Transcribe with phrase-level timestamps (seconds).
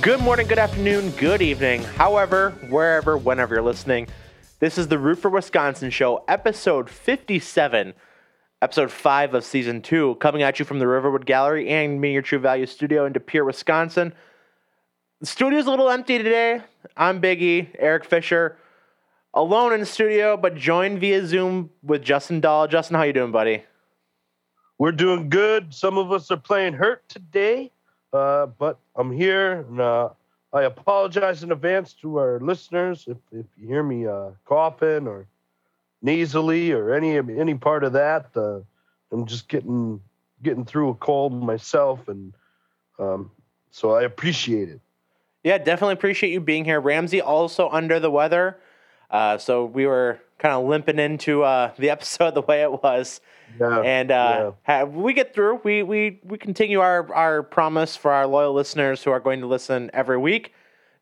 [0.00, 4.06] Good morning, good afternoon, good evening, however, wherever, whenever you're listening.
[4.60, 7.94] This is the Root for Wisconsin show, episode 57,
[8.62, 12.22] episode 5 of season 2, coming at you from the Riverwood Gallery and me, your
[12.22, 14.14] True Value studio in De Pere, Wisconsin.
[15.20, 16.62] The studio's a little empty today.
[16.96, 18.56] I'm Biggie, Eric Fisher,
[19.34, 22.68] alone in the studio, but joined via Zoom with Justin Dahl.
[22.68, 23.64] Justin, how you doing, buddy?
[24.78, 25.74] We're doing good.
[25.74, 27.72] Some of us are playing hurt today,
[28.12, 30.10] uh, but I'm here, and uh,
[30.52, 35.26] I apologize in advance to our listeners if, if you hear me uh, coughing or
[36.02, 38.30] nasally or any any part of that.
[38.34, 38.60] Uh,
[39.12, 40.00] I'm just getting
[40.42, 42.32] getting through a cold myself, and
[42.98, 43.30] um,
[43.70, 44.80] so I appreciate it.
[45.44, 46.80] Yeah, definitely appreciate you being here.
[46.80, 48.58] Ramsey also under the weather.
[49.10, 53.20] Uh, so we were kind of limping into uh, the episode the way it was.
[53.60, 55.60] Yeah, and uh, ha- we get through.
[55.64, 59.46] We, we, we continue our, our promise for our loyal listeners who are going to
[59.46, 60.52] listen every week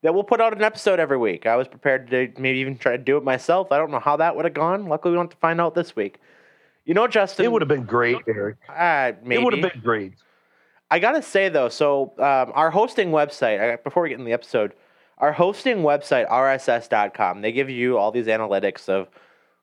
[0.02, 1.46] that we'll put out an episode every week.
[1.46, 3.72] I was prepared to maybe even try to do it myself.
[3.72, 4.86] I don't know how that would have gone.
[4.86, 6.18] Luckily, we don't have to find out this week.
[6.84, 7.44] You know, Justin.
[7.44, 8.56] It would have been great, Eric.
[8.68, 9.40] Uh, maybe.
[9.40, 10.12] It would have been great.
[10.90, 13.82] I gotta say though, so um, our hosting website.
[13.82, 14.72] Before we get in the episode,
[15.18, 17.40] our hosting website rss.com.
[17.40, 19.08] They give you all these analytics of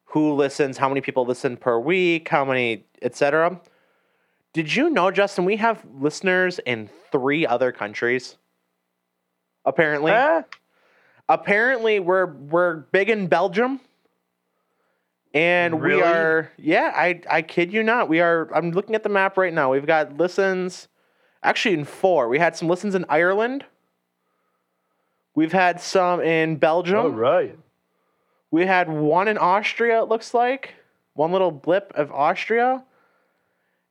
[0.05, 3.59] who listens, how many people listen per week, how many, etc.
[4.53, 5.45] Did you know, Justin?
[5.45, 8.37] We have listeners in three other countries.
[9.65, 10.43] Apparently, Huh?
[11.29, 13.79] apparently we're we're big in Belgium.
[15.33, 18.07] And we are yeah, I I kid you not.
[18.07, 19.71] We are I'm looking at the map right now.
[19.71, 20.87] We've got listens
[21.41, 22.27] actually in four.
[22.29, 23.65] We had some listens in Ireland.
[25.33, 26.97] We've had some in Belgium.
[26.99, 27.57] All right.
[28.53, 30.75] We had one in Austria, it looks like.
[31.15, 32.83] One little blip of Austria.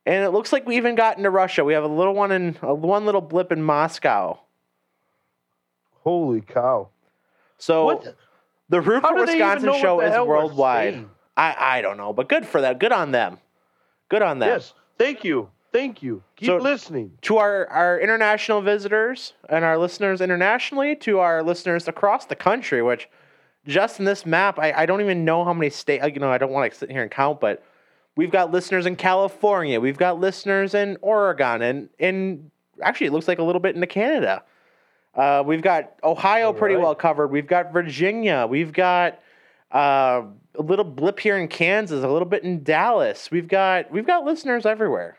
[0.05, 1.65] And it looks like we even got into Russia.
[1.65, 4.39] We have a little one in a one little blip in Moscow.
[6.05, 6.87] Holy cow.
[7.57, 8.15] So What?
[8.69, 11.07] the Root How for do they even Wisconsin show is worldwide.
[11.35, 12.79] I, I don't know, but good for that.
[12.79, 13.39] Good on them.
[14.07, 14.47] Good on them.
[14.47, 14.73] Yes.
[14.97, 15.49] Thank you.
[15.73, 16.23] Thank you.
[16.37, 17.17] Keep So- listening.
[17.23, 22.81] To our, our international visitors and our listeners internationally, to our listeners across the country,
[22.81, 23.09] which
[23.67, 26.37] just in this map, I, I don't even know how many states, you know, I
[26.37, 27.63] don't want to sit here and count, but
[28.15, 32.51] we've got listeners in California, we've got listeners in Oregon, and in
[32.81, 34.43] actually, it looks like a little bit into Canada.
[35.15, 37.27] Uh, we've got Ohio pretty well covered.
[37.27, 38.47] We've got Virginia.
[38.49, 39.19] We've got
[39.71, 40.23] uh,
[40.55, 43.29] a little blip here in Kansas, a little bit in Dallas.
[43.29, 45.17] We've got we've got listeners everywhere.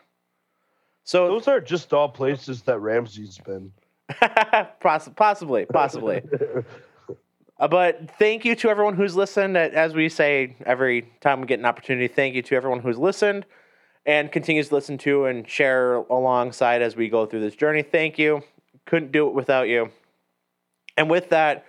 [1.05, 3.71] So Those are just all places that Ramsey's been.
[4.79, 6.21] Poss- possibly, possibly.
[7.57, 9.55] Uh, but thank you to everyone who's listened.
[9.57, 13.45] As we say every time we get an opportunity, thank you to everyone who's listened
[14.05, 17.81] and continues to listen to and share alongside as we go through this journey.
[17.81, 18.43] Thank you.
[18.85, 19.89] Couldn't do it without you.
[20.97, 21.65] And with that,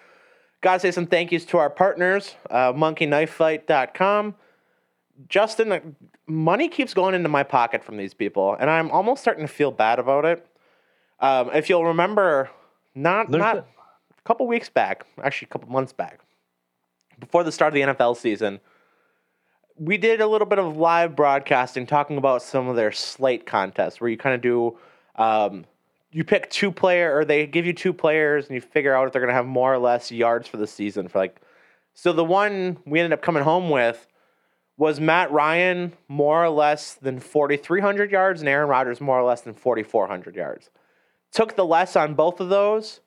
[0.61, 4.35] gotta say some thank yous to our partners, uh, monkeyknifefight.com.
[5.29, 5.81] Justin, uh,
[6.27, 9.71] money keeps going into my pocket from these people, and I'm almost starting to feel
[9.71, 10.47] bad about it.
[11.21, 12.51] Um, if you'll remember,
[12.95, 13.65] not There's not a-
[14.27, 16.21] couple weeks back, actually a couple months back,
[17.19, 18.61] before the start of the NFL season,
[19.79, 24.01] we did a little bit of live broadcasting talking about some of their slate contests
[24.01, 24.79] where you kind of do
[25.17, 25.65] um,
[26.11, 29.13] you pick two player or they give you two players and you figure out if
[29.13, 31.41] they're going to have more or less yards for the season for like
[31.95, 34.07] so the one we ended up coming home with
[34.77, 39.41] was Matt Ryan more or less than 4300 yards and Aaron Rodgers more or less
[39.41, 40.69] than 4400 yards.
[41.33, 43.01] Took the less on both of those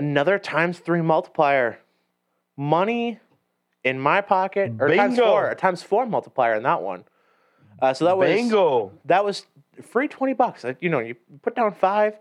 [0.00, 1.78] another times 3 multiplier
[2.56, 3.18] money
[3.84, 5.30] in my pocket or times Bingo.
[5.30, 7.04] 4 a times 4 multiplier in that one
[7.82, 8.92] uh, so that was Bingo.
[9.04, 9.46] that was
[9.82, 10.64] free 20 bucks.
[10.80, 12.18] You know, you put down five,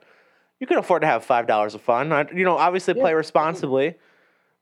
[0.62, 2.14] you can afford to have $5 of fun.
[2.14, 3.96] I- You know, obviously play responsibly,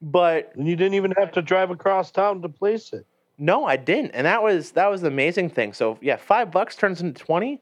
[0.01, 3.05] but And you didn't even have to drive across town to place it.
[3.37, 4.11] no, I didn't.
[4.15, 5.73] And that was, that was the amazing thing.
[5.73, 7.61] So yeah, five bucks turns into 20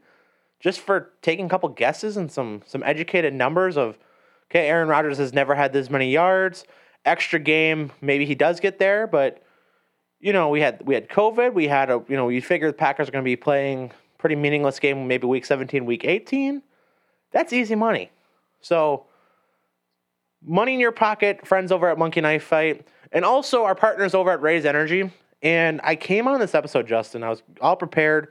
[0.62, 3.98] just for taking a couple guesses and some, some educated numbers of,
[4.50, 6.66] okay, Aaron Rodgers has never had this many yards,
[7.04, 7.92] extra game.
[8.02, 9.42] Maybe he does get there, but
[10.20, 11.54] you know, we had, we had COVID.
[11.54, 14.36] We had a, you know, you figure the Packers are going to be playing pretty
[14.36, 16.64] meaningless game, maybe week 17, week 18.
[17.32, 18.10] That's easy money.
[18.62, 19.06] So,
[20.42, 24.32] money in your pocket, friends over at Monkey Knife Fight, and also our partners over
[24.32, 25.12] at Raise Energy.
[25.44, 27.24] And I came on this episode, Justin.
[27.24, 28.30] I was all prepared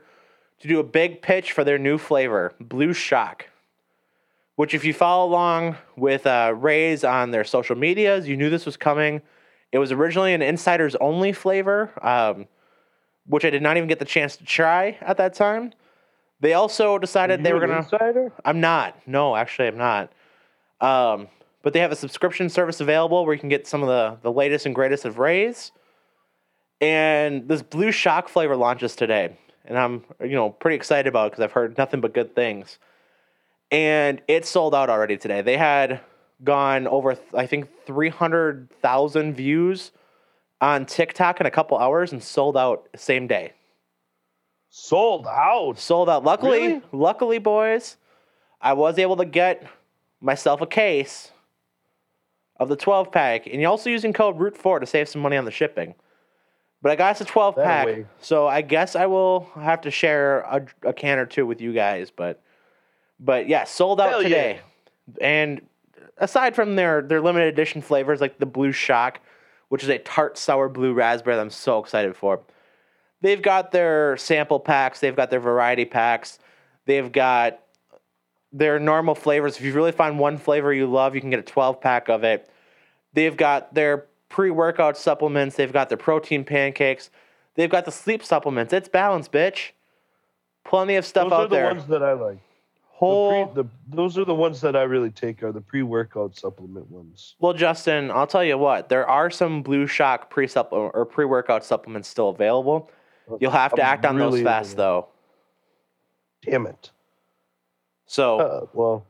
[0.59, 3.47] to do a big pitch for their new flavor, Blue Shock.
[4.55, 8.65] Which, if you follow along with uh, Raise on their social medias, you knew this
[8.65, 9.21] was coming.
[9.71, 12.47] It was originally an insiders only flavor, um,
[13.25, 15.73] which I did not even get the chance to try at that time.
[16.39, 17.79] They also decided they were gonna.
[17.79, 18.31] insider.
[18.45, 18.95] I'm not.
[19.07, 20.13] No, actually, I'm not.
[20.79, 21.27] Um,
[21.61, 24.31] but they have a subscription service available where you can get some of the, the
[24.31, 25.71] latest and greatest of Raise.
[26.79, 29.35] And this blue shock flavor launches today.
[29.65, 32.77] And I'm, you know, pretty excited about it because I've heard nothing but good things.
[33.71, 35.41] And it sold out already today.
[35.41, 36.01] They had
[36.43, 39.91] gone over, I think, 300,000 views
[40.61, 43.53] on TikTok in a couple hours and sold out same day.
[44.69, 45.79] Sold out.
[45.79, 46.23] Sold out.
[46.23, 46.81] Luckily, Really?
[46.91, 47.97] luckily, boys,
[48.61, 49.65] I was able to get
[50.21, 51.31] myself a case
[52.57, 55.45] of the 12 pack, and you're also using code ROOT4 to save some money on
[55.45, 55.93] the shipping.
[56.81, 57.87] But I got us a 12 pack,
[58.19, 61.73] so I guess I will have to share a, a can or two with you
[61.73, 62.11] guys.
[62.15, 62.41] But,
[63.19, 64.27] but yeah, sold out Hell yeah.
[64.29, 64.59] today.
[65.21, 65.61] And
[66.17, 69.19] aside from their their limited edition flavors like the Blue Shock,
[69.69, 72.41] which is a tart sour blue raspberry that I'm so excited for.
[73.21, 76.39] They've got their sample packs, they've got their variety packs,
[76.85, 77.59] they've got
[78.51, 79.57] their normal flavors.
[79.57, 82.23] If you really find one flavor you love, you can get a 12 pack of
[82.23, 82.49] it.
[83.13, 87.09] They've got their pre workout supplements, they've got their protein pancakes,
[87.55, 88.73] they've got the sleep supplements.
[88.73, 89.71] It's balanced, bitch.
[90.63, 91.65] Plenty of stuff Those are out the there.
[91.67, 92.39] ones that I like.
[92.99, 96.89] The pre, the, those are the ones that I really take are the pre-workout supplement
[96.89, 97.35] ones.
[97.39, 98.87] Well, Justin, I'll tell you what.
[98.89, 102.89] There are some Blue Shock pre supplement or pre workout supplements still available.
[103.39, 105.07] You'll have to I'm act on those fast, though.
[106.43, 106.91] Damn it.
[108.05, 109.05] So Uh, well,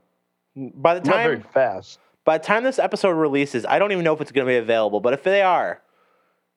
[0.56, 2.00] by the not very time fast.
[2.24, 4.58] by the time this episode releases, I don't even know if it's going to be
[4.58, 5.02] available.
[5.02, 5.82] But if they are,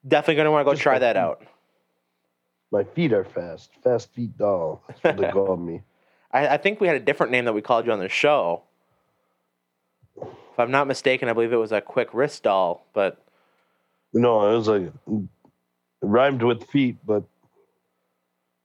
[0.06, 1.42] definitely going to want to go Just try that out.
[2.70, 3.70] My feet are fast.
[3.82, 4.82] Fast feet doll.
[4.86, 5.82] That's what they call me.
[6.32, 8.62] I, I think we had a different name that we called you on the show.
[10.20, 12.84] If I'm not mistaken, I believe it was a quick wrist doll.
[12.92, 13.22] But
[14.12, 14.92] No, it was like it
[16.02, 17.22] rhymed with feet, but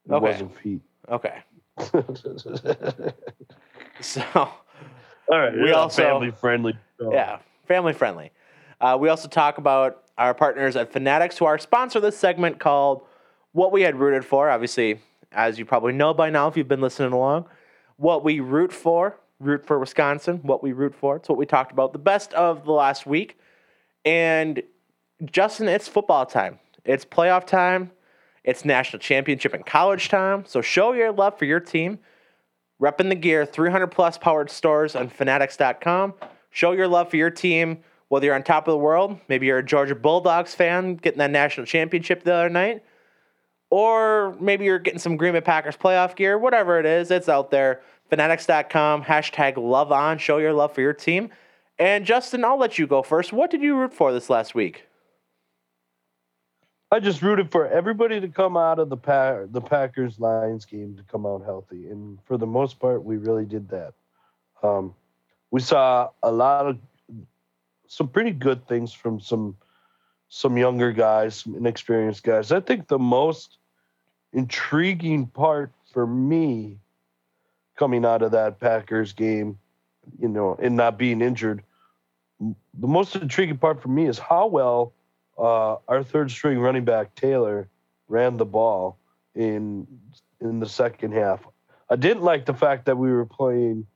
[0.08, 0.20] it Okay.
[0.26, 0.80] wasn't feet.
[1.08, 1.38] okay,
[4.00, 4.22] so.
[4.34, 6.76] All right, We we also- family friendly.
[7.00, 8.30] Yeah, family friendly.
[8.80, 13.02] Uh, we also talk about our partners at Fanatics, who are sponsor this segment called
[13.52, 15.00] "What We Had Rooted For." Obviously,
[15.34, 17.46] as you probably know by now, if you've been listening along,
[17.96, 20.40] what we root for, root for Wisconsin.
[20.42, 21.16] What we root for.
[21.16, 23.38] It's what we talked about the best of the last week.
[24.04, 24.62] And
[25.24, 26.58] Justin, it's football time.
[26.84, 27.90] It's playoff time.
[28.42, 30.44] It's national championship and college time.
[30.46, 31.98] So show your love for your team.
[32.80, 36.14] Repping the gear, 300 plus powered stores on fanatics.com.
[36.50, 37.78] Show your love for your team,
[38.08, 41.30] whether you're on top of the world, maybe you're a Georgia Bulldogs fan getting that
[41.30, 42.84] national championship the other night,
[43.74, 47.50] or maybe you're getting some Green Bay Packers playoff gear, whatever it is, it's out
[47.50, 47.80] there.
[48.08, 51.28] Fanatics.com, hashtag love on, show your love for your team.
[51.76, 53.32] And Justin, I'll let you go first.
[53.32, 54.86] What did you root for this last week?
[56.92, 60.94] I just rooted for everybody to come out of the pa- the Packers Lions game
[60.96, 63.94] to come out healthy, and for the most part, we really did that.
[64.62, 64.94] Um,
[65.50, 66.78] we saw a lot of
[67.88, 69.56] some pretty good things from some
[70.28, 72.52] some younger guys, some inexperienced guys.
[72.52, 73.58] I think the most
[74.34, 76.78] intriguing part for me
[77.76, 79.58] coming out of that Packers game,
[80.18, 81.62] you know, and not being injured,
[82.40, 84.92] the most intriguing part for me is how well
[85.38, 87.68] uh, our third string running back Taylor
[88.08, 88.98] ran the ball
[89.34, 89.86] in
[90.40, 91.40] in the second half.
[91.88, 93.86] I didn't like the fact that we were playing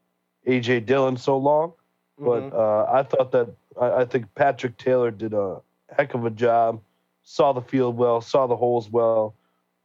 [0.46, 1.72] AJ Dillon so long,
[2.18, 2.54] but Mhm.
[2.54, 3.48] uh, I thought that
[3.80, 6.80] I, I think Patrick Taylor did a heck of a job.
[7.22, 9.34] Saw the field well, saw the holes well,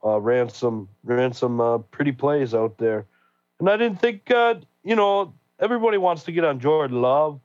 [0.04, 3.06] uh, ran some ran some uh, pretty plays out there,
[3.58, 7.40] and I didn't think uh, you know everybody wants to get on Jordan Love,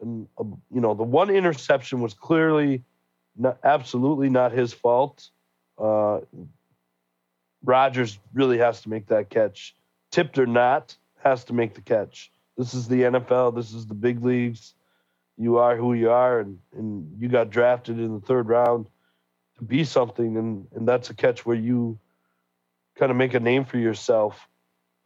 [0.00, 2.82] and uh, you know the one interception was clearly
[3.36, 5.28] not, absolutely not his fault.
[5.78, 6.20] Uh,
[7.62, 9.74] Rodgers really has to make that catch,
[10.10, 12.32] tipped or not, has to make the catch.
[12.56, 13.54] This is the NFL.
[13.54, 14.74] This is the big leagues.
[15.36, 18.86] You are who you are, and, and you got drafted in the third round
[19.66, 21.98] be something, and, and that's a catch where you
[22.96, 24.48] kind of make a name for yourself.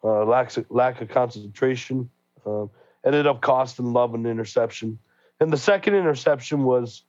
[0.03, 2.11] Uh, lack, lack of concentration
[2.45, 2.71] um,
[3.05, 4.99] ended up costing Love an interception.
[5.41, 7.05] And the second interception was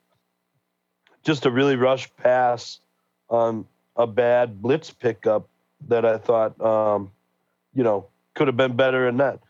[1.22, 2.80] just a really rush pass
[3.28, 5.48] on a bad blitz pickup
[5.88, 7.10] that I thought, um,
[7.74, 9.40] you know, could have been better in that.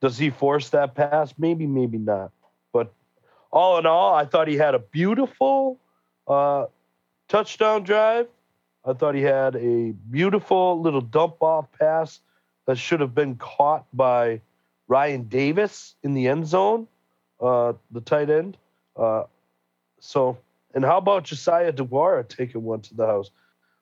[0.00, 1.34] Does he force that pass?
[1.38, 2.30] Maybe, maybe not.
[2.72, 2.92] But
[3.50, 5.78] all in all, I thought he had a beautiful
[6.28, 6.66] uh,
[7.28, 8.28] touchdown drive.
[8.84, 12.20] I thought he had a beautiful little dump off pass
[12.66, 14.40] that should have been caught by
[14.88, 16.86] Ryan Davis in the end zone,
[17.40, 18.56] uh, the tight end.
[18.96, 19.24] Uh,
[20.00, 20.38] so,
[20.74, 23.30] and how about Josiah Deguara taking one to the house?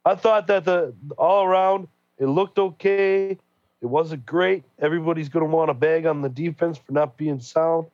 [0.04, 3.38] I thought that the all around it looked okay.
[3.80, 4.62] It wasn't great.
[4.78, 7.86] Everybody's going to want to bag on the defense for not being sound.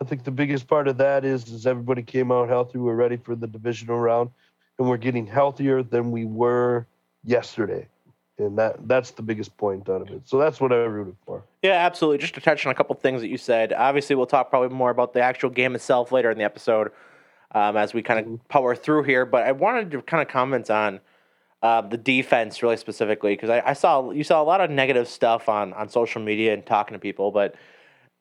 [0.00, 2.78] I think the biggest part of that is is everybody came out healthy.
[2.78, 4.30] We're ready for the divisional round,
[4.80, 6.86] and we're getting healthier than we were
[7.22, 7.86] yesterday,
[8.38, 10.22] and that that's the biggest point out of it.
[10.24, 11.44] So that's what I rooted for.
[11.62, 12.16] Yeah, absolutely.
[12.16, 13.74] Just to touch on a couple things that you said.
[13.74, 16.92] Obviously, we'll talk probably more about the actual game itself later in the episode
[17.52, 19.26] um, as we kind of power through here.
[19.26, 21.00] But I wanted to kind of comment on
[21.62, 25.08] uh, the defense really specifically because I, I, saw you saw a lot of negative
[25.08, 27.54] stuff on on social media and talking to people, but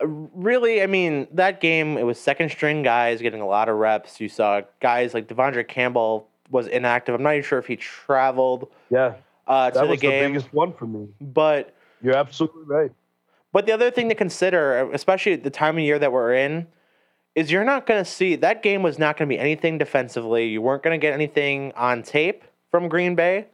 [0.01, 3.77] uh, really, I mean, that game it was second string guys getting a lot of
[3.77, 4.19] reps.
[4.19, 7.15] You saw guys like De'Vondre Campbell was inactive.
[7.15, 8.69] I'm not even sure if he traveled.
[8.89, 9.15] Yeah,
[9.47, 11.07] uh, to that the was game, the biggest one for me.
[11.19, 12.91] but You're absolutely right.
[13.51, 16.67] but the other thing to consider, especially at the time of year that we're in,
[17.35, 20.47] is you're not going to see that game was not going to be anything defensively.
[20.47, 23.47] You weren't going to get anything on tape from Green Bay,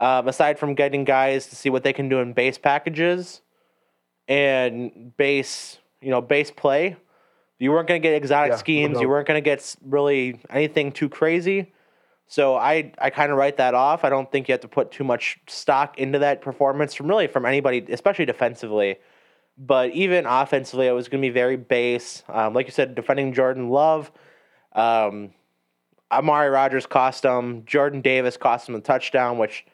[0.00, 3.40] um, aside from getting guys to see what they can do in base packages
[4.28, 6.96] and base, you know, base play.
[7.58, 9.00] You weren't going to get exotic Yeah, schemes.
[9.00, 11.72] You weren't going to get really anything too crazy.
[12.30, 14.04] So I, I kind of write that off.
[14.04, 17.26] I don't think you have to put too much stock into that performance from really
[17.26, 18.98] from anybody, especially defensively.
[19.58, 22.22] But even offensively, it was going to be very base.
[22.28, 24.12] Um, like you said, defending Jordan Love.
[24.76, 25.30] Um,
[26.12, 27.64] Amari Rodgers cost him.
[27.66, 29.66] Jordan Davis cost him a touchdown, which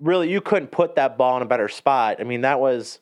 [0.00, 2.16] really you couldn't put that ball in a better spot.
[2.18, 2.98] I mean, that was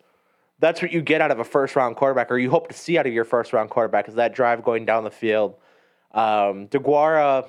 [0.58, 2.98] that's what you get out of a first round quarterback, or you hope to see
[2.98, 5.54] out of your first round quarterback, is that drive going down the field.
[6.12, 7.46] Um, Deguara,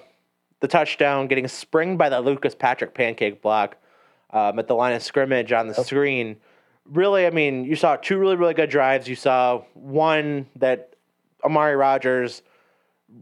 [0.60, 3.78] the touchdown, getting springed by that Lucas Patrick pancake block
[4.32, 6.38] um, at the line of scrimmage on the screen.
[6.86, 9.08] Really, I mean, you saw two really, really good drives.
[9.08, 10.96] You saw one that
[11.44, 12.42] Amari Rodgers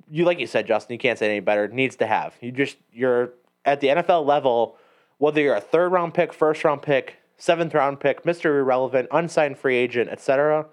[0.09, 1.67] you like you said, Justin, you can't say any better.
[1.67, 2.35] Needs to have.
[2.41, 3.33] You just you're
[3.65, 4.77] at the NFL level,
[5.17, 9.57] whether you're a third round pick, first round pick, seventh round pick, Mister Irrelevant, unsigned
[9.57, 10.65] free agent, etc.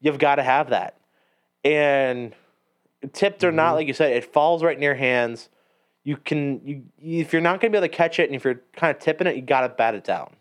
[0.00, 0.96] You've got to have that.
[1.64, 2.34] And
[3.12, 5.48] tipped or not, like you said, it falls right in your hands.
[6.02, 8.44] You can you if you're not going to be able to catch it, and if
[8.44, 10.34] you're kind of tipping it, you got to bat it down.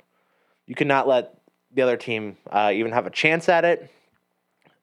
[0.66, 1.40] You cannot let
[1.74, 3.92] the other team uh, even have a chance at it.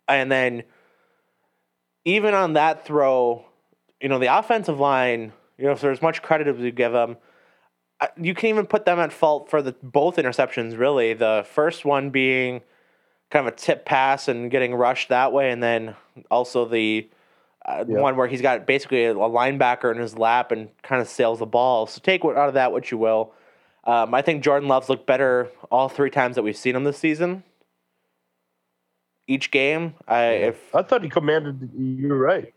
[0.08, 0.64] And then
[2.04, 3.44] even on that throw,
[4.00, 7.16] you know, the offensive line, you know, if there's much credit as you give them,
[8.20, 11.14] you can even put them at fault for the both interceptions, really.
[11.14, 12.60] The first one being
[13.30, 15.96] kind of a tip pass and getting rushed that way, and then
[16.30, 17.08] also the
[17.66, 21.40] uh, one where he's got basically a, linebacker in his lap and kind of sails
[21.40, 21.86] the ball.
[21.86, 23.32] So take what, out of that what you will.
[23.84, 26.98] Um, I think Jordan Love's looked better all three times that we've seen him this
[26.98, 27.42] season.
[29.28, 31.70] Each game, I if I thought he commanded.
[31.76, 32.54] You're right.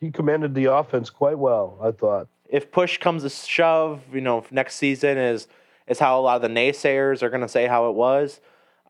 [0.00, 1.78] He commanded the offense quite well.
[1.82, 2.28] I thought.
[2.48, 5.48] if push comes to shove, you know, if next season is
[5.88, 8.40] is how a lot of the naysayers are going to say how it was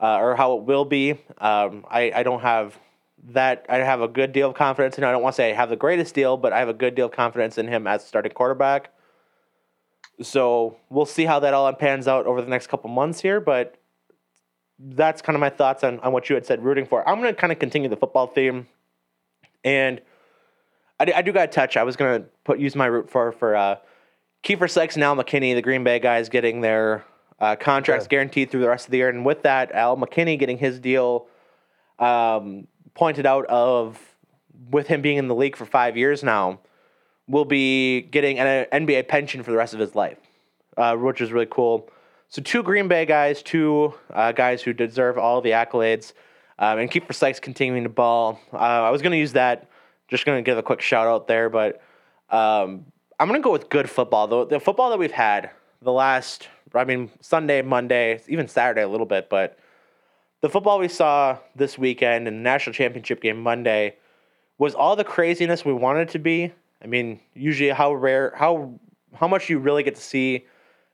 [0.03, 1.13] uh, or how it will be.
[1.39, 2.79] Um, I I don't have
[3.27, 3.67] that.
[3.69, 5.05] I have a good deal of confidence, in.
[5.05, 6.95] I don't want to say I have the greatest deal, but I have a good
[6.95, 8.91] deal of confidence in him as starting quarterback.
[10.23, 13.77] So we'll see how that all pans out over the next couple months here, but
[14.81, 17.09] that's kind of my thoughts on, on what you had said rooting for.
[17.09, 18.67] I'm going to kind of continue the football theme.
[19.65, 20.01] And
[21.01, 21.77] I, do- I do got to touch.
[21.77, 23.77] I was going to put use my root for for uh,
[24.45, 27.05] Kiefer Sykes and Al McKinney, the Green Bay guys, getting their
[27.41, 28.17] uh, contracts Okay.
[28.17, 29.09] guaranteed through the rest of the year.
[29.09, 31.27] And with that, Al McKinney getting his deal
[31.99, 32.67] um,
[32.99, 33.97] pointed out of
[34.71, 36.59] with him being in the league for five years now,
[37.29, 40.19] will be getting an NBA pension for the rest of his life,
[40.77, 41.89] uh, which is really cool.
[42.29, 46.13] So two Green Bay guys, two uh, guys who deserve all the accolades,
[46.59, 48.41] um, and Kiefer Sykes continuing to ball.
[48.53, 49.69] Uh, I was going to use that.
[50.09, 51.81] Just going to give a quick shout out there, but
[52.31, 52.85] um,
[53.21, 54.27] I'm going to go with good football.
[54.27, 55.51] The, the football that we've had
[55.83, 59.57] the last, I mean, Sunday, Monday, even Saturday a little bit, but
[60.41, 63.97] the football we saw this weekend in the national championship game Monday
[64.59, 66.53] was all the craziness we wanted it to be.
[66.83, 68.79] I mean, usually how rare, how
[69.15, 70.47] how much you really get to see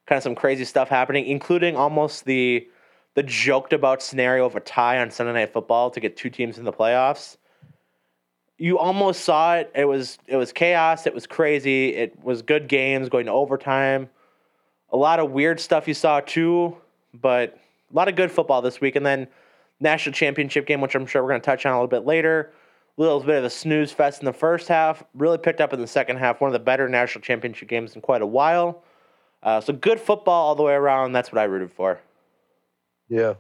[0.06, 2.66] kind of some crazy stuff happening, including almost the
[3.14, 6.58] the joked about scenario of a tie on Sunday Night Football to get two teams
[6.58, 7.36] in the playoffs.
[8.56, 9.70] You almost saw it.
[9.74, 11.06] It was it was chaos.
[11.06, 11.94] It was crazy.
[11.94, 14.08] It was good games going to overtime.
[14.90, 16.76] A lot of weird stuff you saw too,
[17.12, 17.58] but
[17.92, 18.96] a lot of good football this week.
[18.96, 19.28] And then
[19.80, 22.52] national championship game, which I'm sure we're going to touch on a little bit later.
[22.96, 25.02] A little bit of a snooze fest in the first half.
[25.14, 26.40] Really picked up in the second half.
[26.40, 28.84] One of the better national championship games in quite a while.
[29.42, 31.12] Uh, so good football all the way around.
[31.12, 32.00] That's what I rooted for.
[33.08, 33.34] Yeah,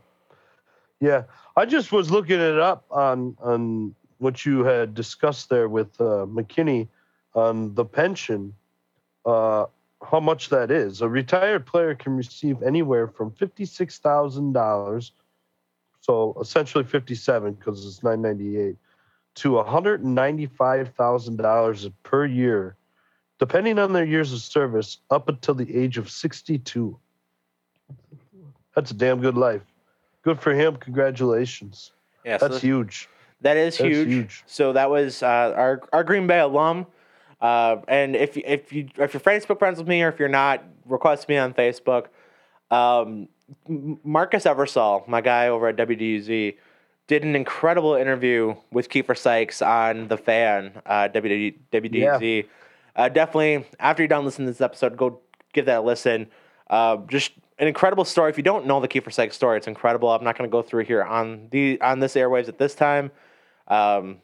[1.00, 1.22] yeah.
[1.56, 6.26] I just was looking it up on on what you had discussed there with uh,
[6.26, 6.88] McKinney
[7.34, 8.54] on the pension.
[9.24, 9.66] Uh,
[10.10, 11.00] how much that is?
[11.00, 15.12] A retired player can receive anywhere from fifty six thousand dollars,
[16.00, 18.76] so essentially fifty seven because it's nine ninety eight,
[19.36, 22.76] to $195,000 per year,
[23.38, 26.98] depending on their years of service, up until the age of 62.
[28.74, 29.62] That's a damn good life.
[30.22, 30.76] Good for him.
[30.76, 31.92] Congratulations.
[32.24, 33.08] Yeah, so That's huge.
[33.40, 34.08] That is That's huge.
[34.08, 34.44] huge.
[34.46, 36.86] So that was uh, our our Green Bay alum.
[37.44, 40.64] Uh, and if if you if you're Facebook friends with me or if you're not,
[40.86, 42.06] request me on Facebook.
[42.70, 43.28] Um,
[44.02, 46.56] Marcus Eversole, my guy over at WDUZ,
[47.06, 52.48] did an incredible interview with Kiefer Sykes on the Fan uh, WD, WDUZ.
[52.96, 55.20] Uh, definitely, after you're done listening to this episode, go
[55.52, 56.28] give that a listen.
[56.70, 58.30] Uh, just an incredible story.
[58.30, 60.08] If you don't know the Kiefer Sykes story, it's incredible.
[60.08, 63.10] I'm not going to go through here on the on this airwaves at this time.
[63.68, 64.22] Um,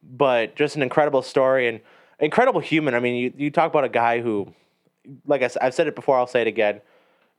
[0.00, 1.80] but just an incredible story and
[2.22, 2.94] incredible human.
[2.94, 4.54] I mean, you, you talk about a guy who,
[5.26, 6.80] like I've said it before, I'll say it again.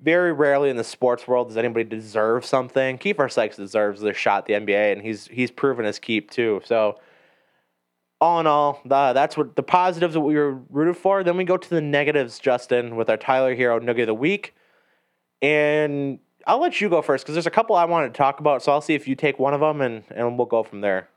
[0.01, 2.97] Very rarely in the sports world does anybody deserve something.
[2.97, 6.61] Kiefer Sykes deserves the shot the NBA, and he's he's proven his keep too.
[6.65, 6.99] So,
[8.19, 11.23] all in all, that's what the positives that we were rooted for.
[11.23, 14.53] Then we go to the negatives, Justin, with our Tyler Herro Noogie of the Week.
[15.41, 18.61] And I'll let you go first because there's a couple I wanted to talk about.
[18.61, 21.07] So I'll see if you take one of them, and, and we'll go from there.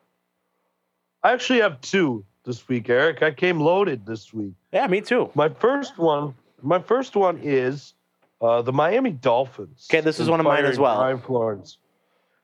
[1.25, 3.23] I actually have two this week, Eric.
[3.23, 4.55] I came loaded this week.
[4.73, 5.31] Yeah, me too.
[5.35, 7.93] My first one, my first one is
[8.41, 9.89] uh, the Miami Dolphins.
[9.91, 10.97] Okay, this is one of mine as well.
[10.97, 11.79] Brian Flores.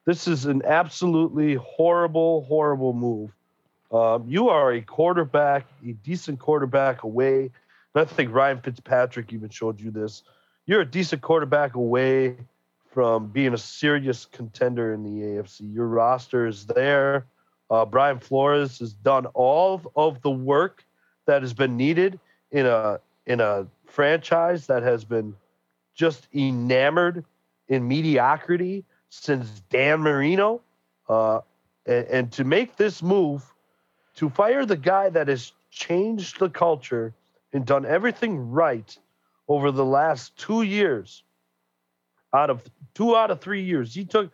[0.04, 3.30] This is an absolutely horrible, horrible move.
[3.92, 7.50] Um, you are a quarterback, a decent quarterback away.
[7.94, 10.24] And I think Ryan Fitzpatrick even showed you this.
[10.66, 12.36] You're a decent quarterback away
[12.92, 15.72] from being a serious contender in the AFC.
[15.72, 17.26] Your roster is there.
[17.72, 20.84] Uh, Brian Flores has done all of the work
[21.24, 22.20] that has been needed
[22.50, 25.34] in a in a franchise that has been
[25.94, 27.24] just enamored
[27.68, 30.60] in mediocrity since Dan Marino.
[31.08, 31.40] Uh,
[31.86, 33.42] and, and to make this move,
[34.16, 37.14] to fire the guy that has changed the culture
[37.54, 38.98] and done everything right
[39.48, 41.22] over the last two years,
[42.34, 44.30] out of two out of three years, he took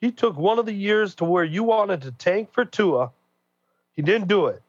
[0.00, 3.10] he took one of the years to where you wanted to tank for Tua.
[3.94, 4.62] He didn't do it.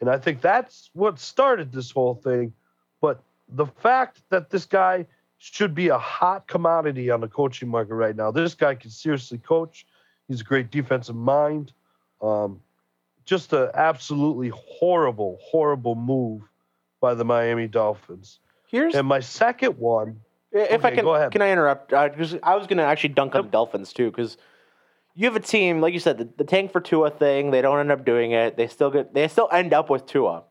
[0.00, 2.52] And I think that's what started this whole thing.
[3.00, 5.06] But the fact that this guy
[5.38, 8.30] should be a hot commodity on the coaching market right now.
[8.30, 9.86] This guy can seriously coach.
[10.28, 11.72] He's a great defensive mind.
[12.22, 12.60] Um,
[13.24, 16.42] just an absolutely horrible, horrible move
[17.00, 18.38] by the Miami Dolphins.
[18.68, 20.20] Here's And my second one,
[20.52, 21.32] if I can, go ahead.
[21.32, 21.92] can I interrupt?
[21.92, 24.38] Uh, 'cause I was going to actually dunk on the Dolphins too, because
[25.16, 27.50] you have a team like you said, the, the tank for Tua thing.
[27.50, 28.56] They don't end up doing it.
[28.56, 29.14] They still get.
[29.14, 30.44] They still end up with Tua,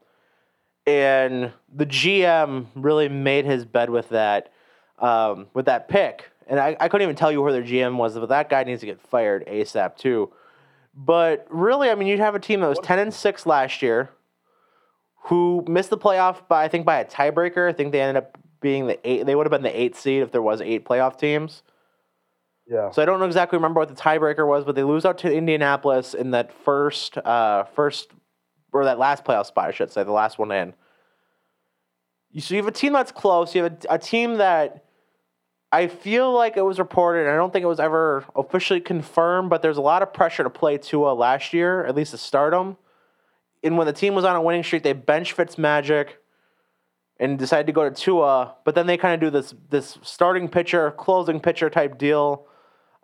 [0.88, 4.52] and the GM really made his bed with that,
[5.00, 6.32] um, with that pick.
[6.48, 8.82] And I, I couldn't even tell you who their GM was, but that guy needs
[8.82, 10.32] to get fired ASAP too.
[10.96, 14.10] But really, I mean, you'd have a team that was ten and six last year,
[15.26, 17.70] who missed the playoff by I think by a tiebreaker.
[17.70, 19.28] I think they ended up being the eight.
[19.28, 21.62] They would have been the eighth seed if there was eight playoff teams.
[22.68, 25.20] Yeah, So I don't know exactly remember what the tiebreaker was, but they lose out
[25.20, 28.10] to Indianapolis in that first, uh, first
[28.74, 30.74] or that last playoff spot, I should say, the last one in.
[32.40, 33.56] So you have a team that's close.
[33.56, 34.84] You have a, a team that
[35.72, 37.30] I feel like it was reported.
[37.30, 40.50] I don't think it was ever officially confirmed, but there's a lot of pressure to
[40.50, 42.78] play Tua last year, at least to start him.
[43.64, 46.10] And when the team was on a winning streak, they bench Fitzmagic
[47.20, 50.50] and decided to go to Tua, but then they kind of do this this starting
[50.50, 52.48] pitcher, closing pitcher type deal,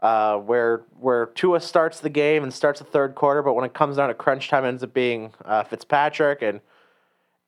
[0.02, 3.74] uh, where where Tua starts the game and starts the third quarter, but when it
[3.74, 6.62] comes down to crunch time, ends up being uh, Fitzpatrick, and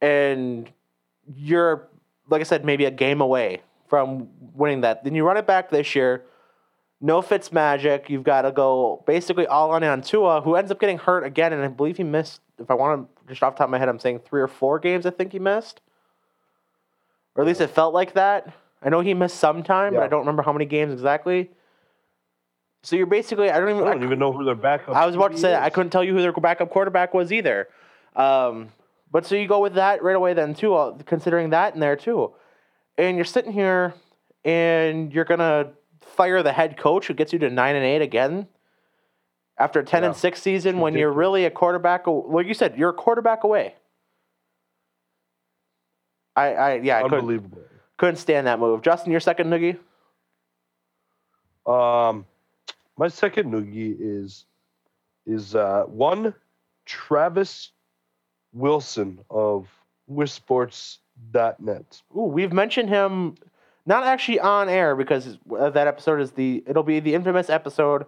[0.01, 0.71] and
[1.35, 1.87] you're
[2.29, 5.03] like I said, maybe a game away from winning that.
[5.03, 6.23] Then you run it back this year.
[7.01, 8.09] No Fitz magic.
[8.09, 11.53] You've got to go basically all on on Tua, who ends up getting hurt again,
[11.53, 12.41] and I believe he missed.
[12.59, 14.47] If I want to just off the top of my head, I'm saying three or
[14.47, 15.05] four games.
[15.05, 15.81] I think he missed
[17.35, 18.53] or at least it felt like that.
[18.81, 21.49] I know he missed some time, but I don't remember how many games exactly.
[22.83, 24.95] So you're basically I don't even I I, don't even know who their backup.
[24.95, 25.63] I was about to say that.
[25.63, 27.69] I couldn't tell you who their backup quarterback was either.
[28.15, 28.69] Um,
[29.09, 31.95] but so you go with that right away then too, uh, considering that in there
[31.95, 32.33] too,
[32.97, 33.93] and you're sitting here
[34.43, 38.47] and you're gonna fire the head coach who gets you to nine and eight again
[39.57, 42.05] after a ten and six season when you're really a quarterback.
[42.05, 43.75] Like you said, you're a quarterback away.
[46.35, 47.59] I, I yeah, I couldn't, Unbelievable.
[47.97, 48.81] couldn't stand that move.
[48.81, 49.77] Justin, your second noogie.
[51.65, 52.25] Um,
[52.97, 54.45] my second noogie is
[55.25, 56.33] is uh, one
[56.85, 57.71] Travis
[58.53, 59.67] Wilson of
[60.11, 62.01] WisSports.net.
[62.15, 63.35] Ooh, we've mentioned him,
[63.85, 68.05] not actually on air because uh, that episode is the it'll be the infamous episode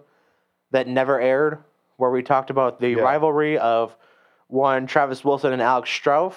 [0.71, 1.59] that never aired,
[1.97, 3.01] where we talked about the Yeah.
[3.01, 3.95] rivalry of
[4.47, 6.33] one Travis Wilson and Alex Strouf.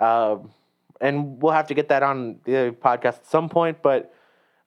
[0.00, 0.50] Um,
[1.00, 3.82] and we'll have to get that on the podcast at some point.
[3.82, 4.14] But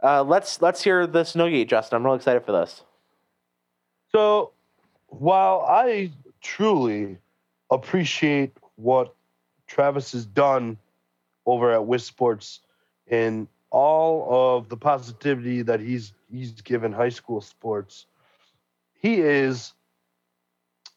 [0.04, 1.96] uh, let's let's hear this noogie, Justin.
[1.98, 2.84] I'm really excited for this.
[4.12, 4.52] So,
[5.08, 7.18] while I truly
[7.70, 9.14] appreciate what
[9.68, 10.78] Travis has done
[11.46, 12.62] over at WIS Sports
[13.08, 18.06] and all of the positivity that he's he's given high school sports,
[18.94, 19.74] he is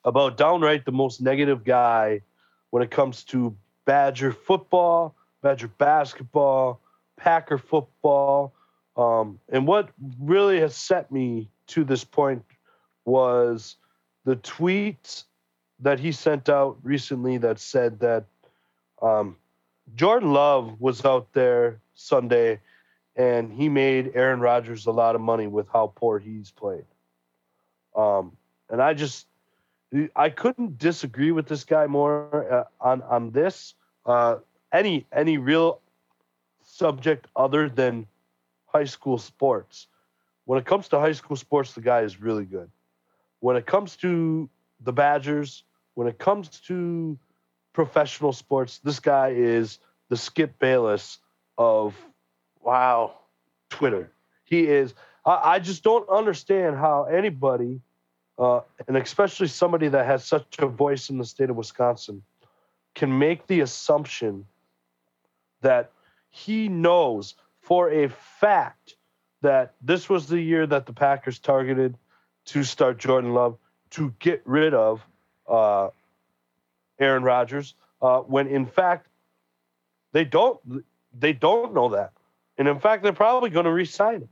[0.04, 2.20] about downright the most negative guy
[2.70, 6.80] when it comes to Badger football, Badger basketball,
[7.16, 8.54] Packer football.
[8.96, 12.44] Um, and what really has set me to this point
[13.04, 13.76] was
[14.24, 15.24] the tweet
[15.80, 18.24] that he sent out recently that said that
[19.02, 19.36] um,
[19.94, 22.60] Jordan Love was out there Sunday
[23.16, 26.84] and he made Aaron Rodgers a lot of money with how poor he's played.
[27.96, 28.36] Um,
[28.68, 29.26] and I just,
[30.14, 33.74] I couldn't disagree with this guy more uh, on on this.
[34.06, 34.36] Uh,
[34.72, 35.80] any any real
[36.62, 38.06] subject other than
[38.66, 39.88] high school sports.
[40.44, 42.70] When it comes to high school sports, the guy is really good.
[43.40, 44.48] When it comes to
[44.80, 47.18] the Badgers, when it comes to
[47.72, 51.18] professional sports, this guy is the Skip Bayless
[51.58, 51.94] of
[52.62, 53.14] wow
[53.70, 54.10] Twitter.
[54.44, 54.94] He is.
[55.24, 57.80] I, I just don't understand how anybody,
[58.38, 62.22] uh, and especially somebody that has such a voice in the state of Wisconsin,
[62.94, 64.46] can make the assumption
[65.62, 65.92] that
[66.30, 68.96] he knows for a fact
[69.42, 71.96] that this was the year that the Packers targeted
[72.50, 73.56] to start Jordan Love
[73.90, 75.04] to get rid of
[75.48, 75.88] uh,
[76.98, 79.08] Aaron Rodgers, uh, when in fact
[80.12, 80.60] they don't
[81.18, 82.12] they don't know that,
[82.58, 84.28] and in fact they're probably going to re-sign him.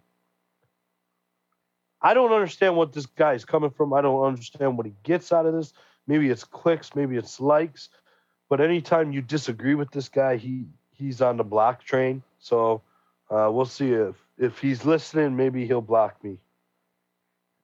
[2.00, 3.92] I don't understand what this guy is coming from.
[3.92, 5.72] I don't understand what he gets out of this.
[6.06, 7.88] Maybe it's clicks, maybe it's likes,
[8.48, 12.22] but anytime you disagree with this guy, he he's on the block train.
[12.40, 12.82] So
[13.30, 15.36] uh, we'll see if if he's listening.
[15.36, 16.38] Maybe he'll block me.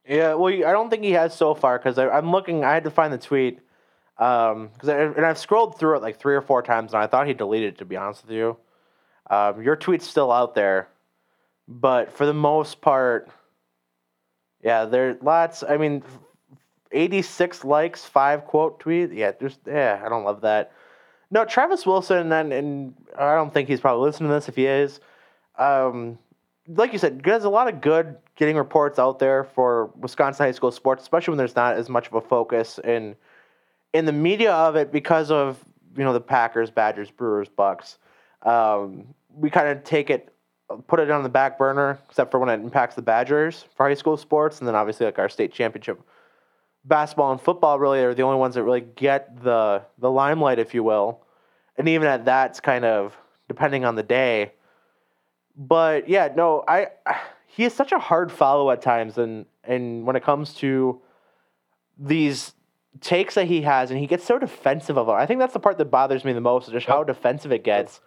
[0.07, 2.63] Yeah, well, I don't think he has so far because I'm looking.
[2.63, 3.61] I had to find the tweet
[4.17, 7.27] because um, and I've scrolled through it like three or four times, and I thought
[7.27, 7.79] he deleted it.
[7.79, 8.57] To be honest with you,
[9.31, 10.89] um, your tweet's still out there,
[11.67, 13.31] but for the most part,
[14.63, 15.65] yeah, there lots.
[15.67, 16.03] I mean,
[16.93, 19.15] 86 likes, five quote tweets.
[19.15, 20.73] Yeah, there's yeah, I don't love that.
[21.31, 24.49] No, Travis Wilson, and, and I don't think he's probably listening to this.
[24.49, 25.01] If he is,
[25.59, 26.19] um,
[26.69, 30.53] like you said, there's a lot of good getting reports out there for Wisconsin high
[30.53, 33.17] school sports, especially when there's not as much of a focus in
[33.93, 35.65] in the media of it because of
[35.97, 37.99] you know the Packers, Badgers, Brewers, Bucks.
[38.43, 40.33] Um, we kind of take it,
[40.87, 43.95] put it on the back burner, except for when it impacts the Badgers for high
[43.95, 46.01] school sports, and then obviously like our state championship
[46.85, 50.75] basketball and football really are the only ones that really get the the limelight, if
[50.75, 51.23] you will.
[51.77, 53.17] And even at that, it's kind of
[53.49, 54.53] depending on the day.
[55.57, 56.89] But yeah, no, I
[57.47, 61.01] he is such a hard follow at times, and and when it comes to
[61.99, 62.53] these
[63.01, 65.13] takes that he has, and he gets so defensive of it.
[65.13, 68.01] I think that's the part that bothers me the most, just how defensive it gets.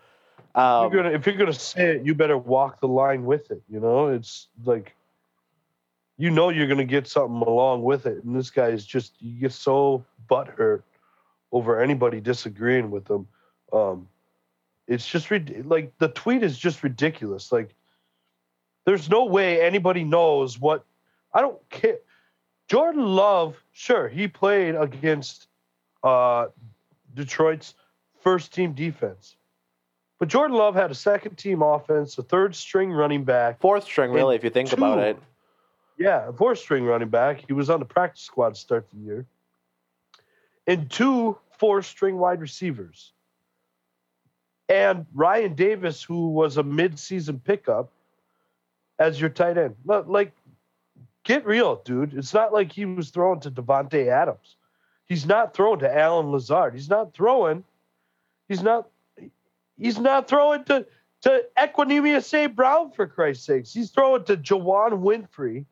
[0.55, 3.61] Um, you're gonna, if you're gonna say it, you better walk the line with it.
[3.69, 4.95] You know, it's like
[6.17, 9.39] you know you're gonna get something along with it, and this guy is just you
[9.39, 10.83] get so butthurt
[11.51, 13.27] over anybody disagreeing with him.
[13.71, 14.07] Um,
[14.87, 15.29] it's just
[15.65, 17.51] like the tweet is just ridiculous.
[17.51, 17.75] Like,
[18.85, 20.85] there's no way anybody knows what.
[21.33, 21.97] I don't care.
[22.67, 25.47] Jordan Love, sure, he played against
[26.03, 26.47] uh,
[27.13, 27.73] Detroit's
[28.21, 29.35] first team defense.
[30.19, 34.11] But Jordan Love had a second team offense, a third string running back, fourth string,
[34.11, 35.17] really, if you think two, about it.
[35.97, 37.43] Yeah, fourth string running back.
[37.45, 39.25] He was on the practice squad to start the year.
[40.65, 43.13] And two four string wide receivers.
[44.69, 47.89] And Ryan Davis, who was a mid-season pickup
[48.99, 49.75] as your tight end.
[49.85, 50.33] Like,
[51.23, 52.13] get real, dude.
[52.13, 54.55] It's not like he was throwing to Davante Adams.
[55.05, 56.73] He's not throwing to Allen Lazard.
[56.73, 57.63] He's not throwing.
[58.49, 58.89] He's not.
[59.77, 60.85] He's not throwing to
[61.21, 62.55] to Equanimeous St.
[62.55, 63.73] Brown for Christ's sakes.
[63.73, 65.65] He's throwing to Juwann Winfree,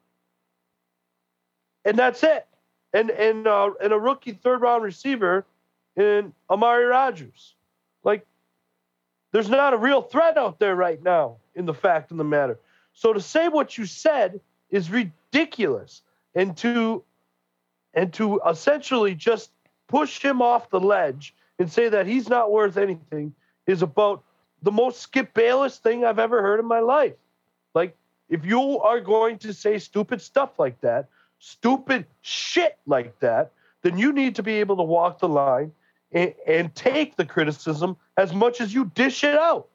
[1.83, 2.47] and that's it.
[2.93, 5.45] And and uh, and a rookie third round receiver
[5.97, 7.54] in Amari Rodgers.
[9.35, 11.35] There's not a real threat out there right now.
[11.55, 12.57] In the fact of the matter,
[12.93, 16.03] so to say what you said is ridiculous,
[16.35, 17.03] and to
[17.93, 19.51] and to essentially just
[19.89, 23.33] push him off the ledge and say that he's not worth anything
[23.67, 24.23] is about
[24.61, 27.15] the most Skip Bayless thing I've ever heard in my life.
[27.73, 27.97] Like,
[28.29, 33.97] if you are going to say stupid stuff like that, stupid shit like that, then
[33.97, 35.73] you need to be able to walk the line
[36.15, 39.67] and, take the criticism as much as you dish it out.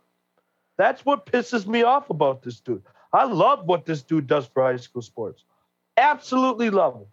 [0.79, 2.83] That's what pisses me off about this dude.
[3.13, 5.45] I love what this dude does for high school sports.
[5.97, 7.07] Absolutely love him.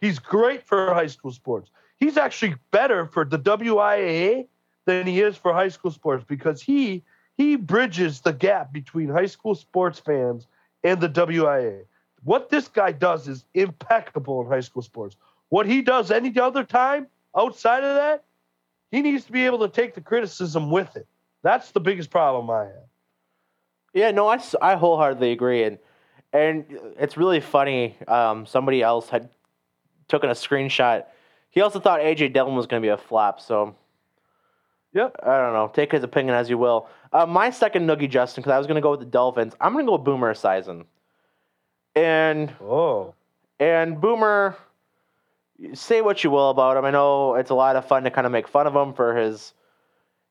[0.00, 1.70] He's great for high school sports.
[1.98, 4.48] He's actually better for the WIAA
[4.86, 7.04] than he is for high school sports because he
[7.36, 10.46] he bridges the gap between high school sports fans
[10.82, 11.84] and the WIAA.
[12.24, 15.16] What this guy does is impeccable in high school sports.
[15.48, 18.24] What he does any other time outside of that,
[18.90, 21.06] he needs to be able to take the criticism with it.
[21.42, 22.88] That's the biggest problem I have.
[23.92, 25.78] Yeah, no, I, I wholeheartedly agree, and
[26.32, 26.64] and
[26.98, 27.96] it's really funny.
[28.06, 29.30] Um, somebody else had
[30.08, 31.04] taken a screenshot.
[31.50, 33.74] He also thought AJ Dillon was going to be a flop, so
[34.92, 35.16] Yep.
[35.22, 35.70] I don't know.
[35.72, 36.88] Take his opinion as you will.
[37.12, 39.54] Uh, my second noogie, Justin, because I was going to go with the Dolphins.
[39.60, 40.84] I'm going to go with Boomer Esiason.
[41.94, 43.14] And Oh.
[43.58, 44.56] and Boomer,
[45.74, 46.84] say what you will about him.
[46.84, 49.16] I know it's a lot of fun to kind of make fun of him for
[49.16, 49.54] his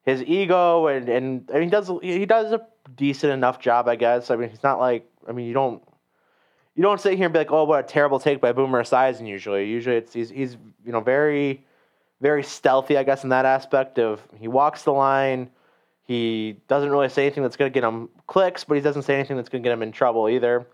[0.03, 2.65] his ego and and, and he does he does a
[2.95, 4.31] decent enough job, I guess.
[4.31, 5.83] I mean, he's not like I mean, you don't
[6.75, 9.27] you don't sit here and be like, "Oh, what a terrible take by Boomer Esiason."
[9.27, 11.65] Usually, usually it's he's he's you know very
[12.21, 15.49] very stealthy, I guess, in that aspect of he walks the line.
[16.03, 19.15] He doesn't really say anything that's going to get him clicks, but he doesn't say
[19.15, 20.65] anything that's going to get him in trouble either.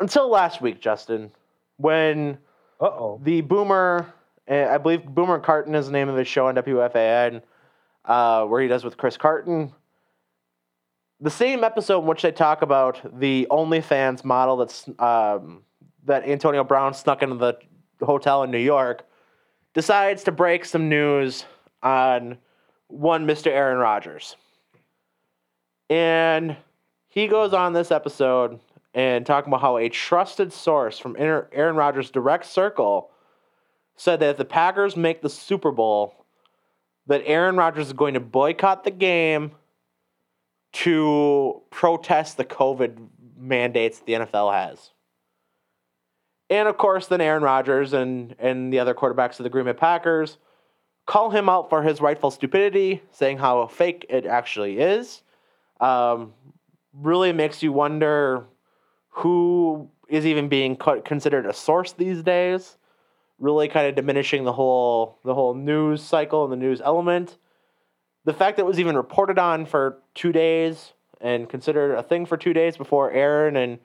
[0.00, 1.30] Until last week, Justin,
[1.76, 2.38] when
[2.80, 3.20] Uh oh.
[3.22, 4.12] the Boomer,
[4.48, 7.42] uh, I believe Boomer Carton is the name of his show on WFAN,
[8.06, 9.72] uh, where he does with Chris Carton.
[11.20, 15.62] The same episode in which they talk about the OnlyFans model that's um,
[16.06, 17.58] that Antonio Brown snuck into the
[18.04, 19.06] hotel in New York,
[19.74, 21.44] decides to break some news
[21.82, 22.38] on
[22.88, 23.48] one Mr.
[23.48, 24.36] Aaron Rodgers.
[25.88, 26.56] And
[27.08, 28.60] he goes on this episode
[28.94, 33.10] and talking about how a trusted source from Aaron Rodgers' direct circle
[33.96, 36.24] said that if the Packers make the Super Bowl,
[37.06, 39.52] that Aaron Rodgers is going to boycott the game
[40.72, 44.90] to protest the COVID mandates the NFL has.
[46.48, 49.72] And of course, then Aaron Rodgers and, and the other quarterbacks of the Green Bay
[49.72, 50.38] Packers
[51.06, 55.22] call him out for his rightful stupidity, saying how fake it actually is.
[55.80, 56.34] Um,
[56.92, 58.44] really makes you wonder
[59.10, 62.76] who is even being considered a source these days.
[63.38, 67.38] Really, kind of diminishing the whole the whole news cycle and the news element.
[68.24, 70.92] The fact that it was even reported on for two days
[71.22, 73.78] and considered a thing for two days before Aaron and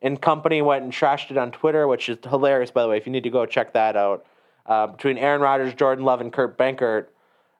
[0.00, 2.96] and company went and trashed it on Twitter, which is hilarious, by the way.
[2.96, 4.26] If you need to go check that out,
[4.66, 7.06] uh, between Aaron Rodgers, Jordan Love, and Kurt Benkert,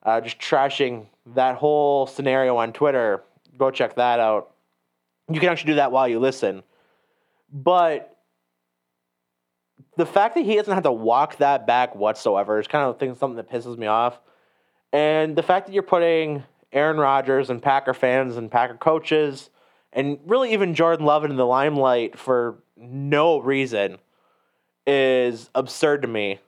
[0.03, 3.23] uh, just trashing that whole scenario on Twitter.
[3.57, 4.55] Go check that out.
[5.31, 6.63] You can actually do that while you listen.
[7.55, 8.19] But
[9.97, 13.15] the fact that he doesn't have to walk that back whatsoever is kind of thing,
[13.15, 14.19] something that pisses me off.
[14.93, 19.51] And the fact that you're putting Aaron Rodgers and Packer fans and Packer coaches
[19.93, 23.99] and really even Jordan Love in the limelight for no reason
[24.87, 26.41] is absurd to me.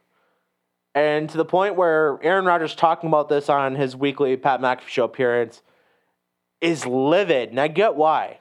[0.96, 4.88] And to the point where Aaron Rodgers talking about this on his weekly Pat McAfee
[4.88, 5.62] show appearance
[6.60, 7.50] is livid.
[7.50, 8.38] And I get why.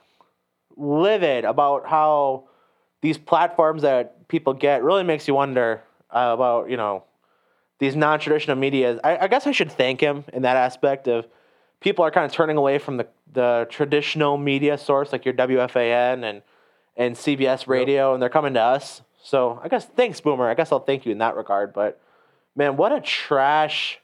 [0.76, 2.45] Livid about how
[3.06, 7.04] these platforms that people get really makes you wonder uh, about, you know,
[7.78, 8.98] these non traditional media.
[9.04, 11.28] I, I guess I should thank him in that aspect of
[11.78, 16.24] people are kind of turning away from the, the traditional media source like your WFAN
[16.24, 16.42] and,
[16.96, 19.02] and CBS radio, and they're coming to us.
[19.22, 20.50] So I guess thanks, Boomer.
[20.50, 21.72] I guess I'll thank you in that regard.
[21.72, 22.00] But
[22.56, 24.00] man, what a trash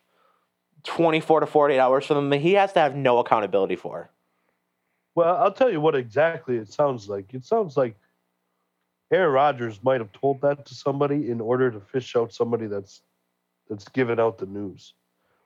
[0.85, 4.11] 24 to 48 hours for them that he has to have no accountability for.
[5.17, 7.35] Well, I'll tell you what exactly it sounds like.
[7.35, 7.97] It sounds like
[9.13, 13.03] Aaron Rodgers might have told that to somebody in order to fish out somebody that's
[13.69, 14.95] that's giving out the news.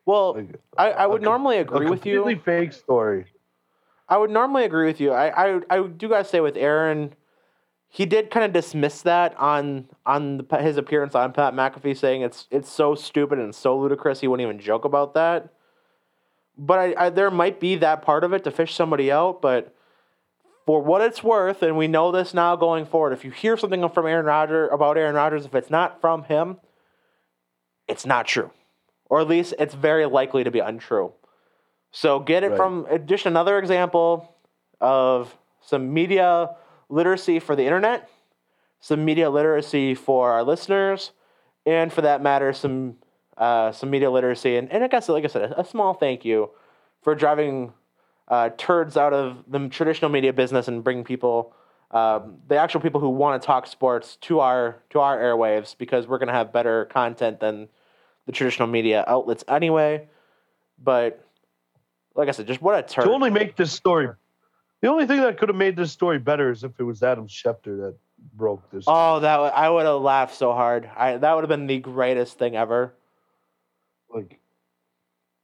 [0.07, 2.20] Well, Like, I, I would a normally agree with you.
[2.20, 3.26] A completely fake story.
[4.09, 5.12] I would normally agree with you.
[5.12, 7.12] I, I, I do gotta say with Aaron,
[7.88, 12.22] he did kind of dismiss that on on the, his appearance on Pat McAfee, saying
[12.22, 15.48] it's it's so stupid and so ludicrous he wouldn't even joke about that.
[16.57, 19.75] But I, I there might be that part of it to fish somebody out, but
[20.66, 23.88] for what it's worth, and we know this now going forward, if you hear something
[23.88, 26.59] from Aaron Rodgers about Aaron Rodgers, if it's not from him,
[27.87, 28.50] it's not true,
[29.09, 31.12] or at least it's very likely to be untrue.
[31.92, 32.57] So get it Right.
[32.57, 34.35] from uh, just another example
[34.81, 36.57] of some media
[36.88, 38.11] literacy for the internet,
[38.81, 41.12] some media literacy for our listeners,
[41.64, 42.96] and for that matter, some
[43.38, 44.57] uh, some media literacy.
[44.57, 46.50] And, and I guess, like I said, a, a small thank you
[47.02, 47.72] for driving
[48.28, 51.54] uh, turds out of the traditional media business and bring people,
[51.90, 56.06] um, the actual people who want to talk sports, to our to our airwaves because
[56.06, 57.68] we're going to have better content than
[58.26, 60.08] the traditional media outlets anyway.
[60.82, 61.24] But
[62.14, 63.04] like I said, just what a turn.
[63.04, 64.08] To only make this story,
[64.80, 67.28] the only thing that could have made this story better is if it was Adam
[67.28, 67.96] Schefter that
[68.34, 68.84] broke this.
[68.86, 70.90] Oh, that w- I would have laughed so hard.
[70.96, 72.92] I that would have been the greatest thing ever.
[74.12, 74.40] like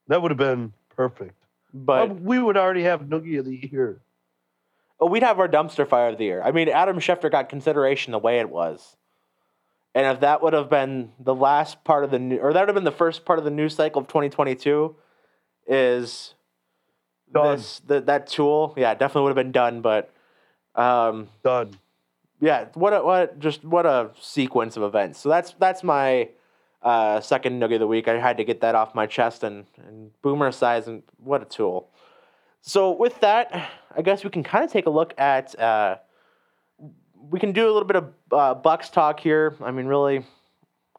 [0.09, 1.37] that would have been perfect.
[1.75, 4.01] But we would already have Noogie of the Year.
[5.01, 6.43] oh, we'd have our dumpster fire of the year.
[6.43, 8.97] I mean, Adam Schefter got consideration the way it was.
[9.95, 12.69] And if that would have been the last part of the new, or that would
[12.69, 14.95] have been the first part of the news cycle of 2022,
[15.67, 16.35] is
[17.33, 17.57] Done.
[17.57, 18.75] this the, that tool?
[18.77, 19.81] Yeah, definitely would have been done.
[19.81, 20.13] But
[20.75, 21.75] um, Done.
[22.41, 25.19] yeah, what a, what just what a sequence of events.
[25.21, 26.29] So that's that's my
[26.83, 28.09] uh, second nugget of the week.
[28.09, 31.91] I had to get that off my chest and and Boomer Esiason what a tool.
[32.61, 35.59] So with that, I guess we can kind of take a look at.
[35.59, 35.97] Uh,
[37.31, 39.55] we can do a little bit of uh, Bucks talk here.
[39.63, 40.25] I mean, really,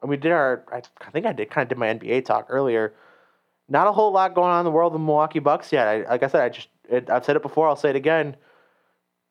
[0.01, 0.63] we did our.
[0.71, 2.93] I, think I did kind of did my NBA talk earlier.
[3.69, 5.87] Not a whole lot going on in the world of the Milwaukee Bucks yet.
[5.87, 7.67] I, like I said, I just it, I've said it before.
[7.67, 8.35] I'll say it again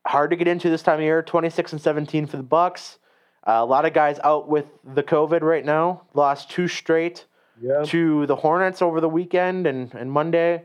[0.06, 1.22] hard to get into this time of year.
[1.22, 2.98] 26 and 17 for the Bucks.
[3.46, 6.02] Uh, a lot of guys out with the COVID right now.
[6.14, 7.26] Lost two straight
[7.60, 7.82] Yeah.
[7.86, 10.62] to the Hornets over the weekend and, and Monday.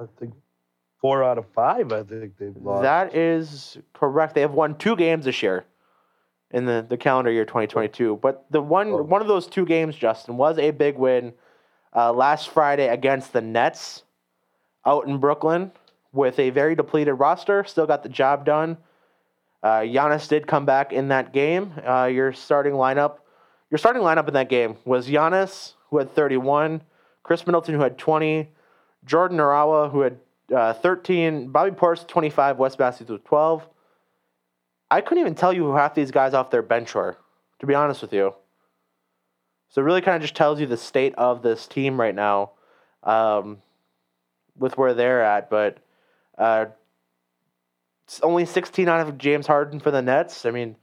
[0.00, 0.34] I think
[1.00, 1.92] four out of five.
[1.92, 2.82] I think they've lost.
[2.82, 4.34] That is correct.
[4.34, 5.64] They have won two games this year
[6.52, 8.18] in the, the calendar year 2022.
[8.22, 9.02] But the one Oh.
[9.02, 11.32] one of those two games, Justin, was a big win
[11.94, 14.04] uh, last Friday against the Nets
[14.86, 15.72] out in Brooklyn
[16.12, 17.64] with a very depleted roster.
[17.64, 18.76] Still got the job done.
[19.62, 21.72] Uh, Giannis did come back in that game.
[21.86, 23.18] Uh, your starting lineup,
[23.70, 26.82] your starting lineup in that game was Giannis, who had 31,
[27.22, 28.48] Khris Middleton, who had 20,
[29.04, 30.18] Jordan Nwora, who had
[30.54, 33.68] uh, 13, Bobby Portis, 25, Wes Matthews with 12.
[34.90, 37.16] I couldn't even tell you who half these guys off their bench were,
[37.60, 38.34] to be honest with you.
[39.70, 42.50] So it really kind of just tells you the state of this team right now,
[43.02, 43.62] um,
[44.58, 45.48] with where they're at.
[45.48, 45.78] But
[46.36, 46.66] uh,
[48.22, 50.44] only 16 out of James Harden for the Nets.
[50.44, 50.76] I mean,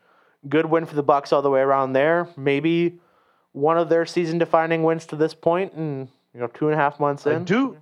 [0.48, 2.28] good win for the Bucks all the way around there.
[2.38, 3.00] Maybe
[3.52, 7.00] one of their season-defining wins to this point, and you know, two and a half
[7.00, 7.42] months in.
[7.42, 7.78] I do.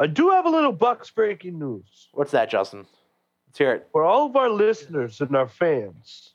[0.00, 2.86] I do have a little Bucks breaking news What's that, Justin?
[3.46, 3.88] Let's hear it.
[3.92, 6.34] for all of our listeners and our fans.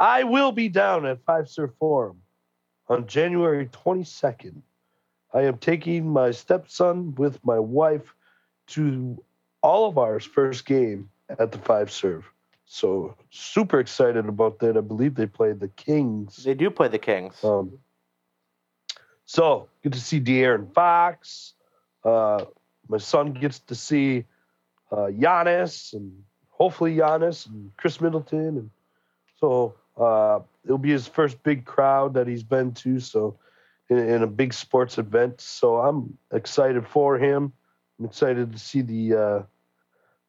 [0.00, 2.22] I will be down at Fiserv Forum
[2.88, 4.62] on January 22nd.
[5.34, 8.14] I am taking my stepson with my wife
[8.68, 9.22] to
[9.62, 12.24] all of ours first game at the Fiserv.
[12.64, 14.76] So super excited about that.
[14.76, 16.42] I believe they play the Kings.
[16.44, 17.42] They do play the Kings.
[17.44, 17.78] Um,
[19.26, 21.54] so get to see De'Aaron Fox.
[22.04, 22.44] Uh,
[22.88, 24.24] my son gets to see
[24.90, 28.70] uh, Giannis and hopefully Giannis and Khris Middleton, and
[29.38, 33.00] so uh, it'll be his first big crowd that he's been to.
[33.00, 33.38] So
[33.88, 37.52] in, in a big sports event, so I'm excited for him.
[37.98, 39.42] I'm excited to see the uh,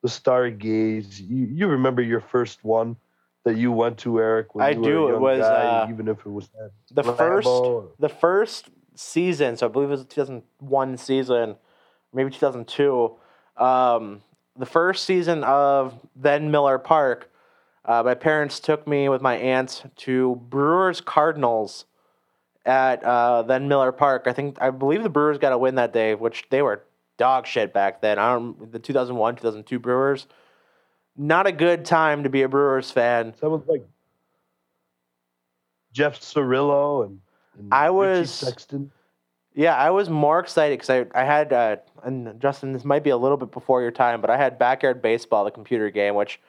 [0.03, 1.19] the Stargaze.
[1.27, 2.97] You you remember your first one
[3.45, 4.53] that you went to, Eric?
[4.53, 5.09] When I you were a do.
[5.09, 6.49] It was, guy, uh, even if it was
[6.91, 11.55] the Lambeau first or- the first season, so I believe it was 2001 season,
[12.13, 13.15] maybe 2002.
[13.57, 14.21] Um,
[14.55, 17.31] the first season of then Miller Park,
[17.85, 21.85] uh, my parents took me with my aunt to Brewers Cardinals
[22.65, 24.23] at uh, then Miller Park.
[24.25, 26.83] I think I believe the Brewers got a win that day, which they were
[27.17, 28.19] dog shit back then.
[28.19, 30.27] I don't the 2001 2002 Brewers.
[31.15, 33.33] Not a good time to be a Brewers fan.
[33.41, 33.85] Was like
[35.91, 37.19] Jeff Cirillo and,
[37.57, 38.89] and I Richie was- Sexson.
[39.55, 43.11] Yeah, I was more excited because I, I had, uh, and Justin, this might be
[43.11, 46.39] a little bit before your time, but I had Backyard Baseball, the computer game, which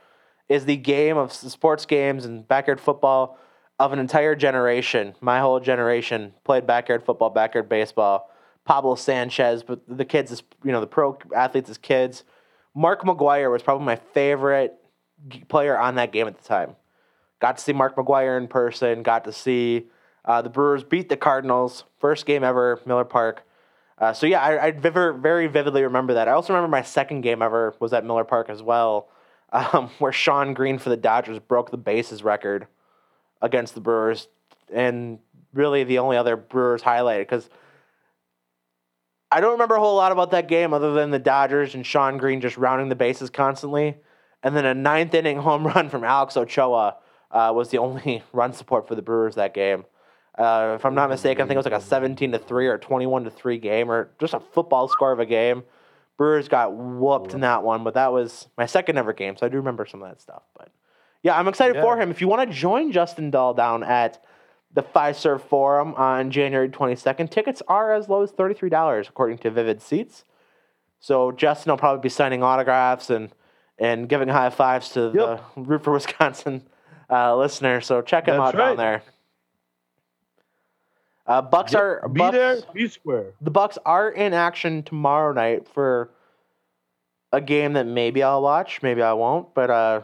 [0.49, 3.39] is the game of sports games and backyard football
[3.79, 5.15] of an entire generation.
[5.21, 8.31] My whole generation played backyard football, backyard baseball.
[8.65, 12.25] Pablo Sanchez, but the kids, is you know, the pro athletes as kids.
[12.75, 14.75] Mark McGwire was probably my favorite
[15.49, 16.77] player on that game at the time.
[17.41, 19.03] Got to see Mark McGwire in person.
[19.03, 19.87] Got to see
[20.25, 21.85] uh, the Brewers beat the Cardinals.
[21.99, 23.47] First game ever, Miller Park.
[23.99, 26.27] Uh, so yeah, I, I viver, very vividly remember that.
[26.27, 29.09] I also remember my second game ever was at Miller Park as well,
[29.53, 32.67] um, where Shawn Green for the Dodgers broke the bases record
[33.41, 34.29] against the Brewers,
[34.73, 35.19] and
[35.53, 37.49] really the only other Brewers highlight because
[39.35, 42.19] I don't remember a whole lot about that game other than the Dodgers and Shawn
[42.19, 43.97] Green just rounding the bases constantly,
[44.45, 46.99] and then a ninth inning home run from Alex Ochoa
[47.33, 49.87] uh, was the only run support for the Brewers that game.
[50.39, 52.79] Uh, if I'm not mistaken, I think it was like a 17 to three or
[52.79, 55.65] 21 to three game, or just a football score of a game.
[56.17, 59.49] Brewers got whooped in that one, but that was my second ever game, so I
[59.49, 60.43] do remember some of that stuff.
[60.57, 60.69] But
[61.25, 62.13] yeah, I'm excited for him.
[62.13, 64.25] If you want to join Justin Dahl down at
[64.75, 67.31] the Fiserv Forum on January 22nd.
[67.31, 70.25] Tickets are as low as $33, according to Vivid Seats.
[70.99, 73.31] So Justin will probably be signing autographs and,
[73.79, 76.63] and giving high fives to the Root for Wisconsin
[77.09, 77.81] uh, listener.
[77.81, 79.03] So check him That's out down there.
[81.27, 83.33] Uh, Bucks Yep, are be Bucks, there, be square.
[83.41, 86.11] the Bucks are in action tomorrow night for
[87.33, 89.55] a game that maybe I'll watch, maybe I won't.
[89.55, 90.01] But uh,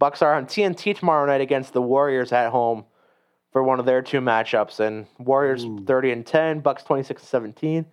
[0.00, 2.84] Bucks are on TNT tomorrow night against the Warriors at home
[3.54, 5.78] for one of their two matchups, and Warriors Ooh.
[5.86, 7.86] thirty and ten, Bucks twenty six and seventeen.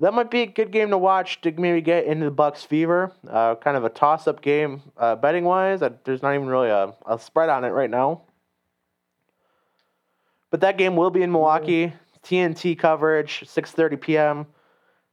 [0.00, 3.12] That might be a good game to watch to maybe get into the Bucks fever.
[3.28, 5.82] Uh, kind of a toss up game uh, betting wise.
[5.82, 8.22] Uh, there's not even really a, a spread on it right now.
[10.50, 11.92] But that game will be in Milwaukee.
[12.24, 14.46] TNT coverage, 6:30 p.m.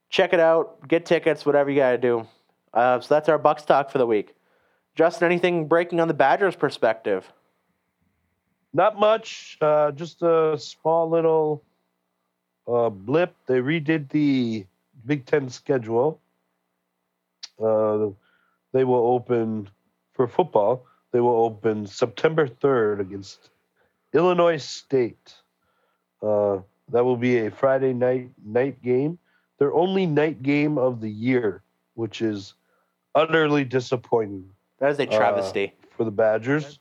[0.10, 0.88] Check it out.
[0.88, 1.46] Get tickets.
[1.46, 2.26] Whatever you gotta do.
[2.74, 4.36] Uh, so that's our Bucks talk for the week.
[4.96, 7.30] Justin, anything breaking on the Badgers' perspective?
[8.76, 9.58] Not much.
[9.62, 11.64] Uh, just a small little
[12.68, 13.34] uh, blip.
[13.48, 14.66] They redid the
[15.06, 16.20] Big Ten schedule.
[17.58, 18.10] Uh,
[18.74, 19.70] they will open
[20.12, 20.86] for football.
[21.14, 23.50] They will open September third against
[24.14, 25.34] Illinois State.
[26.22, 26.60] Uh,
[26.90, 29.18] that will be a Friday night night game.
[29.58, 31.64] Their only night game of the year,
[31.94, 32.56] which is
[33.16, 34.50] utterly disappointing
[34.80, 35.72] That is a Uh, travesty.
[35.96, 36.80] for the Badgers.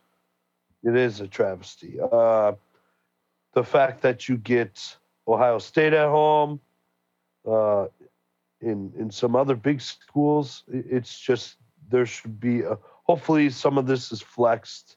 [0.85, 1.99] It is a travesty.
[2.01, 2.53] Uh,
[3.55, 6.61] the fact that you get Ohio State at home,
[7.49, 7.87] uh,
[8.61, 11.57] in in some other big schools, it's just
[11.91, 12.63] there should be.
[12.63, 14.97] A, hopefully, some of this is flexed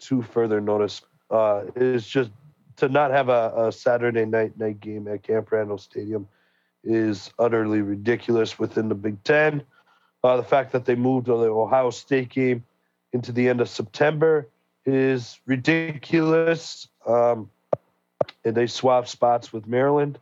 [0.00, 1.02] to further notice.
[1.30, 2.30] Uh, it's just
[2.76, 6.28] to not have a, a Saturday night night game at Camp Randall Stadium
[6.82, 9.62] is utterly ridiculous within the Big Ten.
[10.22, 12.64] Uh, the fact that they moved the Ohio State game
[13.12, 14.48] into the end of September
[14.86, 16.88] is ridiculous.
[17.06, 17.50] Um,
[18.44, 20.18] and they swapped spots with Maryland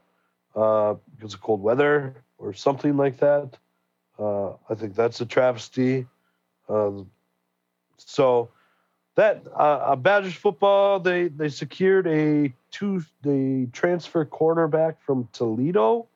[0.55, 3.57] uh, because of cold weather or something like that.
[4.19, 6.07] Uh, I think that's a travesty.
[6.69, 7.11] Um,
[7.97, 8.51] so
[9.15, 16.07] that uh, Badgers football, they they secured a two they transfer cornerback from Toledo.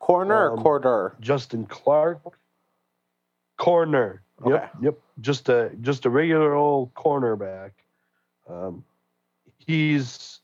[0.00, 1.16] Corner or um, quarter?
[1.20, 2.20] Justin Clark.
[3.56, 4.22] Corner.
[4.46, 4.98] Yep, yep.
[5.20, 7.72] Just a just a regular old cornerback.
[8.48, 8.84] Um,
[9.58, 10.40] he's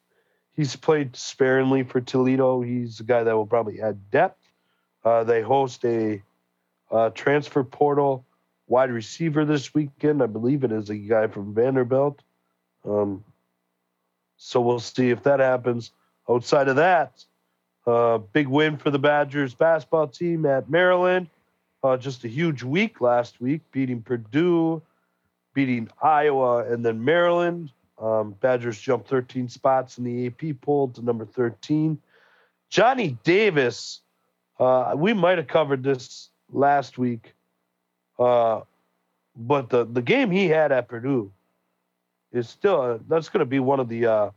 [0.57, 2.61] he's played sparingly for Toledo.
[2.61, 4.41] He's a guy that will probably add depth.
[5.05, 6.23] Uh, they host a
[6.91, 8.25] uh, transfer portal
[8.67, 10.23] wide receiver this weekend.
[10.23, 12.23] I believe it is a guy from Vanderbilt.
[12.85, 13.25] Um,
[14.37, 15.93] so we'll see if that happens.
[16.29, 17.25] Outside of that,
[17.87, 21.29] uh, big win for the Badgers basketball team at Maryland.
[21.83, 24.81] Uh, just a huge week last week, beating Purdue,
[25.53, 27.71] beating Iowa, and then Maryland.
[27.99, 31.99] Um, Badgers jumped 13 spots in the AP poll to number 13.
[32.69, 34.01] Johnny Davis,
[34.59, 37.35] uh, we might have covered this last week,
[38.19, 38.63] uh,
[39.37, 41.31] but the, the game he had at Purdue
[42.33, 44.31] is still uh, that's going to be one of the uh,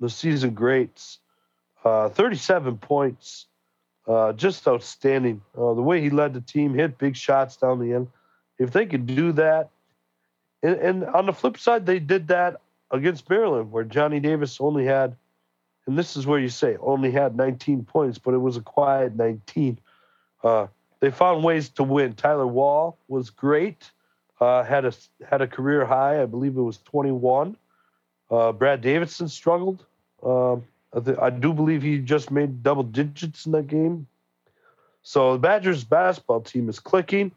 [0.00, 1.18] the season greats.
[1.84, 3.46] Uh, 37 points,
[4.08, 5.40] uh, just outstanding.
[5.54, 8.08] The way he led the team, hit big shots down the end.
[8.58, 9.70] If they could do that,
[10.62, 12.60] and, and on the flip side, they did that
[12.90, 15.16] against Maryland, where Johnny Davis only had,
[15.86, 19.16] and this is where you say only had 19 points, but it was a quiet
[19.16, 19.78] 19.
[20.42, 20.66] Uh,
[21.00, 22.14] they found ways to win.
[22.14, 23.90] Tyler Wahl was great.
[24.40, 24.92] Uh, had a
[25.28, 27.56] had a career high, I believe it was 21.
[28.30, 29.84] Uh, Brad Davison struggled.
[30.22, 34.06] Um, I, th- I do believe he just made double digits in that game.
[35.02, 37.30] So the Badgers basketball team is clicking.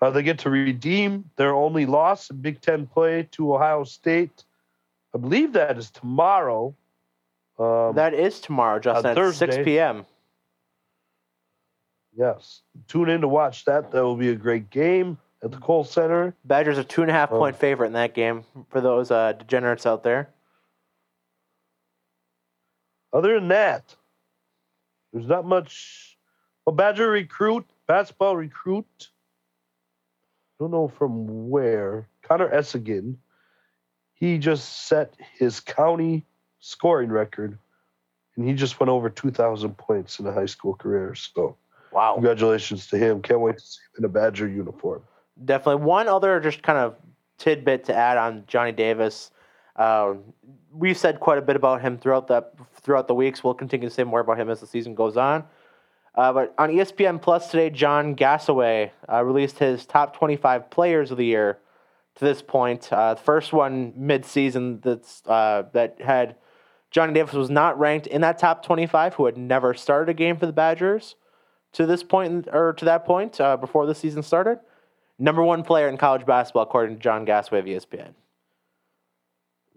[0.00, 4.44] Uh, they get to redeem their only loss in Big Ten play to Ohio State.
[5.14, 6.74] I believe that is tomorrow.
[7.58, 10.06] Um, that is tomorrow, Justin, at 6 p.m.
[12.16, 13.92] yes, tune in to watch that.
[13.92, 16.34] That will be a great game at the Kohl Center.
[16.44, 17.38] Badgers a two and a half Oh.
[17.38, 20.30] point favorite in that game for those uh, degenerates out there.
[23.12, 23.94] Other than that,
[25.12, 26.16] there's not much.
[26.66, 29.10] A Badger recruit, basketball recruit.
[30.58, 32.08] Don't know from where.
[32.22, 33.16] Connor Essegian.
[34.22, 36.24] He just set his county
[36.60, 37.58] scoring record,
[38.36, 41.16] and he just went over 2,000 points in a high school career.
[41.16, 41.56] So,
[41.90, 42.14] Wow.
[42.14, 43.20] congratulations to him.
[43.20, 45.02] Can't wait to see him in a Badger uniform.
[45.44, 45.84] Definitely.
[45.84, 46.94] One other just kind of
[47.38, 49.32] tidbit to add on Johnny Davis.
[49.74, 50.14] Uh,
[50.72, 53.42] we've said quite a bit about him throughout the throughout the weeks.
[53.42, 55.42] We'll continue to say more about him as the season goes on.
[56.14, 61.18] Uh, but on ESPN Plus today, John Gasaway uh, released his top 25 players of
[61.18, 61.58] the year
[62.16, 62.92] to this point.
[62.92, 66.36] Uh, the first one mid-season that's uh, that had
[66.90, 70.36] Johnny Davis was not ranked in that top 25, who had never started a game
[70.36, 71.16] for the Badgers
[71.72, 74.60] to this point, or to that point uh, before the season started.
[75.18, 78.12] Number one player in college basketball, according to John Gasaway of ESPN.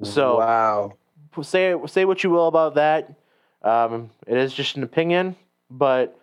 [0.04, 0.94] So wow.
[1.42, 3.14] say say what you will about that.
[3.62, 5.36] Um, it is just an opinion,
[5.70, 6.20] but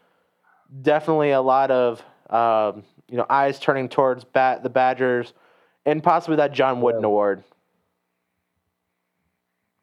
[0.83, 5.33] definitely a lot of um, you know eyes turning towards bat the Badgers
[5.87, 7.07] and possibly that John Wooden Yeah.
[7.07, 7.45] Award.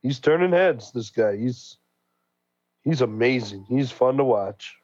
[0.02, 0.91] He's turning heads.
[0.91, 1.36] This guy.
[1.36, 1.78] He's
[2.84, 3.66] he's amazing.
[3.68, 4.76] He's fun to watch.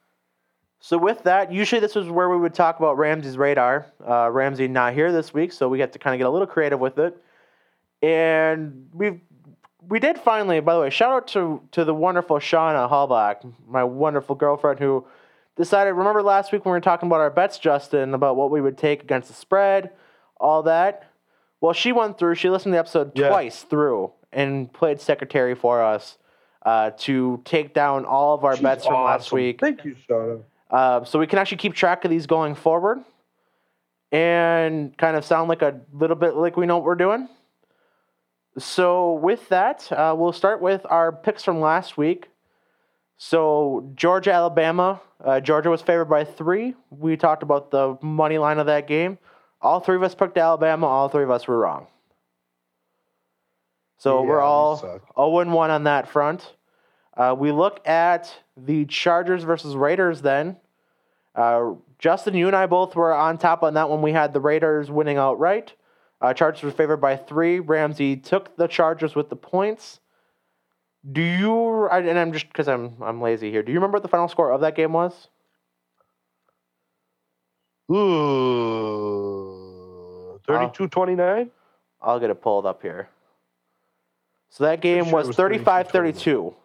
[0.80, 3.88] So with that, usually this is where we would talk about Ramsey's radar.
[4.08, 6.46] Uh, Ramsey not here this week, so we get to kind of get a little
[6.48, 7.18] creative with it.
[8.02, 9.22] And we
[9.88, 13.84] we did finally, by the way, shout out to to the wonderful Shauna Hallbach, my
[13.84, 15.06] wonderful girlfriend who
[15.56, 15.94] decided.
[15.94, 18.78] Remember last week when we were talking about our bets, Justin, about what we would
[18.78, 19.92] take against the spread,
[20.46, 21.10] all that.
[21.62, 22.36] Well, she went through.
[22.36, 23.30] She listened to the episode Yeah.
[23.30, 26.18] twice through and played secretary for us
[26.64, 29.60] uh, to take down all of our She's bets from last week.
[29.60, 30.42] Thank you, Shauna.
[30.70, 33.00] Uh, so we can actually keep track of these going forward
[34.12, 37.28] and kind of sound like a little bit like we know what we're doing.
[38.58, 42.30] So, with that, uh, we'll start with our picks from last week.
[43.18, 45.02] So, Georgia, Alabama.
[45.24, 46.74] Uh, Georgia was favored by three.
[46.90, 49.18] We talked about the money line of that game.
[49.66, 50.86] All three of us picked Alabama.
[50.86, 51.88] All three of us were wrong.
[53.98, 56.54] So, Yeah, we're all 0 and 1 on that front.
[57.18, 60.58] Uh, we look at the Chargers versus Raiders then.
[61.34, 64.04] Uh, Justin, you and I both were on top on that one.
[64.04, 65.74] We had the Raiders winning outright.
[66.22, 67.60] Uh, Chargers were favored by three.
[67.60, 70.00] Ramsey took the Chargers with the points.
[71.12, 71.88] Do you?
[71.88, 73.64] And I'm just because I'm I'm lazy here.
[73.64, 75.28] Do you remember what the final score of that game was?
[77.92, 79.35] Ooh,
[80.48, 81.50] 32-29?
[82.02, 83.10] I'll get it pulled up here.
[84.50, 86.56] So that game sure was was 35 32.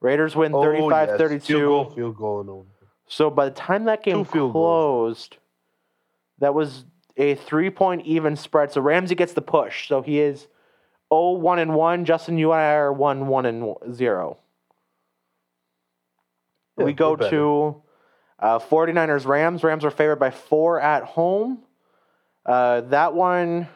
[0.00, 1.18] Raiders win 35 yes.
[1.18, 1.46] 32.
[1.46, 2.66] Field goal, field goal.
[3.06, 4.52] So by the time that game field goals.
[4.52, 5.36] closed,
[6.38, 6.84] that was
[7.16, 8.72] a three point even spread.
[8.72, 9.88] So Ramsey gets the push.
[9.88, 10.46] So he is
[11.12, 12.04] 0 1 and 1.
[12.04, 14.38] Justin, you and I are 1 1 and 0.
[16.78, 17.82] Yeah, we go to
[18.38, 19.62] uh, 49ers Rams.
[19.62, 21.62] Rams are favored by four at home.
[22.44, 23.68] Uh, that one,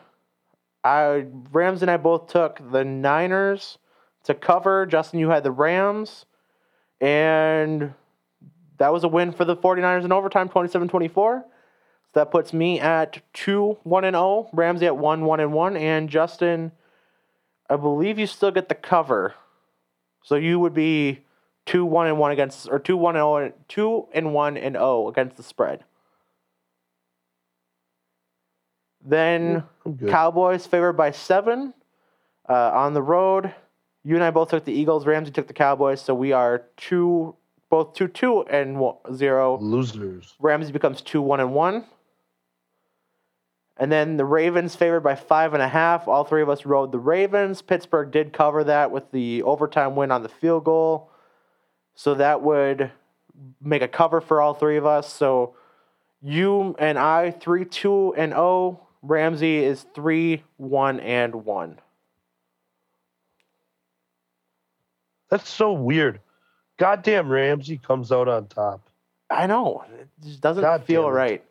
[0.82, 3.78] I Rams and I both took the Niners
[4.24, 4.86] to cover.
[4.86, 6.26] Justin, you had the Rams.
[7.00, 7.94] And
[8.78, 11.44] that was a win for the 49ers in overtime, 27 24.
[12.14, 14.48] So that puts me at 2 1 and 0.
[14.52, 15.76] Ramsey at 1 1 and 1.
[15.76, 16.72] And Justin,
[17.68, 19.34] I believe you still get the cover.
[20.22, 21.20] So you would be
[21.66, 25.08] 2 1 and 1 against, or 2 1 and 0, 2 and 1 and 0
[25.08, 25.84] against the spread.
[29.06, 29.62] Then
[30.08, 31.72] Cowboys favored by seven
[32.48, 33.54] uh, on the road.
[34.02, 35.06] You and I both took the Eagles.
[35.06, 37.36] Ramsey took the Cowboys, so we are two,
[37.70, 39.58] both two two and one, zero.
[39.58, 40.34] Losers.
[40.40, 41.84] Ramsey becomes two one and one.
[43.76, 46.08] And then the Ravens favored by five and a half.
[46.08, 47.62] All three of us rode the Ravens.
[47.62, 51.10] Pittsburgh did cover that with the overtime win on the field goal.
[51.94, 52.90] So that would
[53.60, 55.12] make a cover for all three of us.
[55.12, 55.54] So
[56.22, 58.85] you and I, 3 2 and 0.
[59.08, 61.78] Ramsey is 3 1 and 1.
[65.28, 66.20] That's so weird.
[66.78, 68.88] Goddamn Ramsey comes out on top.
[69.30, 69.84] I know.
[69.98, 71.44] It just doesn't God feel right.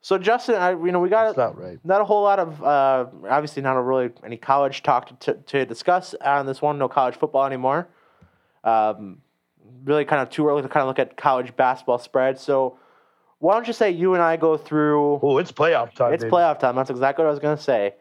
[0.00, 1.78] So, Justin, I, you know, we got not right.
[1.84, 5.66] not a whole lot of uh, obviously not a really any college talk to, to
[5.66, 6.78] discuss on this one.
[6.78, 7.88] No college football anymore.
[8.64, 9.22] Um,
[9.84, 12.40] really, kind of too early to kind of look at college basketball spreads.
[12.40, 12.78] So,
[13.40, 15.20] why don't you say you and I go through?
[15.22, 16.12] Oh, it's playoff time.
[16.12, 16.32] It's baby.
[16.32, 16.76] playoff time.
[16.76, 17.94] That's exactly what I was going to say.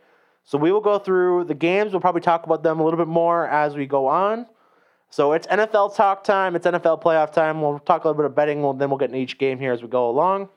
[0.44, 1.92] So we will go through the games.
[1.92, 4.48] We'll probably talk about them a little bit more as we go on.
[5.10, 6.56] So it's NFL talk time.
[6.56, 7.62] It's NFL playoff time.
[7.62, 8.62] We'll talk a little bit of betting.
[8.62, 10.50] We'll, then we'll get into each game here as we go along.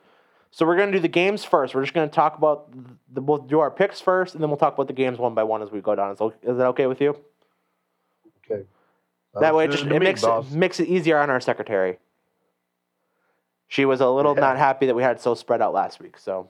[0.49, 1.73] So we're going to do the games first.
[1.73, 2.69] We're just going to talk about
[3.13, 3.21] the.
[3.21, 5.61] We'll do our picks first, and then we'll talk about the games one by one
[5.61, 6.17] as we go down.
[6.17, 7.17] So is that okay with you?
[8.43, 8.63] Okay.
[9.35, 10.51] That Sounds way, it just it me, makes boss.
[10.51, 11.99] it makes it easier on our secretary.
[13.71, 14.41] She was a little Yeah.
[14.41, 16.49] not happy that we had it so spread out last week, so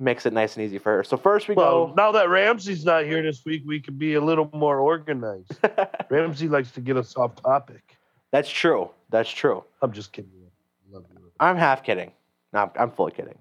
[0.00, 1.04] makes it nice and easy for her.
[1.04, 1.94] So first we go Well, go.
[1.94, 5.52] now that Ramsey's not here this week, we can be a little more organized.
[6.10, 7.96] Ramsey likes to get us off topic.
[8.32, 8.90] That's true.
[9.10, 9.62] That's true.
[9.80, 10.32] I'm just kidding.
[10.90, 11.30] Love you.
[11.38, 12.10] I'm half kidding.
[12.52, 13.38] No, I'm, I'm fully kidding.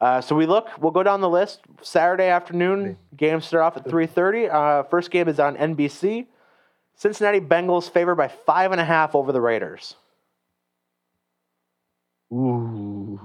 [0.00, 0.68] Uh, so we look.
[0.80, 1.60] We'll go down the list.
[1.80, 4.50] Saturday afternoon games start off at 3:30.
[4.52, 6.26] Uh, first game is on NBC.
[6.96, 9.94] Cincinnati Bengals favored by five and a half over the Raiders.
[12.34, 13.20] Ooh.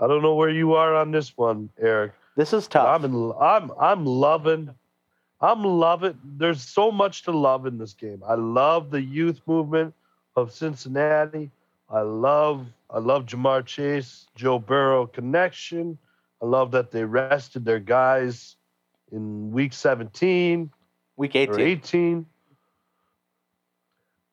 [0.00, 2.12] I don't know where you are on this one, Eric.
[2.36, 2.86] This is tough.
[2.88, 4.70] I'm in, I'm I'm loving
[5.40, 6.18] I'm loving.
[6.24, 8.22] There's so much to love in this game.
[8.26, 9.94] I love the youth movement
[10.36, 11.50] of Cincinnati.
[11.90, 15.98] I love I love Ja'Marr Chase, Joe Burrow connection.
[16.42, 18.56] I love that they rested their guys
[19.12, 20.70] in week 17
[21.16, 21.60] Week or 18.
[21.60, 22.26] 18.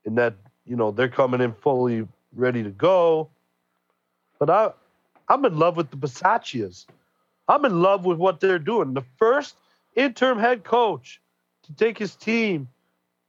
[0.05, 0.35] And that,
[0.65, 3.29] you know, they're coming in fully ready to go.
[4.39, 4.71] But I
[5.27, 6.86] I'm in love with the Bisaccias.
[7.47, 8.93] I'm in love with what they're doing.
[8.93, 9.55] The first
[9.95, 11.21] interim head coach
[11.63, 12.67] to take his team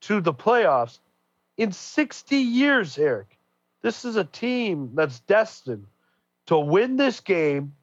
[0.02, 0.98] to the playoffs
[1.56, 3.38] in 60 years, Eric.
[3.82, 5.86] This is a team that's destined
[6.46, 7.74] to win this game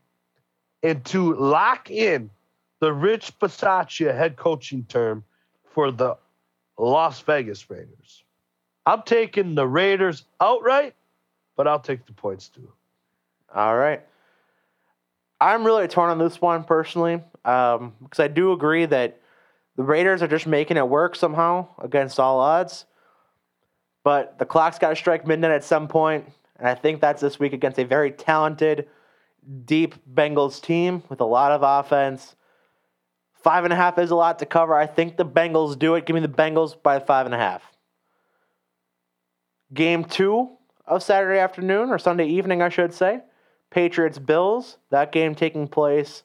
[0.82, 2.30] and to lock in
[2.80, 5.24] the Rich Bisaccia head coaching term
[5.72, 6.18] for the
[6.78, 8.24] Las Vegas Raiders.
[8.86, 10.94] I'm taking the Raiders outright,
[11.56, 12.72] but I'll take the points too.
[13.54, 14.02] All right.
[15.40, 19.20] I'm really torn on this one personally um, because I do agree that
[19.76, 22.86] the Raiders are just making it work somehow against all odds.
[24.04, 26.26] But the clock's got to strike midnight at some point,
[26.58, 28.88] and I think that's this week against a very talented,
[29.66, 32.36] deep Bengals team with a lot of offense.
[33.34, 34.76] Five and a half is a lot to cover.
[34.76, 36.06] I think the Bengals do it.
[36.06, 37.64] Give me the Bengals by five and a half.
[39.74, 40.50] Game two
[40.86, 43.22] of Saturday afternoon or Sunday evening, I should say.
[43.70, 44.78] Patriots Bills.
[44.90, 46.24] That game taking place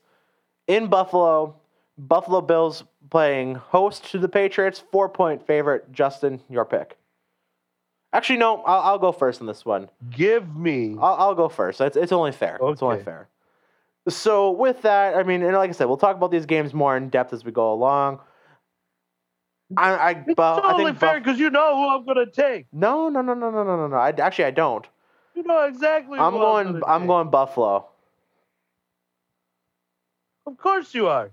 [0.66, 1.56] in Buffalo.
[1.96, 4.82] Buffalo Bills playing host to the Patriots.
[4.92, 5.92] Four point favorite.
[5.92, 6.96] Justin, your pick.
[8.12, 9.90] Actually, no, I'll, I'll go first in this one.
[10.10, 11.80] Give me I'll, I'll go first.
[11.80, 12.58] It's, it's only fair.
[12.60, 12.72] Okay.
[12.72, 13.28] It's only fair.
[14.08, 16.96] So with that, I mean, and like I said, we'll talk about these games more
[16.96, 18.20] in depth as we go along.
[19.76, 22.30] I, I, It's Bu- I totally think fair because you know who I'm going to
[22.30, 22.66] take.
[22.72, 23.96] no, no, no, no, no, no, no, no.
[23.96, 24.86] I, actually, I don't.
[25.34, 26.18] You know exactly.
[26.18, 26.66] I'm who going.
[26.72, 27.08] gonna I'm take.
[27.08, 27.86] going Buffalo.
[30.46, 31.30] Of course you are.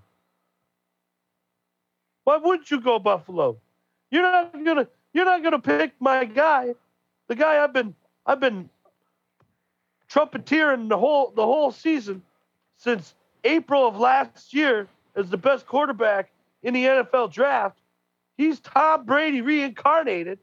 [2.24, 3.56] Why wouldn't you go Buffalo?
[4.10, 4.86] You're not gonna.
[5.12, 6.74] You're not gonna pick my guy,
[7.28, 7.94] the guy I've been.
[8.26, 8.68] I've been
[10.10, 12.22] trumpeteering the whole the whole season
[12.76, 13.14] since
[13.44, 16.30] April of last year as the best quarterback
[16.62, 17.78] in the NFL draft.
[18.36, 20.38] He's Tom Brady reincarnated.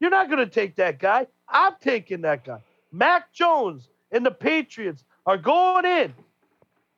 [0.00, 1.26] You're not going to take that guy.
[1.48, 2.60] I'm taking that guy.
[2.92, 6.14] Mac Jones and the Patriots are going in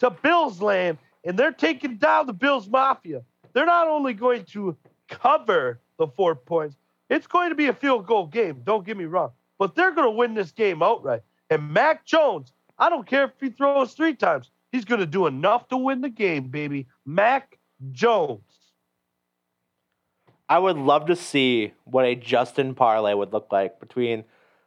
[0.00, 3.22] to Bills land and they're taking down the Bills Mafia.
[3.52, 4.76] They're not only going to
[5.08, 6.76] cover the four points,
[7.08, 8.62] it's going to be a field goal game.
[8.64, 9.32] Don't get me wrong.
[9.58, 11.22] But they're going to win this game outright.
[11.50, 15.26] And Mac Jones, I don't care if he throws three times, he's going to do
[15.26, 16.86] enough to win the game, baby.
[17.06, 17.58] Mac
[17.90, 18.47] Jones.
[20.48, 24.24] I would love to see what a Justin parlay would look like between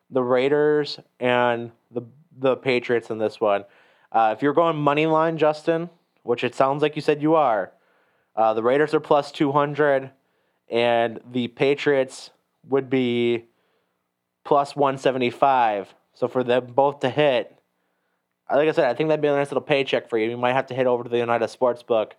[0.09, 2.03] the Raiders and the
[2.37, 3.65] the Patriots in this one.
[4.11, 5.89] Uh, if you're going money line, Justin,
[6.23, 7.71] which it sounds like you said you are,
[8.35, 10.11] uh, the Raiders are plus two hundred,
[10.69, 12.31] and the Patriots
[12.67, 13.45] would be
[14.43, 15.93] plus one seventy five.
[16.13, 17.57] So for them both to hit,
[18.49, 20.29] like I said, I think that'd be a nice little paycheck for you.
[20.29, 22.11] You might have to head over to the United Sportsbook,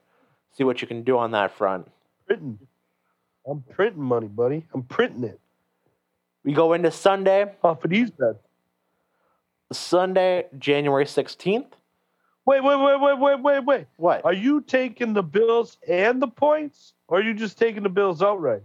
[0.57, 1.91] see what you can do on that front.
[2.27, 2.59] Printing.
[3.47, 4.67] I'm printing money, buddy.
[4.73, 5.41] I'm printing it
[6.45, 8.39] We go into Sunday, off of these bets.
[9.73, 11.67] Sunday, January 16th.
[12.45, 13.87] Wait, wait, wait, wait, wait, wait, wait.
[13.97, 14.25] What?
[14.25, 18.23] Are you taking the Bills and the points, or are you just taking the Bills
[18.23, 18.63] outright?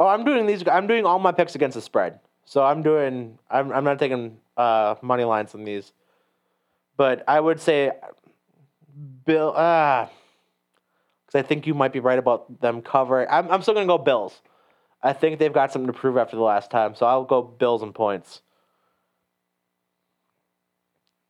[0.00, 0.66] Oh, I'm doing these.
[0.66, 2.18] I'm doing all my picks against the spread.
[2.44, 3.38] So I'm doing.
[3.50, 3.72] I'm.
[3.72, 5.92] I'm not taking uh, money lines on these.
[6.96, 7.92] But I would say,
[9.24, 9.54] Bill.
[9.56, 10.10] Ah,
[11.34, 13.26] because I think you might be right about them covering.
[13.30, 13.50] I'm.
[13.50, 14.40] I'm still gonna go Bills.
[15.02, 17.82] I think they've got something to prove after the last time, so I'll go Bills
[17.82, 18.40] and points.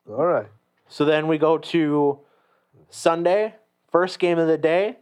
[0.09, 0.47] All right.
[0.89, 2.21] So then we go to
[2.91, 3.55] Sunday,
[3.91, 4.99] first game of the day.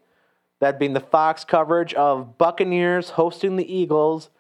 [0.61, 4.31] That being the Fox coverage of Buccaneers hosting the Eagles.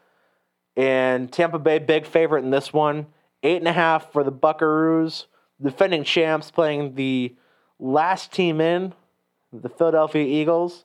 [0.77, 3.07] And Tampa Bay, big favorite in this one.
[3.43, 5.27] Eight and a half for the Buckaroos.
[5.61, 7.35] Defending champs playing the
[7.81, 8.95] last team in,
[9.53, 10.85] the Philadelphia Eagles.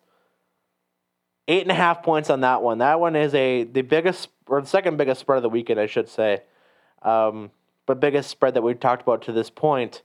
[1.47, 2.79] Eight and a half points on that one.
[2.79, 5.85] That one is a the biggest or the second biggest spread of the weekend, I
[5.85, 6.41] should say.
[7.01, 7.51] Um,
[7.85, 10.01] but biggest spread that we've talked about to this point.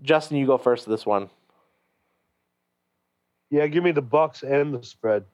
[0.00, 1.28] Justin, you go first to this one.
[3.50, 5.24] Yeah, give me the Bucks and the spread.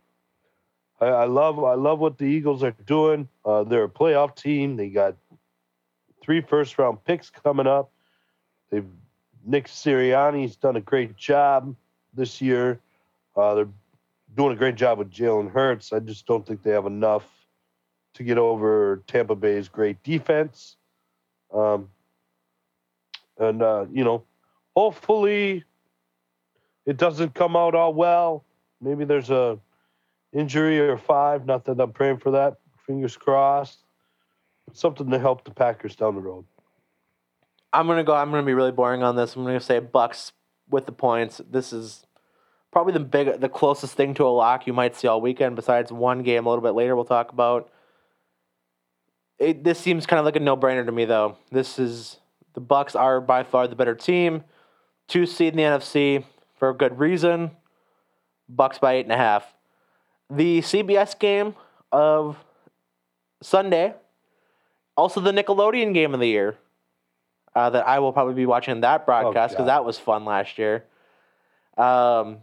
[1.01, 3.29] I, I love I love what the Eagles are doing.
[3.45, 4.77] Uh, they're a playoff team.
[4.77, 5.15] They got
[6.21, 7.93] three first round picks coming up.
[8.71, 8.87] They've
[9.47, 11.77] Nick Sirianni's done a great job
[12.15, 12.81] this year.
[13.37, 13.69] Uh, they're
[14.37, 15.93] doing a great job with Jalen Hurts.
[15.93, 17.25] I just don't think they have enough
[18.15, 20.77] to get over Tampa Bay's great defense.
[21.53, 21.89] Um,
[23.39, 24.25] and uh, you know,
[24.77, 25.65] hopefully
[26.87, 28.45] it doesn't come out all well.
[28.81, 29.59] Maybe there's a
[30.33, 31.47] injury or five.
[31.47, 32.59] Not that I'm praying for that.
[32.87, 33.79] Fingers crossed.
[34.73, 36.45] Something to help the Packers down the road.
[37.73, 38.15] I'm gonna go.
[38.15, 39.35] I'm gonna be really boring on this.
[39.35, 40.33] I'm gonna say Bucks
[40.69, 41.41] with the points.
[41.51, 42.07] This is
[42.73, 45.57] probably the big, the closest thing to a lock you might see all weekend.
[45.57, 47.71] Besides one game a little bit later, we'll talk about.
[49.39, 51.37] It, this seems kind of like a no-brainer to me, though.
[51.51, 52.19] This is
[52.55, 54.45] the Bucks are by far the better team,
[55.09, 56.25] two seed in the NFC
[56.57, 57.51] for a good reason.
[58.49, 59.55] Bucks by eight and a half.
[60.31, 61.55] The CBS game
[61.91, 62.39] of
[63.43, 63.95] Sunday,
[64.97, 66.57] also the Nickelodeon game of the year
[67.55, 69.69] uh, that I will probably be watching that broadcast because God.
[69.69, 70.85] that was fun last year.
[71.77, 72.39] Um,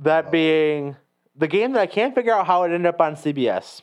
[0.00, 0.96] that being
[1.36, 3.82] the game that I can't figure out how it ended up on CBS.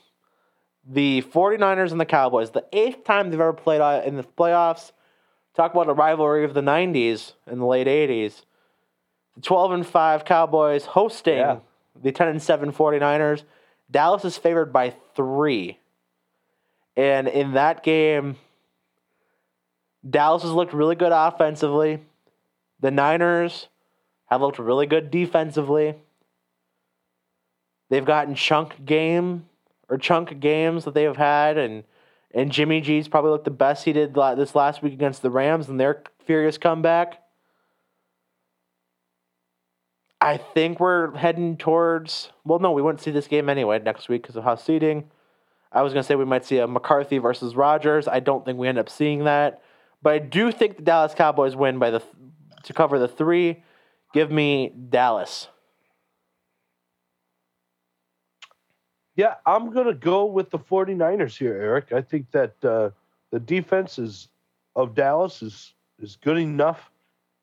[0.87, 4.91] The 49ers and the Cowboys, the eighth time they've ever played uh, in the playoffs.
[5.55, 8.43] Talk about a rivalry of the 90s and the late 80s.
[9.35, 11.59] The 12 and 5 Cowboys hosting Yeah.
[12.01, 13.43] the 10 and 7 49ers.
[13.91, 15.79] Dallas is favored by three.
[16.95, 18.37] And in that game,
[20.07, 21.99] Dallas has looked really good offensively.
[22.79, 23.67] The Niners
[24.27, 25.95] have looked really good defensively.
[27.89, 29.45] They've gotten chunk game
[29.89, 31.83] or chunk games that they have had, and
[32.31, 35.67] and Jimmy G's probably looked the best he did this last week against the Rams
[35.67, 37.23] and their furious comeback.
[40.21, 42.29] I think we're heading towards.
[42.43, 45.09] Well, no, we wouldn't see this game anyway next week because of how seating.
[45.71, 48.07] I was to say we might see a McCarthy versus Rodgers.
[48.07, 49.61] I don't think we end up seeing that,
[50.01, 52.13] but I do think the Dallas Cowboys win by the th-
[52.63, 53.63] to cover the three.
[54.13, 55.47] Give me Dallas.
[59.15, 61.91] Yeah, I'm going to go with the 49ers here, Eric.
[61.91, 62.91] I think that uh,
[63.31, 64.29] the defense is,
[64.75, 66.89] of Dallas is, is good enough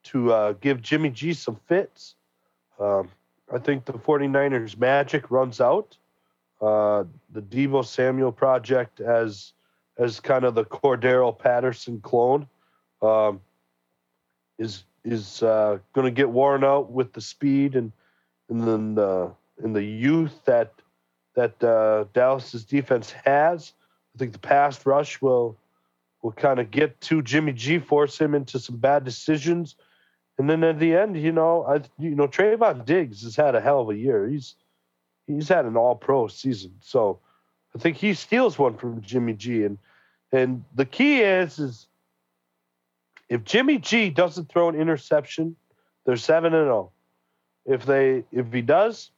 [0.04, 2.14] to uh, give Jimmy G some fits.
[2.80, 3.10] Um,
[3.52, 5.96] I think the 49ers magic runs out.
[6.60, 9.52] Uh, the Deebo Samuel project as
[9.98, 12.46] as kind of the Cordarrelle Patterson clone
[13.02, 13.40] um,
[14.58, 17.92] is is uh, going to get worn out with the speed and
[18.48, 19.32] and then the
[19.62, 20.72] and the youth that
[21.34, 23.72] that uh, Dallas's defense has.
[24.14, 25.56] I think the pass rush will
[26.22, 29.76] will kind of get to Jimmy G, force him into some bad decisions,
[30.38, 33.60] and then at the end, you know, I you know Trevon Diggs has had a
[33.60, 34.28] hell of a year.
[34.28, 34.54] He's
[35.26, 37.20] he's had an All Pro season, so
[37.74, 39.78] I think he steals one from Jimmy G, and
[40.32, 41.86] and the key is is
[43.28, 45.56] if Jimmy G doesn't throw an interception,
[46.04, 46.92] they're seven and zero.
[47.64, 49.10] If they if he does,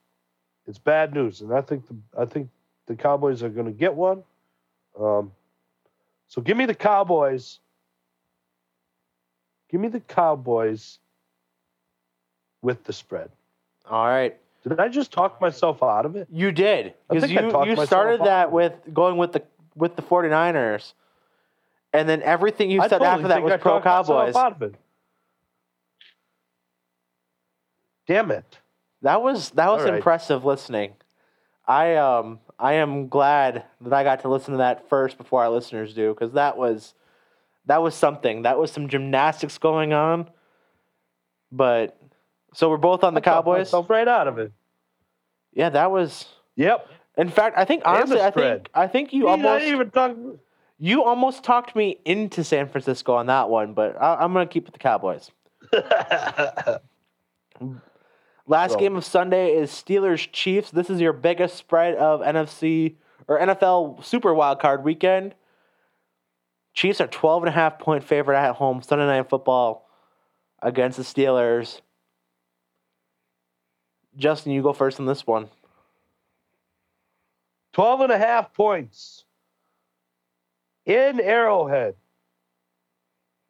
[0.67, 2.49] it's bad news, and I think the I think
[2.87, 4.23] the Cowboys are going to get one.
[4.99, 5.33] Um,
[6.29, 7.61] so give me the Cowboys.
[9.71, 10.99] Give me the Cowboys
[12.63, 13.31] with the spread.
[13.89, 14.37] All right.
[14.67, 16.27] Did I just talk myself out of it?
[16.31, 16.95] You did.
[17.09, 19.43] Because you, you started that with going with the
[19.75, 20.93] with the 49ers.
[21.93, 24.35] And then everything you I said totally after that was I pro Cowboys.
[24.35, 24.75] Out of it.
[28.07, 28.59] Damn it!
[29.03, 29.95] That was that was right.
[29.95, 30.95] impressive listening.
[31.67, 35.51] I um I am glad that I got to listen to that first before our
[35.51, 36.95] listeners do because that was
[37.67, 38.43] that was something.
[38.43, 40.29] That was some gymnastics going on.
[41.53, 41.99] But
[42.55, 43.73] so we're both on the I Cowboys.
[43.89, 44.53] right out of it.
[45.53, 46.27] Yeah, that was.
[46.57, 46.89] Yep.
[47.17, 50.17] In fact, I think honestly, I think I think you almost didn't even talk.
[50.79, 54.65] You almost talked me into San Francisco on that one, but I, I'm gonna keep
[54.65, 55.31] with the Cowboys.
[58.47, 60.71] Last So- game of Sunday is Steelers Chiefs.
[60.71, 65.35] This is your biggest spread of NFC or NFL Super Wild Card weekend.
[66.73, 69.89] Chiefs are 12 and a half point favorite at home Sunday night football
[70.63, 71.81] against the Steelers.
[74.17, 75.49] Justin, you go first on this one.
[77.73, 79.25] 12 and a half points
[80.89, 81.95] in Arrowhead.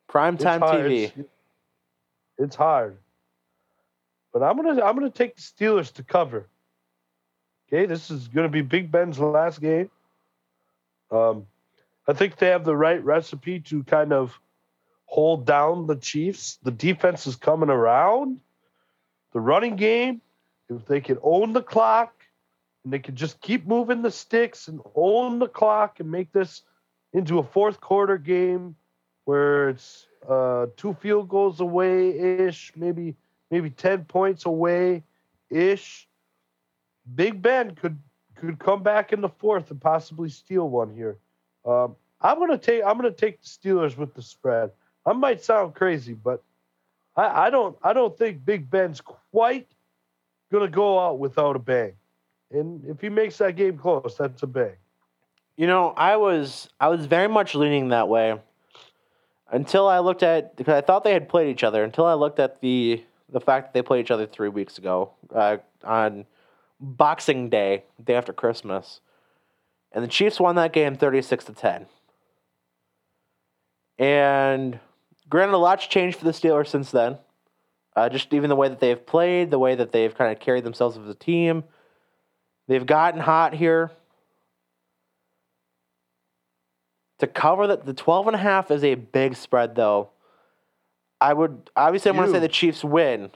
[0.08, 0.60] Prime It's time.
[0.60, 1.12] TV.
[1.16, 1.28] It's,
[2.36, 2.98] it's hard.
[4.32, 6.46] But I'm gonna I'm gonna take the Steelers to cover.
[7.68, 9.90] Okay, this is gonna be Big Ben's last game.
[11.10, 11.46] Um,
[12.06, 14.38] I think they have the right recipe to kind of
[15.06, 16.58] hold down the Chiefs.
[16.62, 18.40] The defense is coming around.
[19.32, 20.20] The running game,
[20.68, 22.12] if they can own the clock
[22.84, 26.62] and they can just keep moving the sticks and own the clock and make this
[27.12, 28.76] into a fourth quarter game
[29.24, 33.16] where it's uh, two field goals away ish, maybe
[33.50, 35.02] maybe ten points away
[35.50, 36.08] ish.
[37.14, 37.98] Big Ben could
[38.34, 41.18] could come back in the fourth and possibly steal one here.
[41.64, 44.70] Um, I'm gonna take I'm gonna take the Steelers with the spread.
[45.06, 46.42] I might sound crazy, but
[47.16, 49.68] I, I don't I don't think Big Ben's quite
[50.52, 51.94] gonna go out without a bang.
[52.50, 54.76] and if he makes that game close, that's a bang.
[55.58, 58.40] You know, I was I was very much leaning that way
[59.50, 62.38] until I looked at because I thought they had played each other until I looked
[62.38, 66.26] at the the fact that they played each other three weeks ago uh, on
[66.80, 69.00] Boxing Day, day after Christmas,
[69.90, 71.86] and the Chiefs won that game thirty six to ten.
[73.98, 74.78] And
[75.28, 77.18] granted, a lot's changed for the Steelers since then.
[77.96, 80.62] Uh, just even the way that they've played, the way that they've kind of carried
[80.62, 81.64] themselves as a team.
[82.68, 83.90] They've gotten hot here.
[87.18, 90.10] To cover that, the 12 and a half is a big spread, though.
[91.20, 93.30] I would obviously I want to say the Chiefs win,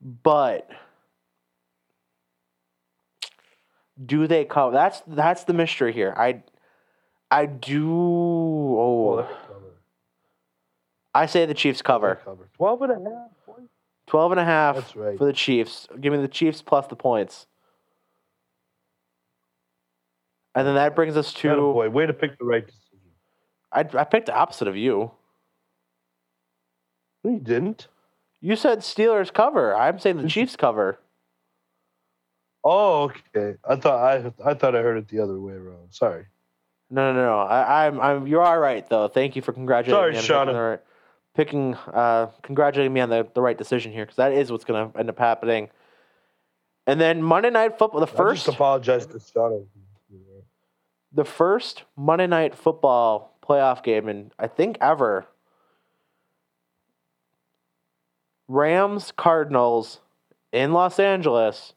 [0.00, 0.70] but
[4.02, 4.72] do they cover?
[4.72, 6.14] That's that's the mystery here.
[6.16, 6.42] I
[7.30, 7.92] I do.
[7.92, 9.28] Oh,
[11.14, 12.20] I say the Chiefs cover.
[12.24, 12.48] cover.
[12.56, 13.70] 12 and a half points.
[14.06, 15.18] 12 and a half That's right.
[15.18, 15.88] for the Chiefs.
[16.00, 17.46] Give me the Chiefs plus the points.
[20.54, 22.98] And then that brings us to boy, way to pick the right decision.
[23.72, 25.10] I, I picked the opposite of you.
[27.24, 27.88] No, you didn't.
[28.40, 29.74] You said Steelers cover.
[29.74, 31.00] I'm saying the Chiefs cover.
[32.62, 33.58] Oh, okay.
[33.68, 35.88] I thought I I thought I heard it the other way around.
[35.90, 36.26] Sorry.
[36.90, 37.38] No, no, no.
[37.40, 38.26] I, I'm, I'm.
[38.26, 39.08] You are right, though.
[39.08, 40.46] Thank you for congratulating Sorry, me on Shauna.
[40.46, 40.80] picking, the right,
[41.34, 44.92] picking uh, congratulating me on the, the right decision here because that is what's going
[44.92, 45.70] to end up happening.
[46.86, 48.42] And then Monday Night Football, the first.
[48.42, 49.66] I just apologize to Sean.
[51.14, 55.26] The first Monday Night Football playoff game, and I think ever.
[58.48, 60.00] Rams Cardinals
[60.52, 61.72] in Los Angeles.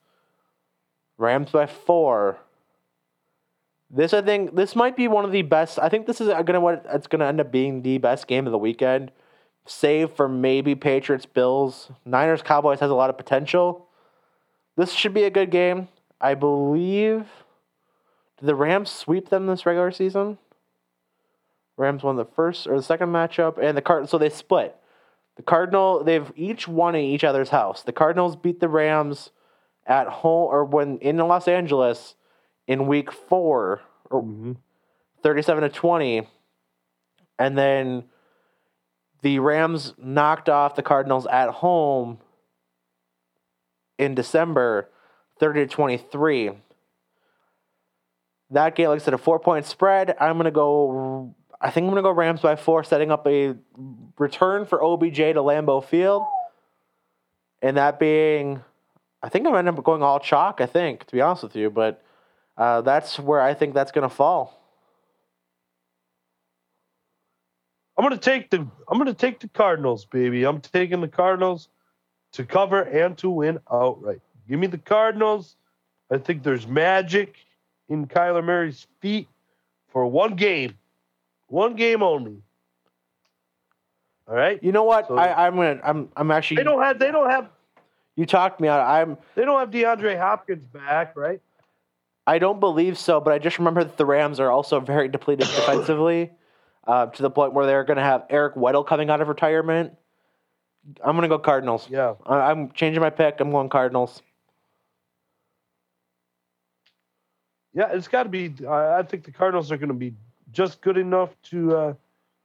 [1.17, 2.39] Rams by four.
[3.89, 5.79] This I think this might be one of the best.
[5.79, 8.51] I think this is gonna what it's gonna end up being the best game of
[8.51, 9.11] the weekend,
[9.65, 11.89] save for maybe Patriots Bills.
[12.05, 13.87] Niners Cowboys has a lot of potential.
[14.75, 15.87] This should be a good game.
[16.19, 17.25] I believe.
[18.39, 20.37] Did the Rams sweep them this regular season?
[21.75, 24.75] Rams won the first or the second matchup, and the Card so they split.
[25.35, 27.83] The Cardinal they've each won in each other's house.
[27.83, 29.31] The Cardinals beat the Rams
[29.85, 32.15] at home or when in Los Angeles
[32.67, 34.53] in week four or Mm-hmm.
[35.23, 36.27] 37 to 20
[37.39, 38.05] and then
[39.21, 42.19] the Rams knocked off the Cardinals at home
[43.97, 44.89] in December
[45.39, 46.51] 30 to 23
[48.51, 51.85] that game like I said a 4 point spread I'm going to go I think
[51.85, 53.55] I'm going to go Rams by 4 setting up a
[54.17, 56.23] return for OBJ to Lambeau Field
[57.61, 58.61] and that being
[59.21, 61.43] I think I'm going to end up going all chalk I think to be honest
[61.43, 62.03] with you but
[62.57, 64.57] uh, that's where I think that's going to fall
[67.97, 70.43] I'm gonna take the I'm gonna take the Cardinals, baby.
[70.43, 71.69] I'm taking the Cardinals
[72.33, 74.21] to cover and to win outright.
[74.47, 75.55] Give me the Cardinals.
[76.11, 77.37] I think there's magic
[77.89, 79.27] in Kyler Murray's feet
[79.89, 80.75] for one game,
[81.47, 82.37] one game only.
[84.27, 84.61] All right.
[84.61, 85.07] You know what?
[85.07, 85.79] So- I, I'm gonna.
[85.83, 86.09] I'm.
[86.15, 86.57] I'm actually.
[86.57, 87.49] They don't have they don't have
[88.15, 88.81] You talked me out.
[88.81, 89.17] I'm.
[89.35, 91.41] they don't have DeAndre Hopkins back, right?
[92.25, 95.47] I don't believe so, but I just remember that the Rams are also very depleted
[95.55, 96.31] defensively,
[96.85, 99.93] uh, to the point where they're gonna have Eric Weddle coming out of retirement.
[101.01, 101.87] I'm gonna go Cardinals.
[101.89, 102.15] Yeah.
[102.25, 103.39] I, I'm changing my pick.
[103.39, 104.21] I'm going Cardinals.
[107.77, 108.51] Yeah, it's got to be.
[108.67, 110.15] I I think the Cardinals are going to be
[110.51, 111.93] just good enough to uh,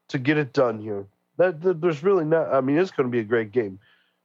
[0.09, 1.07] to get it done here.
[1.39, 2.53] That, that there's really not.
[2.53, 3.79] I mean, it's going to be a great game.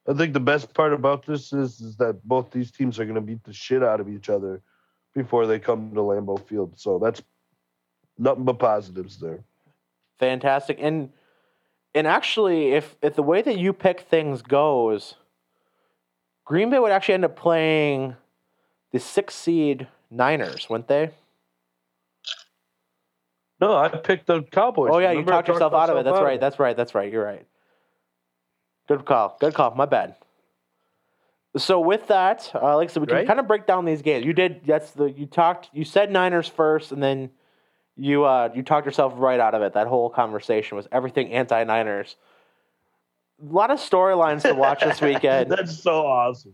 [0.05, 3.15] I think the best part about this is is that both these teams are going
[3.15, 4.61] to beat the shit out of each other
[5.13, 6.77] before they come to Lambeau Field.
[6.77, 7.23] So that's
[8.17, 9.39] nothing but positives there.
[10.19, 10.77] Fantastic.
[10.81, 11.13] And
[11.95, 15.15] and actually, if if the way that you pick things goes,
[16.43, 18.17] Green Bay would actually end up playing
[18.91, 21.11] the six seed Niners, weren't they?
[23.59, 24.91] No, I picked the Cowboys.
[24.93, 26.03] Oh yeah, you Remember I talked yourself out of it.
[26.03, 26.39] That's right.
[26.39, 26.77] That's right.
[26.77, 27.11] That's right.
[27.11, 27.45] You're right.
[28.87, 29.35] Good call.
[29.39, 29.73] Good call.
[29.75, 30.15] My bad.
[31.57, 33.27] So with that, uh, like I said, we can Right?
[33.27, 34.25] kind of break down these games.
[34.25, 34.61] You did.
[34.65, 35.69] That's the you talked.
[35.73, 37.31] You said Niners first, and then
[37.95, 39.73] you uh, you talked yourself right out of it.
[39.73, 42.15] That whole conversation was everything anti-Niners.
[43.41, 45.49] A lot of storylines to watch this weekend.
[45.49, 46.53] That's so awesome.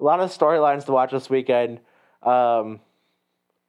[0.00, 1.78] a lot of storylines to watch this weekend.
[2.26, 2.80] Um,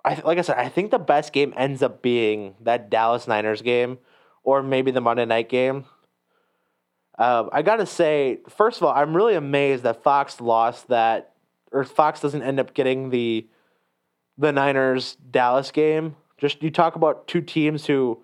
[0.03, 3.61] I like I said, I think the best game ends up being that Dallas Niners
[3.61, 3.99] game,
[4.43, 5.85] or maybe the Monday night game.
[7.17, 11.33] Uh, I gotta say, first of all, I'm really amazed that Fox lost that,
[11.71, 13.47] or Fox doesn't end up getting the
[14.37, 16.15] the Niners Dallas game.
[16.37, 18.23] Just you talk about two teams who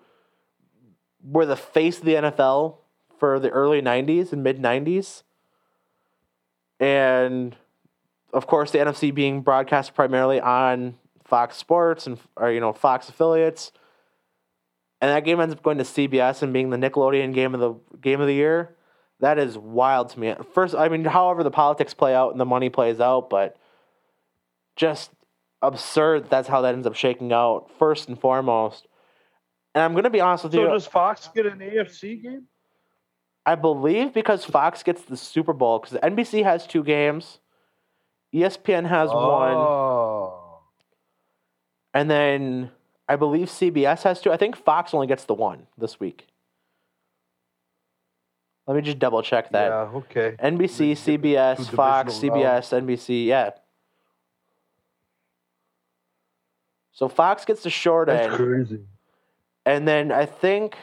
[1.22, 2.78] were the face of the NFL
[3.18, 5.22] for the early '90s and mid '90s,
[6.80, 7.56] and
[8.34, 13.08] of course, the NFC being broadcast primarily on Fox Sports and or you know Fox
[13.08, 13.72] affiliates,
[15.00, 17.74] and that game ends up going to CBS and being the Nickelodeon game of the
[18.00, 18.76] game of the year.
[19.20, 20.34] That is wild to me.
[20.52, 23.56] First, I mean, however the politics play out and the money plays out, but
[24.76, 25.10] just
[25.62, 26.28] absurd.
[26.28, 27.70] That's how that ends up shaking out.
[27.78, 28.86] First and foremost,
[29.74, 30.68] and I'm going to be honest with So you.
[30.68, 32.46] does Fox get an AFC game?
[33.46, 37.40] I believe because Fox gets the Super Bowl because NBC has two games,
[38.34, 40.58] ESPN has one, Oh.
[41.92, 42.70] and then
[43.08, 44.32] I believe CBS has two.
[44.32, 46.26] I think Fox only gets the one this week.
[48.66, 49.68] Let me just double check that.
[49.68, 50.36] Yeah, okay.
[50.42, 53.26] NBC, CBS, Fox, CBS, NBC.
[53.26, 53.50] Yeah.
[56.92, 58.18] So Fox gets the short end.
[58.18, 58.36] That's end.
[58.36, 58.80] crazy.
[59.66, 60.76] And then I think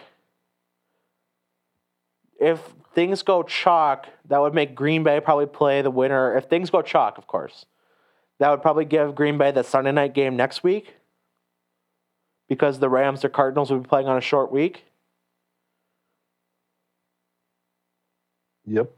[2.40, 2.60] if
[2.94, 6.36] things go chalk, that would make Green Bay probably play the winner.
[6.36, 7.66] If things go chalk, of course,
[8.40, 10.96] that would probably give Green Bay the Sunday night game next week
[12.50, 14.86] because the Rams or Cardinals would be playing on a short week.
[18.66, 18.92] Yep.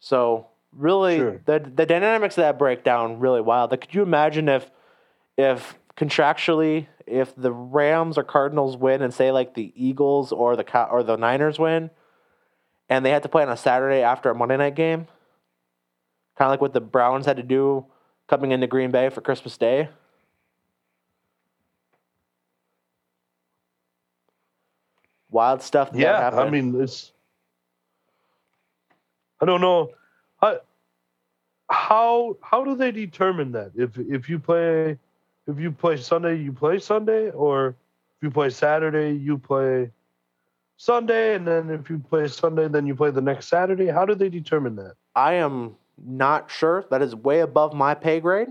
[0.00, 1.42] So really, Sure.
[1.44, 3.70] the the dynamics of that break down really wild.
[3.70, 4.70] Like, could you imagine if
[5.36, 10.88] if contractually, if the Rams or Cardinals win, and say like the Eagles or the
[10.90, 11.90] or the Niners win,
[12.90, 15.06] and they had to play on a Saturday after a Monday night game,
[16.36, 17.86] kind of like what the Browns had to do
[18.28, 19.88] coming into Green Bay for Christmas Day.
[25.30, 25.92] Wild stuff.
[25.92, 26.40] That Yeah, happened.
[26.40, 27.12] I mean it's.
[29.40, 29.92] I don't know,
[30.42, 30.58] I,
[31.70, 33.70] how how do they determine that?
[33.74, 34.98] If if you play,
[35.46, 39.90] if you play Sunday, you play Sunday, or if you play Saturday, you play
[40.80, 43.88] Sunday, and then if you play Sunday, then you play the next Saturday.
[43.88, 44.94] How do they determine that?
[45.14, 46.86] I am not sure.
[46.90, 48.48] That is way above my pay grade.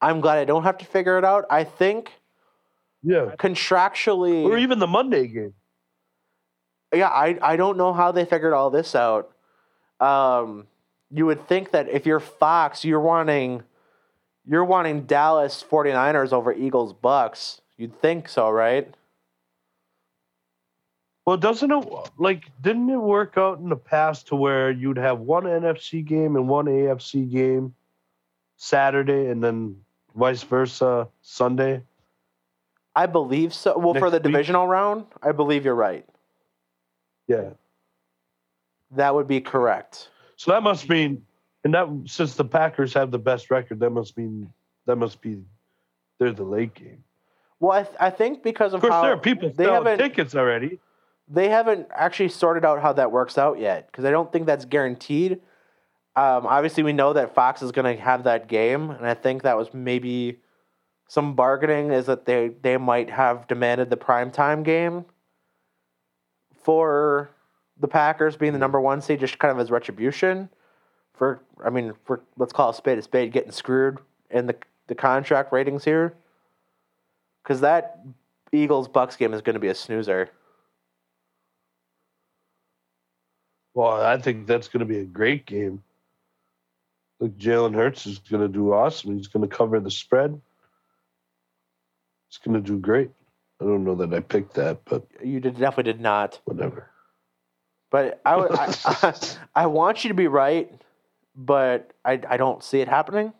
[0.00, 1.44] I'm glad I don't have to figure it out.
[1.50, 2.12] I think
[3.02, 5.52] Yeah, contractually, or even the Monday game.
[6.94, 9.30] yeah, I, I don't know how they figured all this out.
[10.00, 10.66] Um,
[11.10, 13.64] you would think that if you're Fox, you're wanting
[14.46, 17.60] you're wanting Dallas 49ers over Eagles Bucks.
[17.76, 18.94] You'd think so, right?
[21.28, 25.18] Well, doesn't it like didn't it work out in the past to where you'd have
[25.18, 27.74] one NFC game and one AFC game
[28.56, 29.76] Saturday and then
[30.16, 31.82] vice versa Sunday?
[32.96, 33.76] I believe so.
[33.76, 34.22] Well, for Next the week?
[34.36, 36.06] divisional round, I believe you're right.
[37.26, 37.50] Yeah.
[38.92, 40.08] That would be correct.
[40.36, 41.26] So that must mean
[41.62, 44.50] and that since the Packers have the best record, that must mean
[44.86, 45.42] that must be
[46.18, 47.04] they're the late game.
[47.60, 49.98] Well, I, th- I think because of, Of course, how there are people they selling
[49.98, 50.80] tickets already.
[51.30, 54.64] They haven't actually sorted out how that works out yet because I don't think that's
[54.64, 55.40] guaranteed.
[56.16, 59.42] Um, obviously, we know that Fox is going to have that game, and I think
[59.42, 60.40] that was maybe
[61.06, 65.04] some bargaining is that they they might have demanded the primetime game
[66.62, 67.30] for
[67.80, 70.48] the Packers being the number one seed, just kind of as retribution
[71.18, 73.98] for I mean for let's call a spade a spade getting screwed
[74.30, 74.56] in the
[74.86, 76.14] the contract ratings here
[77.42, 78.00] because that
[78.52, 80.30] Eagles Bucks game is going to be a snoozer.
[83.78, 85.84] Well, I think that's going to be a great game.
[87.20, 89.16] Look, Jalen Hurts is going to do awesome.
[89.16, 90.40] He's going to cover the spread.
[92.28, 93.10] He's going to do great.
[93.60, 96.40] I don't know that I picked that, but You did, definitely did not.
[96.44, 96.90] whatever.
[97.92, 99.14] But I, would- I, I,
[99.54, 100.68] I want you to be right,
[101.36, 103.32] but I, I don't see it happening.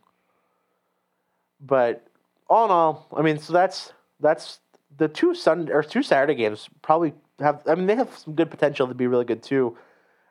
[1.61, 2.07] But
[2.49, 4.61] all in all, I mean, so that's that's
[4.99, 7.61] the two Sunday or two Saturday games probably have.
[7.67, 9.77] I mean, they have some good potential to be really good too.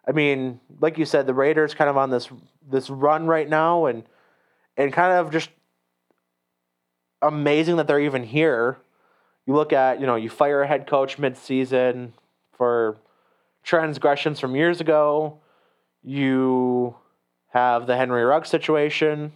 [0.07, 2.29] I mean, like you said, the Raiders kind of on this
[2.69, 4.03] this run right now, and
[4.77, 5.49] and kind of just
[7.21, 8.77] amazing that they're even here.
[9.45, 12.13] You look at, you know, you fire a head coach mid-season
[12.57, 12.97] for
[13.63, 15.39] transgressions from years ago.
[16.03, 16.95] You
[17.49, 19.31] have the Henry Rugg situation.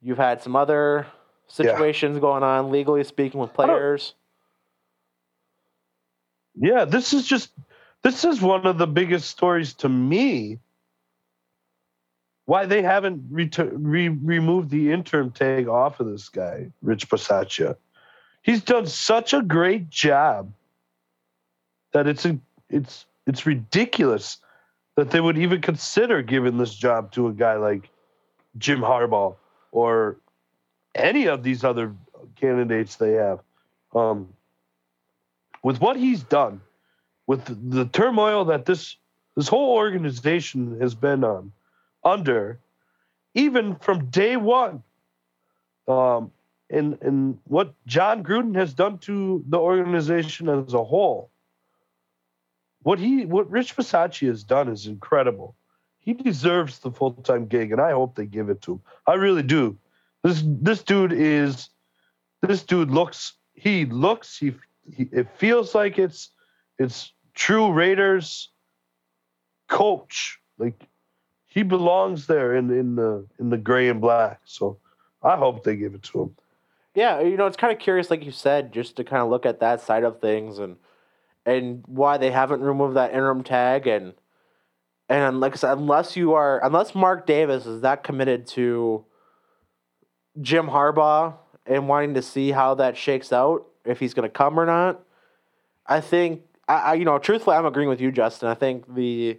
[0.00, 1.06] You've had some other
[1.48, 4.14] situations going on, legally speaking, with players.
[6.54, 7.50] Yeah, this is just
[8.06, 10.60] this is one of the biggest stories to me.
[12.44, 17.74] Why they haven't re- removed the interim tag off of this guy, Rich Bisaccia.
[18.42, 20.52] He's done such a great job
[21.92, 22.38] that it's a,
[22.70, 24.38] it's it's ridiculous
[24.94, 27.90] that they would even consider giving this job to a guy like
[28.56, 29.34] Jim Harbaugh
[29.72, 30.18] or
[30.94, 31.92] any of these other
[32.36, 33.40] candidates they have.
[33.96, 34.28] Um,
[35.64, 36.60] with what he's done,
[37.26, 38.96] with the, turmoil that this
[39.34, 41.52] this whole organization has been on
[42.04, 42.58] under,
[43.34, 44.82] even from day one.
[45.86, 46.30] Um,
[46.70, 51.30] and and what Jon Gruden has done to the organization as a whole.
[52.82, 55.54] What he what Rich Bisaccia has done is incredible.
[56.00, 58.80] He deserves the full time gig, and I hope they give it to him.
[59.06, 59.76] I really do.
[60.22, 61.68] This this dude is
[62.42, 64.54] this dude looks he looks he,
[64.92, 66.30] he it feels like it's
[66.78, 68.48] it's true Raiders
[69.68, 70.40] coach.
[70.58, 70.74] Like
[71.46, 74.40] he belongs there in in the in the gray and black.
[74.44, 74.78] So
[75.22, 76.36] I hope they give it to him.
[76.94, 79.44] Yeah, you know, it's kind of curious, like you said, just to kind of look
[79.46, 80.76] at that side of things and
[81.44, 84.14] and why they haven't removed that interim tag and
[85.08, 89.04] and like I said, unless you are unless Mark Davis is that committed to
[90.40, 91.34] Jim Harbaugh
[91.64, 95.00] and wanting to see how that shakes out, if he's going to come or not,
[95.86, 98.48] I think I, I you know truthfully I'm agreeing with you, Justin.
[98.48, 99.38] I think the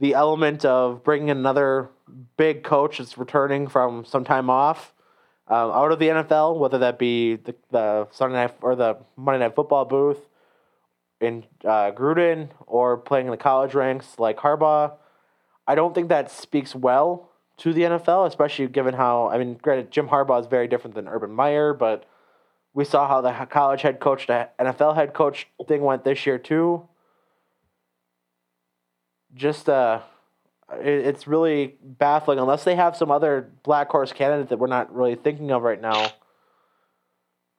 [0.00, 1.90] the element of bringing another
[2.36, 4.92] big coach that's returning from some time off
[5.48, 9.44] um, out of the NFL, whether that be the, the Sunday night or the Monday
[9.44, 10.18] night football booth
[11.20, 14.92] in uh, Gruden or playing in the college ranks like Harbaugh.
[15.66, 19.90] I don't think that speaks well to the NFL, especially given how I mean, granted,
[19.90, 22.04] Jim Harbaugh is very different than Urban Meyer, but
[22.74, 26.38] we saw how the college head coach to NFL head coach thing went this year
[26.38, 26.86] too.
[29.32, 30.00] Just uh,
[30.72, 34.94] it, it's really baffling unless they have some other black horse candidate that we're not
[34.94, 36.08] really thinking of right now.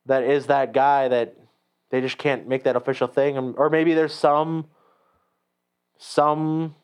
[0.05, 1.35] That is that guy that
[1.89, 4.65] they just can't make that official thing, or maybe there's some
[5.97, 6.75] some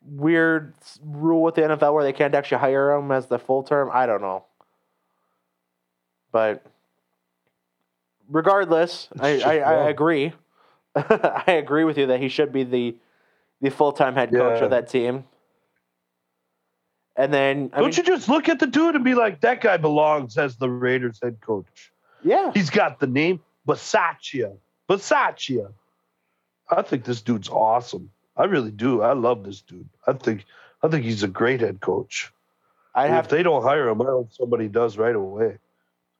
[0.00, 3.90] weird rule with the NFL where they can't actually hire him as the full term.
[3.92, 4.44] I don't know,
[6.30, 6.64] but
[8.28, 10.32] regardless, I, I, I, agree.
[10.94, 12.96] I agree with you that he should be the
[13.60, 14.64] the full time head coach yeah.
[14.64, 15.24] of that team.
[17.16, 19.62] And then I don't mean, you just look at the dude and be like, that
[19.62, 21.92] guy belongs as the Raiders head coach.
[22.22, 24.56] Yeah, he's got the name Bisaccia.
[24.88, 25.72] Bisaccia.
[26.68, 28.10] I think this dude's awesome.
[28.36, 29.02] I really do.
[29.02, 29.88] I love this dude.
[30.06, 30.44] I think
[30.82, 32.32] I think he's a great head coach.
[32.94, 35.58] I have if they don't hire him, I hope somebody does right away.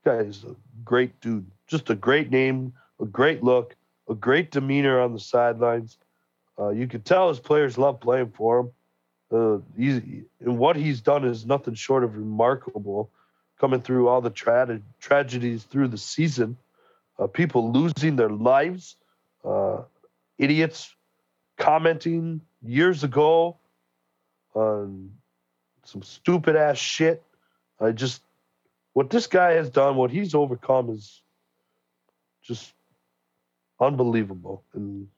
[0.07, 0.55] This guy is a
[0.85, 1.51] great dude.
[1.67, 3.75] Just a great name, a great look,
[4.09, 5.99] a great demeanor on the sidelines.
[6.57, 8.71] Uh, you could tell his players love playing for him.
[9.33, 10.01] Uh, he's,
[10.39, 13.11] and what he's done is nothing short of remarkable,
[13.59, 16.57] coming through all the tra- tragedies through the season,
[17.19, 18.95] uh, people losing their lives,
[19.45, 19.83] uh,
[20.39, 20.95] idiots
[21.57, 23.57] commenting years ago
[24.55, 25.11] on
[25.83, 27.25] some stupid ass shit.
[27.81, 28.23] I just
[28.97, 31.21] what this guy has done, what he's overcome is
[32.43, 32.73] just
[33.79, 34.65] unbelievable.
[34.73, 35.09] And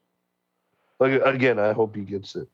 [0.99, 2.49] like again, I hope he gets it.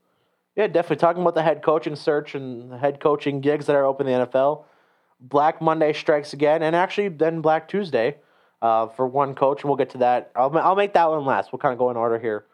[0.55, 0.97] Yeah, definitely.
[0.97, 4.27] Talking about the head coaching search and head coaching gigs that are open in the
[4.27, 4.65] NFL.
[5.19, 8.17] Black Monday strikes again, and actually then Black Tuesday
[8.61, 10.31] uh, for one coach, and we'll get to that.
[10.37, 11.53] I'll, I'll make that one last.
[11.53, 12.45] We'll kind of go in order here.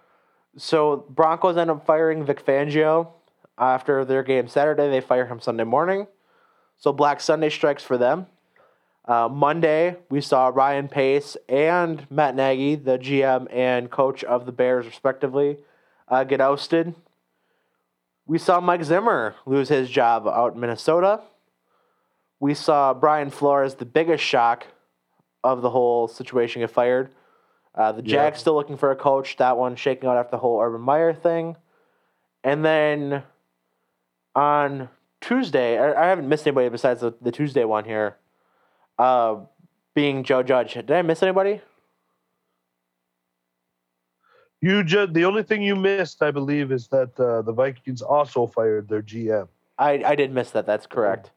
[0.56, 3.08] So Broncos end up firing Vic Fangio
[3.58, 4.88] after their game Saturday.
[4.88, 6.06] They fire him Sunday morning.
[6.76, 8.28] So Black Sunday strikes for them.
[9.10, 14.52] Uh, Monday, we saw Ryan Pace and Matt Nagy, the GM and coach of the
[14.52, 15.58] Bears, respectively,
[16.06, 16.94] uh, get ousted.
[18.24, 21.22] We saw Mike Zimmer lose his job out in Minnesota.
[22.38, 24.68] We saw Brian Flores, the biggest shock
[25.42, 27.10] of the whole situation, get fired.
[27.74, 29.38] Uh, the Jags still looking for a coach.
[29.38, 31.56] That one shaking out after the whole Urban Meyer thing.
[32.44, 33.24] And then
[34.36, 34.88] on
[35.20, 38.16] Tuesday, I, I haven't missed anybody besides the, the Tuesday one here.
[39.00, 39.46] Uh,
[39.94, 40.74] being Joe Judge.
[40.74, 41.62] Did I miss anybody?
[44.60, 48.46] You just the only thing you missed, I believe, is that uh, the Vikings also
[48.46, 49.48] fired their GM.
[49.78, 50.66] I I did miss that.
[50.66, 51.30] That's correct.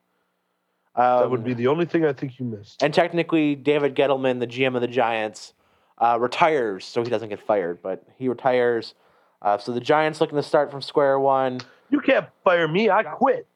[0.95, 2.84] Um, that would be the only thing I think you missed.
[2.84, 5.53] And technically, David Gettleman, the GM of the Giants,
[5.99, 8.94] uh, retires, so he doesn't get fired, but he retires.
[9.41, 11.61] Uh, so the Giants looking to start from square one.
[11.90, 12.90] You can't fire me.
[12.90, 13.48] I quit.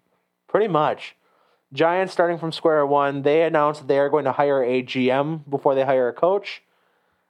[0.48, 1.18] Pretty much.
[1.74, 3.22] Giants starting from square one.
[3.24, 6.64] They announced that they are going to hire a GM before they hire a coach,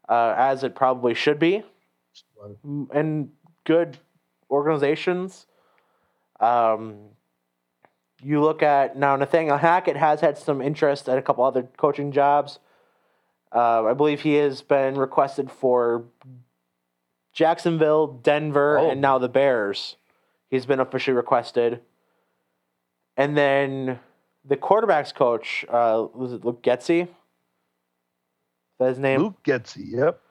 [0.08, 1.64] uh, as it probably should be.
[2.64, 3.32] And
[3.64, 3.98] good
[4.50, 5.48] organizations.
[6.40, 6.98] Um,
[8.24, 12.12] you look at now Nathaniel Hackett has had some interest at a couple other coaching
[12.12, 12.60] jobs.
[13.54, 16.06] Uh, I believe he has been requested for
[17.34, 18.90] Jacksonville, Denver, oh.
[18.90, 19.96] and now the Bears.
[20.50, 21.82] He's been officially requested.
[23.16, 24.00] And then
[24.48, 26.66] the quarterbacks coach, uh, was it Luke?
[26.66, 27.08] Is
[28.80, 29.22] that his name?
[29.22, 30.22] Luke Getsy, yep.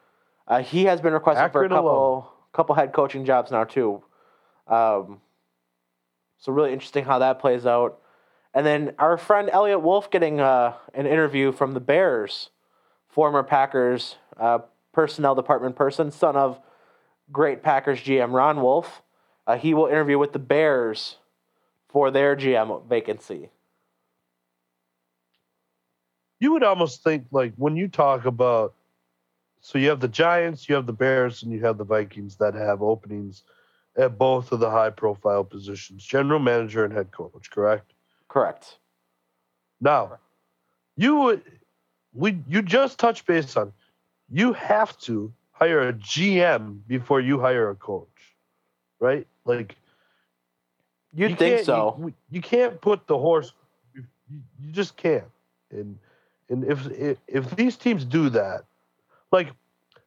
[0.47, 2.23] Uh, he has been requested Akron for a couple alone.
[2.53, 4.01] couple head coaching jobs now too.
[4.67, 5.21] Um,
[6.37, 7.99] so really interesting how that plays out.
[8.53, 12.49] And then our friend Eliot Wolf getting uh, an interview from the Bears,
[13.09, 14.59] former Packers uh,
[14.93, 16.59] personnel department person, son of
[17.31, 19.03] great Packers GM Ron Wolf.
[19.45, 21.17] Uh, he will interview with the Bears
[21.89, 23.49] for their GM vacancy.
[26.39, 28.73] You would almost think like when you talk about
[29.59, 32.53] so you have the Giants, you have the Bears, and you have the Vikings that
[32.53, 33.43] have openings
[33.97, 37.93] at both of the high profile positions, general manager and head coach, correct?
[38.27, 38.77] Correct.
[39.81, 40.19] Now,
[40.95, 41.41] you would
[42.13, 43.73] we you just touch base on
[44.29, 48.35] you have to hire a GM before you hire a coach,
[48.99, 49.25] right?
[49.45, 49.75] Like
[51.13, 51.95] You'd you think so.
[51.99, 53.53] You, you can't put the horse.
[53.95, 54.03] You,
[54.61, 55.23] you just can't.
[55.71, 55.97] And
[56.49, 58.65] and if, if if these teams do that,
[59.31, 59.49] like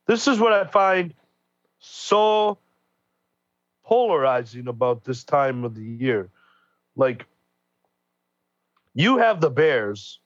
[0.07, 1.15] this is what I find
[1.79, 2.59] so
[3.85, 6.31] polarizing about this time of the year.
[6.97, 7.27] Like
[8.95, 10.21] you have the Bears,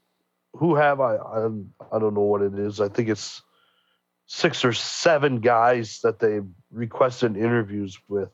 [0.54, 1.46] who have I I,
[1.92, 2.80] I don't know what it is.
[2.80, 3.42] I think it's
[4.26, 8.30] six or seven guys that they requested interviews with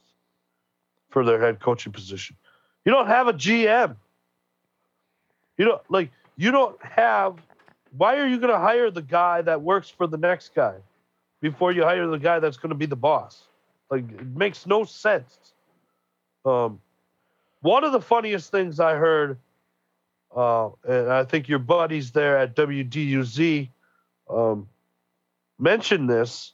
[1.09, 2.37] for their head coaching position.
[2.85, 3.97] You don't have a GM.
[5.59, 7.37] You don't like you don't have
[7.97, 10.75] why are you going to hire the guy that works for the next guy
[11.41, 13.49] before you hire the guy that's going to be the boss?
[13.91, 15.55] Like it makes no sense.
[16.45, 16.81] Um
[17.63, 19.37] one of the funniest things I heard
[20.35, 23.69] uh, and I think your buddies there at WDUZ
[24.29, 24.69] um,
[25.59, 26.53] mentioned this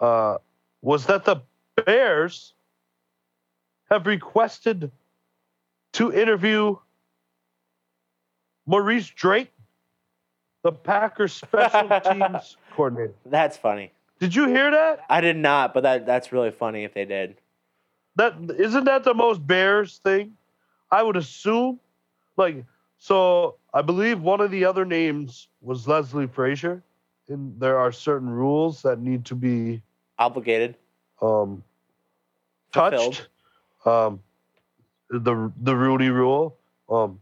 [0.00, 0.36] uh,
[0.82, 1.42] was that the
[1.76, 2.52] Bears
[3.90, 4.90] have requested
[5.94, 6.76] to interview
[8.66, 9.52] Maurice Drayton,
[10.62, 13.14] the Packers special teams coordinator.
[13.26, 13.92] That's funny.
[14.18, 15.04] Did you hear that?
[15.08, 17.36] I did not, but that that's really funny if they did.
[18.16, 20.36] That isn't that the most Bears thing?
[20.90, 21.80] I would assume.
[22.36, 22.64] Like,
[22.98, 26.82] so I believe one of the other names was Leslie Frazier,
[27.28, 29.80] and there are certain rules that need to be
[30.18, 30.74] Obligated.
[31.22, 31.62] um,
[32.72, 33.14] Fulfilled.
[33.14, 33.28] touched.
[33.86, 34.20] Um,
[35.08, 36.56] the the Rooney rule.
[36.90, 37.18] Um,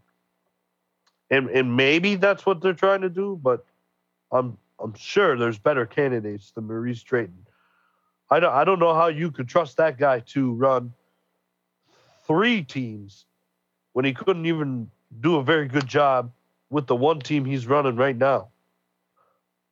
[1.30, 3.64] and and maybe that's what they're trying to do, but
[4.32, 7.46] I'm I'm sure there's better candidates than Maurice Drayton.
[8.30, 10.92] I don't I don't know how you could trust that guy to run
[12.26, 13.24] three teams
[13.92, 14.90] when he couldn't even
[15.20, 16.30] do a very good job
[16.70, 18.48] with the one team he's running right now.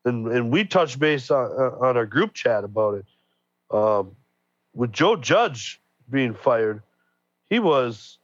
[0.05, 3.07] And and we touched base on, on our group chat about it.
[3.71, 4.13] Um,
[4.75, 5.81] with Joe Judge
[6.11, 6.83] being fired,
[7.49, 8.19] he was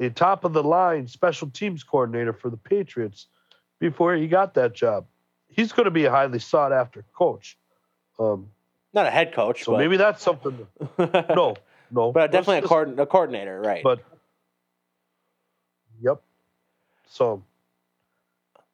[0.00, 3.26] a top of the line special teams coordinator for the Patriots
[3.78, 5.06] before he got that job.
[5.48, 7.56] He's going to be a highly sought after coach.
[8.18, 8.48] Um,
[8.94, 10.66] Not a head coach, so but maybe that's something.
[10.98, 11.54] No,
[11.90, 13.82] no, but definitely a, Let's just- coord- a coordinator, right?
[13.82, 14.00] But
[16.00, 16.22] yep.
[17.08, 17.42] So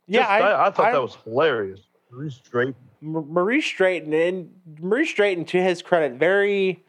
[0.07, 1.81] yeah, just- I, I thought I'm- that was hilarious.
[2.13, 2.75] Maurice Drayton.
[3.03, 4.51] M- Maurice Drayton and
[4.81, 6.83] Maurice Drayton, to his credit, very.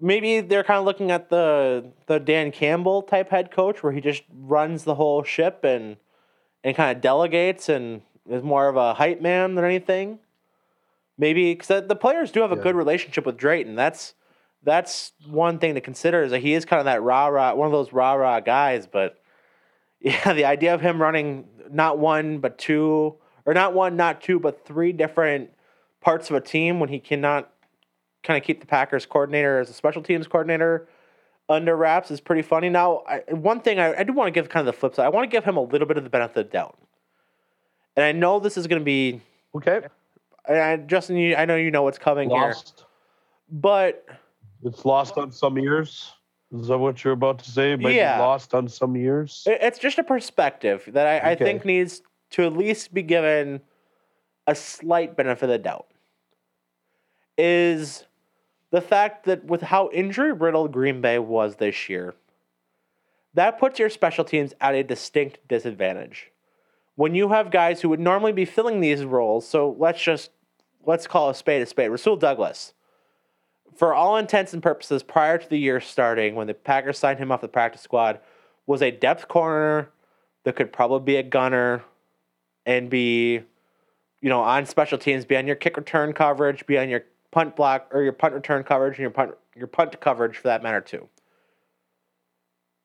[0.00, 4.00] Maybe they're kind of looking at the the Dan Campbell type head coach, where he
[4.00, 5.96] just runs the whole ship and
[6.62, 10.18] and kind of delegates and is more of a hype man than anything.
[11.16, 12.62] Maybe because the players do have a Yeah.
[12.62, 13.74] good relationship with Drayton.
[13.74, 14.14] That's
[14.62, 17.66] that's one thing to consider is that he is kind of that rah rah, one
[17.66, 18.86] of those rah rah guys.
[18.86, 19.18] But
[20.00, 24.38] yeah, the idea of him running not one but two, or not one, not two,
[24.38, 25.50] but three different
[26.00, 27.50] parts of a team when he cannot
[28.28, 30.86] kind of keep the Packers coordinator as a special teams coordinator
[31.48, 32.68] under wraps is pretty funny.
[32.68, 35.06] Now, I, one thing I, I do want to give kind of the flip side.
[35.06, 36.76] I want to give him a little bit of the benefit of the doubt.
[37.96, 39.22] And I know this is going to be,
[39.54, 39.80] Okay.
[40.46, 42.54] and I, Justin, you, I know you know what's coming here,
[43.50, 44.04] but
[44.62, 46.12] It's lost on some ears.
[46.52, 47.76] Is that what you're about to say?
[47.76, 48.20] Maybe Yeah.
[48.20, 49.44] lost on some ears.
[49.46, 52.02] It- It's just a perspective that I, I think needs
[52.32, 53.62] to at least be given
[54.46, 55.86] a slight benefit of the doubt.
[57.38, 58.04] Is
[58.70, 62.14] the fact that with how injury riddled Green Bay was this year,
[63.34, 66.30] that puts your special teams at a distinct disadvantage.
[66.96, 70.30] When you have guys who would normally be filling these roles, so let's just
[70.84, 71.90] let's call a spade a spade.
[71.90, 72.72] Rasul Douglas,
[73.76, 77.30] for all intents and purposes, prior to the year starting, when the Packers signed him
[77.30, 78.20] off the practice squad,
[78.66, 79.90] was a depth corner
[80.44, 81.84] that could probably be a gunner
[82.66, 83.34] and be,
[84.20, 87.56] you know, on special teams, be on your kick return coverage, be on your punt
[87.56, 90.80] block or your punt return coverage and your punt your punt coverage for that matter
[90.80, 91.08] too.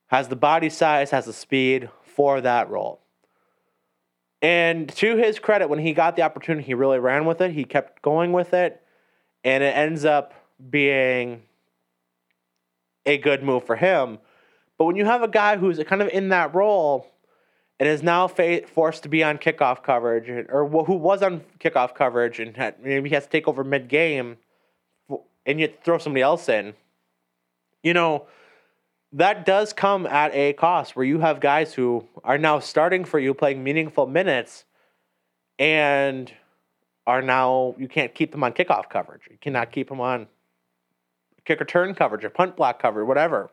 [0.08, 3.02] Has the body size, has the speed for that role.
[4.42, 7.52] And to his credit, when he got the opportunity, he really ran with it.
[7.52, 8.82] He kept going with it,
[9.44, 10.34] and it ends up
[10.70, 11.44] being
[13.06, 14.20] a good move for him.
[14.78, 17.08] But when you have a guy who's kind of in that role
[17.84, 21.94] and is now fa- forced to be on kickoff coverage, or who was on kickoff
[21.94, 24.38] coverage and had, maybe has to take over mid game,
[25.46, 26.76] and you throw somebody else in,
[27.84, 28.26] you know,
[29.12, 33.20] that does come at a cost where you have guys who are now starting for
[33.20, 34.64] you playing meaningful minutes
[35.60, 36.32] and
[37.06, 39.24] are now you can't keep them on kickoff coverage.
[39.30, 40.28] You cannot keep them on
[41.44, 43.52] kick return coverage or punt block coverage, whatever.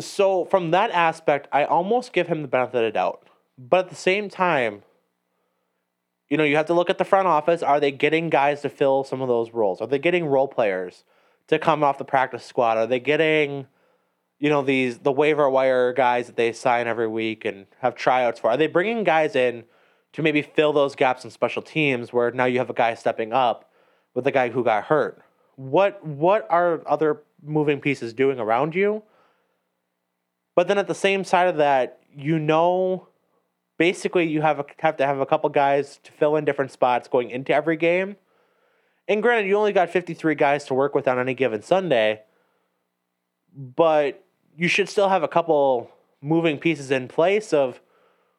[0.00, 3.28] So from that aspect, I almost give him the benefit of the doubt.
[3.58, 4.82] But at the same time,
[6.28, 7.62] you know, you have to look at the front office.
[7.62, 9.80] Are they getting guys to fill some of those roles?
[9.80, 11.04] Are they getting role players
[11.48, 12.76] to come off the practice squad?
[12.76, 13.66] Are they getting,
[14.38, 18.40] you know, these the waiver wire guys that they sign every week and have tryouts
[18.40, 18.50] for?
[18.50, 19.64] Are they bringing guys in
[20.12, 23.32] to maybe fill those gaps in special teams where now you have a guy stepping
[23.32, 23.70] up
[24.14, 25.22] with a guy who got hurt?
[25.56, 29.02] What what are other moving pieces doing around you?
[30.58, 33.06] But then at the same side of that, you know
[33.76, 37.06] basically you have a, have to have a couple guys to fill in different spots
[37.06, 38.16] going into every game.
[39.06, 42.22] And granted, you only got 53 guys to work with on any given Sunday,
[43.56, 44.26] but
[44.56, 47.80] you should still have a couple moving pieces in place of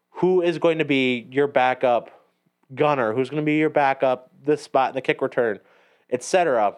[0.09, 2.09] who is going to be your backup
[2.75, 5.59] gunner, who's going to be your backup this spot in the kick return,
[6.11, 6.75] etc.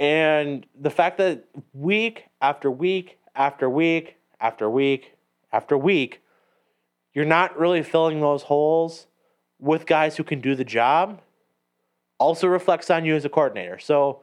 [0.00, 5.14] And the fact that week after week after week after week
[5.52, 6.22] after week
[7.14, 9.06] you're not really filling those holes
[9.58, 11.20] with guys who can do the job
[12.18, 13.78] also reflects on you as a coordinator.
[13.78, 14.20] So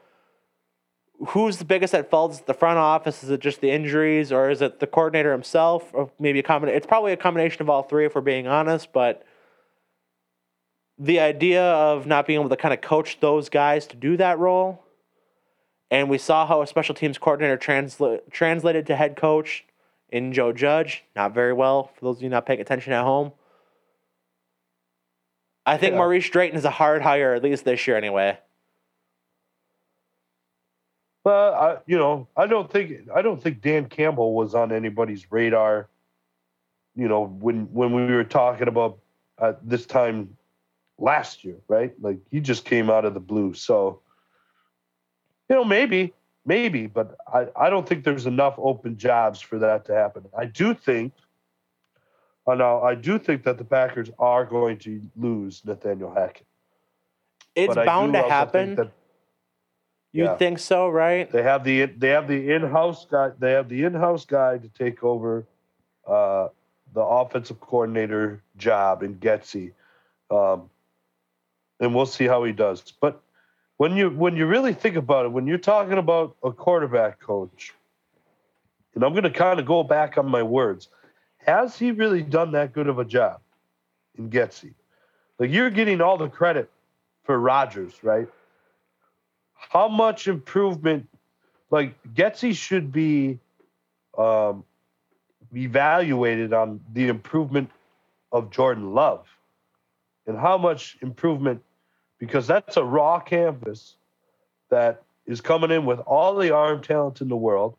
[1.30, 2.34] who's the biggest at fault?
[2.34, 3.24] Is the front office?
[3.24, 5.90] Is it just the injuries or is it the coordinator himself?
[5.94, 8.92] Or maybe a combination it's probably a combination of all three if we're being honest,
[8.94, 9.24] but
[10.98, 14.40] the idea of not being able to kind of coach those guys to do that
[14.40, 14.85] role.
[15.92, 19.66] And we saw how a special teams coordinator transla- translated to head coach
[20.10, 21.04] in Joe Judge.
[21.16, 23.32] Not very well for those of you not paying attention at home.
[25.66, 25.98] I think yeah.
[25.98, 28.38] Maurice Drayton is a hard hire, at least this year anyway.
[31.24, 35.32] Well, I, you know, I don't think I don't think Dan Campbell was on anybody's
[35.32, 35.90] radar.
[36.96, 39.00] You know, when when we were talking about
[39.40, 40.38] uh, this time
[41.00, 41.94] last year, right?
[42.00, 43.56] Like he just came out of the blue.
[43.56, 44.02] So,
[45.50, 46.14] you know, maybe
[46.46, 50.26] maybe, but I, I don't think there's enough open jobs for that to happen.
[50.38, 51.14] I do think,
[52.48, 56.46] uh, now I do think that the Packers are going to lose Nathaniel Hackett.
[57.56, 58.76] It's but bound to happen.
[58.76, 58.92] That,
[60.12, 61.30] you yeah, think so, right?
[61.30, 63.32] They have the they have the in-house guy.
[63.38, 65.46] They have the in-house guy to take over
[66.08, 66.50] uh,
[66.94, 69.72] the offensive coordinator job in Getsy,
[70.32, 70.70] um,
[71.80, 72.94] and we'll see how he does.
[73.02, 73.22] But
[73.78, 77.74] when you when you really think about it, when you're talking about a quarterback coach,
[78.94, 80.90] and I'm going to kind of go back on my words,
[81.38, 83.42] has he really done that good of a job
[84.18, 84.74] in Getsy?
[85.40, 86.70] Like you're getting all the credit
[87.24, 88.28] for Rodgers, right?
[89.54, 91.08] How much improvement?
[91.70, 93.40] Like Getsy should be
[94.18, 94.64] um,
[95.54, 97.70] evaluated on the improvement
[98.32, 99.28] of Jordan Love
[100.28, 101.62] and how much improvement
[102.20, 103.96] because that's a raw canvas
[104.70, 107.76] that is coming in with all the arm talent in the world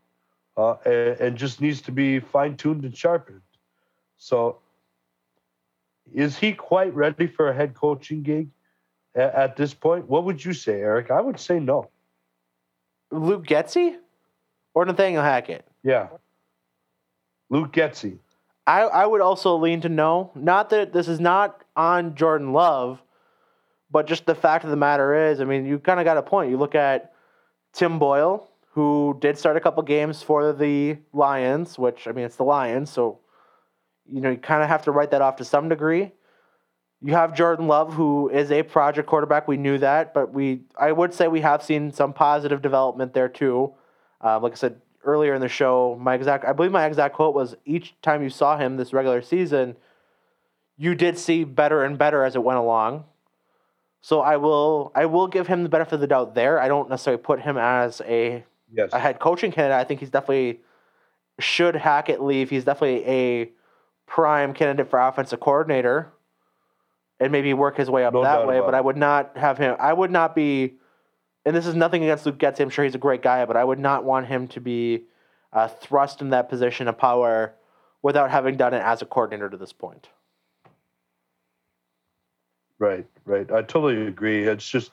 [0.57, 3.43] uh, and, and, just needs to be fine tuned and sharpened.
[4.19, 4.59] So,
[6.15, 8.49] is he quite ready for a head coaching gig
[9.15, 10.09] at, at this point?
[10.09, 11.11] What would you say, Eric?
[11.11, 11.91] I would say no.
[13.11, 13.97] Luke Getsy
[14.75, 15.65] or Nathaniel Hackett?
[15.83, 16.09] Yeah.
[17.51, 18.19] Luke Getsy.
[18.67, 20.33] I, I would also lean to no.
[20.35, 23.01] Not that this is not on Jordan Love,
[23.91, 26.23] but just the fact of the matter is, I mean, you kind of got a
[26.23, 26.51] point.
[26.51, 27.13] You look at
[27.73, 32.37] Tim Boyle, who did start a couple games for the Lions, which I mean, it's
[32.37, 33.21] the Lions, so
[34.07, 36.13] you know you kind of have to write that off to some degree.
[37.03, 39.47] You have Jordan Love, who is a project quarterback.
[39.47, 43.29] We knew that, but we I would say we have seen some positive development there
[43.29, 43.75] too.
[44.23, 47.35] Uh, like I said earlier in the show, my exact I believe my exact quote
[47.35, 49.77] was each time you saw him this regular season,
[50.77, 53.05] you did see better and better as it went along.
[54.07, 56.61] So I will I will give him the benefit of the doubt there.
[56.61, 58.91] I don't necessarily put him as a yes.
[58.93, 59.81] a head coaching candidate.
[59.81, 60.61] I think he's definitely
[61.41, 62.49] should Hackett leave.
[62.49, 63.51] He's definitely a
[64.07, 66.13] prime candidate for offensive coordinator,
[67.19, 68.61] and maybe work his way up no that way.
[68.61, 69.75] But I would not have him.
[69.81, 70.75] I would not be.
[71.45, 72.61] And this is nothing against Luke Getz.
[72.61, 75.03] I'm sure he's a great guy, but I would not want him to be
[75.53, 77.57] uh, thrust in that position of power
[78.03, 80.11] without having done it as a coordinator to this point.
[82.79, 83.51] Right, right.
[83.51, 84.47] I totally agree.
[84.47, 84.91] It's just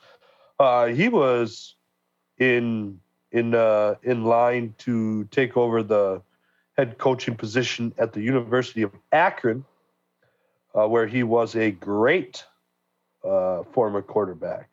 [0.58, 1.76] uh, he was
[2.38, 3.00] in
[3.30, 6.22] in uh, in line to take over the
[6.76, 9.64] head coaching position at the University of Akron,
[10.74, 12.44] uh, where he was a great
[13.24, 14.70] uh, former quarterback.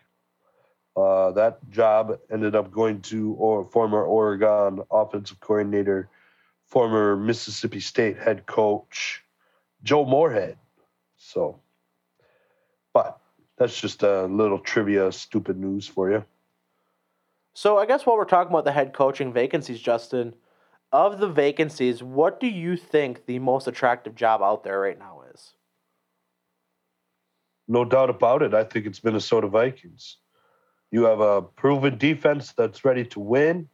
[0.96, 6.10] Uh, that job ended up going to or former Oregon offensive coordinator,
[6.66, 9.24] former Mississippi State head coach,
[9.84, 10.58] Joe Moorhead.
[11.18, 11.60] So,
[12.94, 13.20] but
[13.58, 16.26] that's just a little trivia, stupid news for you.
[17.54, 20.34] So I guess while we're talking about the head coaching vacancies, Justin,
[20.92, 25.24] of the vacancies, what do you think the most attractive job out there right now
[25.34, 25.54] is?
[27.68, 28.54] No doubt about it.
[28.54, 30.18] I think it's Minnesota Vikings.
[30.92, 33.70] You have a proven defense that's ready to win.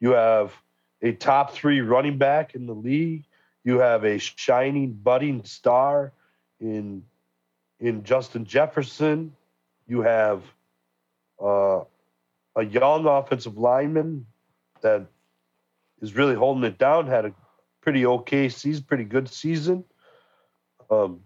[0.00, 0.54] You have
[1.02, 3.24] a top three running back in the league.
[3.64, 6.12] You have a shining, budding star
[6.60, 7.02] in
[7.80, 9.34] in Justin Jefferson.
[9.86, 10.42] You have
[11.42, 11.80] uh,
[12.56, 14.26] a young offensive lineman
[14.80, 15.06] that
[16.00, 17.06] is really holding it down.
[17.06, 17.32] Had a
[17.80, 19.84] pretty okay season, pretty good season.
[20.90, 21.20] Um,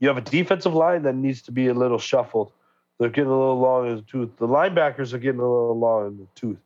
[0.00, 2.52] you have a defensive line that needs to be a little shuffled.
[2.98, 4.36] They're getting a little long in the tooth.
[4.36, 6.58] The linebackers are getting a little long in the tooth.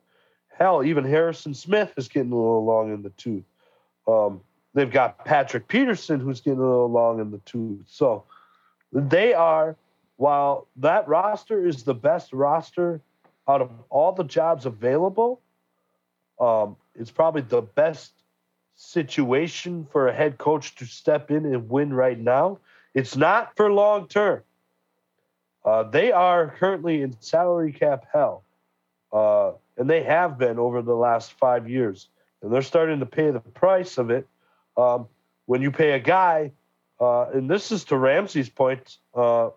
[0.49, 3.45] Hell, even Harrison Smith is getting a little long in the tooth.
[4.07, 4.41] Um,
[4.75, 7.85] they've got Patrick Peterson who's getting a little long in the tooth.
[7.87, 8.25] So
[8.93, 9.77] they are,
[10.17, 13.01] while that roster is the best roster
[13.47, 15.41] out of all the jobs available,
[16.41, 18.13] um, it's probably the best
[18.75, 22.59] situation for a head coach to step in and win right now.
[22.95, 24.43] It's not for long term.
[25.65, 28.45] Uh, they are currently in salary cap hell,
[29.13, 32.09] uh, and they have been over the last five years.
[32.41, 34.27] And they're starting to pay the price of it.
[34.77, 35.09] Um,
[35.47, 36.53] when you pay a guy,
[37.01, 39.51] uh, and this is to Ramsey's point uh,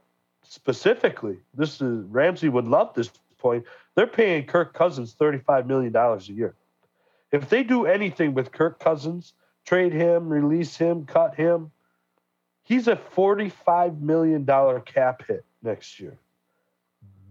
[0.43, 1.37] specifically.
[1.53, 3.65] This is Ramsey would love this point.
[3.95, 6.53] They're paying Kirk Cousins thirty-five million dollars a year.
[7.31, 9.33] If they do anything with Kirk Cousins,
[9.65, 11.71] trade him, release him, cut him,
[12.63, 16.17] he's a forty-five million dollar cap hit next year.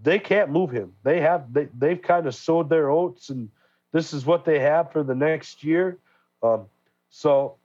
[0.03, 0.95] They can't move him.
[1.03, 3.51] They have they they've kind of sowed their oats, and
[3.93, 5.99] this is what they have for the next year.
[6.43, 6.67] Um,
[7.11, 7.57] so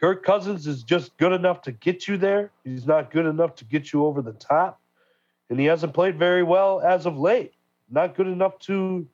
[0.00, 2.50] Kirk Cousins is just good enough to get you there.
[2.64, 4.80] He's not good enough to get you over the top,
[5.50, 7.52] and he hasn't played very well as of late.
[7.90, 9.06] Not good enough to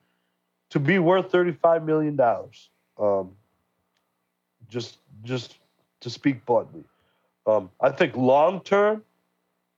[0.69, 2.69] to be worth thirty five million dollars.
[2.97, 3.35] Um,
[4.69, 5.57] just just
[5.99, 6.83] to speak bluntly,
[7.45, 9.03] um, I think long term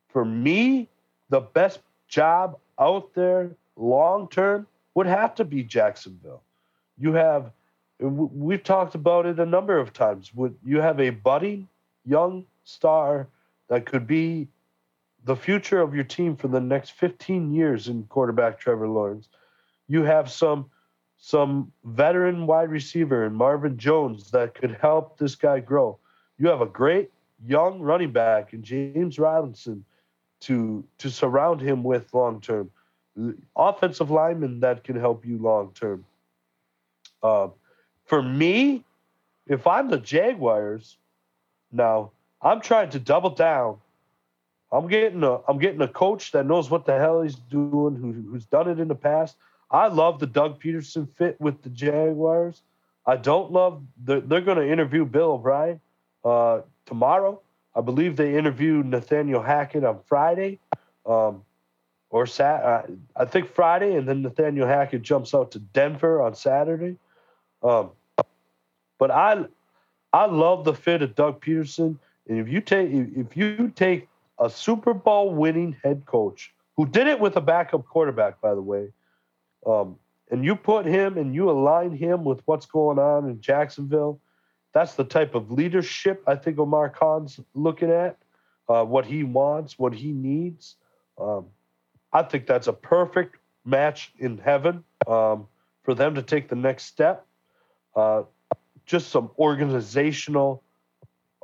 [0.09, 0.89] for me,
[1.29, 6.41] the best job out there long term would have to be Jacksonville.
[6.97, 7.51] You have,
[7.99, 10.33] we've talked about it a number of times.
[10.33, 11.67] Would you have a budding
[12.05, 13.27] young star
[13.67, 14.47] that could be
[15.25, 19.27] the future of your team for the next 15 years in quarterback Trevor Lawrence?
[19.87, 20.69] You have some
[21.21, 25.99] some veteran wide receiver in Marvin Jones that could help this guy grow.
[26.37, 27.11] You have a great
[27.45, 29.83] young running back in James Robinson
[30.41, 32.71] to to surround him with long term.
[33.57, 36.05] Offensive linemen that can help you long term.
[37.21, 37.49] Uh,
[38.09, 38.83] for me,
[39.47, 40.97] if I'm the Jaguars,
[41.71, 42.11] now
[42.41, 43.77] I'm trying to double down.
[44.71, 48.11] I'm getting a I'm getting a coach that knows what the hell he's doing, who,
[48.29, 49.37] who's done it in the past.
[49.71, 52.61] I love the Doug Pederson fit with the Jaguars.
[53.05, 55.79] I don't love the, they're going to interview Bill O'Brien
[56.25, 57.41] uh, tomorrow.
[57.75, 60.59] I believe they interviewed Nathaniel Hackett on Friday,
[61.05, 61.43] um,
[62.09, 62.63] or Sat.
[62.63, 62.81] Uh,
[63.15, 66.97] I think Friday, and then Nathaniel Hackett jumps out to Denver on Saturday.
[67.61, 67.91] Um,
[68.99, 69.45] but I,
[70.13, 71.97] I love the fit of Doug Pederson.
[72.27, 74.07] and if you take if you take
[74.37, 78.61] a Super Bowl winning head coach who did it with a backup quarterback, by the
[78.61, 78.89] way,
[79.65, 79.97] um,
[80.29, 84.21] and you put him and you align him with what's going on in Jacksonville
[84.73, 88.17] that's the type of leadership I think Omar Khan's looking at,
[88.67, 90.75] uh, what he wants, what he needs.
[91.19, 91.47] Um,
[92.13, 95.47] I think that's a perfect match in heaven um,
[95.83, 97.25] for them to take the next step.
[97.95, 98.23] Uh,
[98.89, 100.63] just some organizational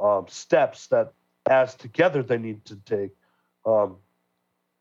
[0.01, 1.13] um, steps that,
[1.49, 3.11] as together, they need to take.
[3.65, 3.97] Um,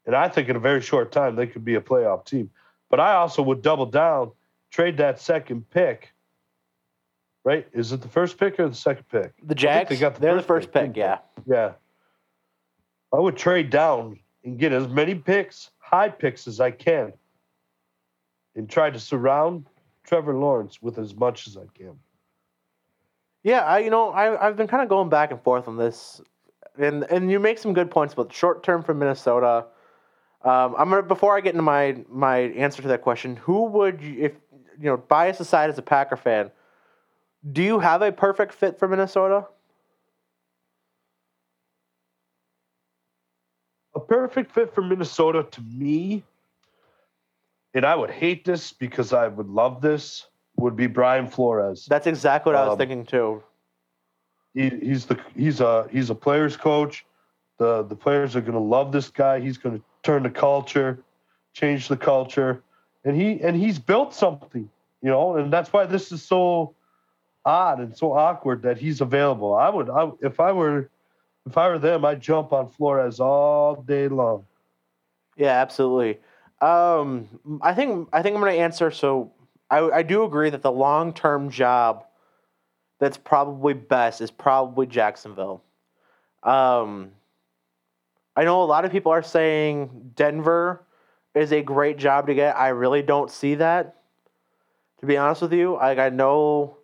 [0.07, 2.51] and I think in a very short time, they could be a playoff team.
[2.89, 4.33] But I also would double down,
[4.71, 6.15] trade that second pick
[7.45, 7.69] right?
[7.73, 9.35] Is it the first pick or the second pick?
[9.47, 9.91] The Jags.
[9.91, 10.87] They got the they're first the first pick.
[10.87, 11.19] pick yeah.
[11.47, 11.73] Yeah.
[13.13, 17.13] I would trade down and get as many picks, high picks as I can,
[18.57, 19.67] and try to surround
[20.05, 21.99] Trevor Lawrence with as much as I can.
[23.45, 26.21] Yeah, I you know I I've been kind of going back and forth on this,
[26.79, 29.67] and and you make some good points about short term for Minnesota.
[30.45, 34.03] Um, I'm gonna before I get into my my answer to that question, who would
[34.03, 34.33] you, if
[34.79, 36.51] you know bias aside as a Packer fan,
[37.53, 39.47] do you have a perfect fit for Minnesota?
[43.97, 46.23] A perfect fit for Minnesota to me,
[47.75, 51.87] and I would hate this because I would love this, would be Brian Flores.
[51.87, 53.43] That's exactly what I was Um, thinking too.
[54.55, 57.05] He, he's the he's a he's a players coach.
[57.59, 59.41] The the players are gonna love this guy.
[59.41, 61.03] He's gonna turn the culture,
[61.53, 62.63] change the culture,
[63.05, 64.71] and he and he's built something,
[65.03, 66.75] you know, and that's why this is so
[67.45, 69.55] odd and so awkward that he's available.
[69.55, 70.89] I would I if I were
[71.47, 74.47] if I were them, I'd jump on Flores all day long.
[75.37, 76.21] Yeah, absolutely.
[76.61, 77.29] Um,
[77.61, 78.91] I think I think I'm going to answer.
[78.93, 79.33] So
[79.71, 82.05] I I do agree that the long term job
[82.99, 85.63] that's probably best is probably Jacksonville.
[86.43, 87.13] Um,
[88.37, 90.85] I know a lot of people are saying Denver
[91.35, 92.57] is a great job to get.
[92.57, 93.97] I really don't see that.
[95.01, 96.79] To be honest with you, like I know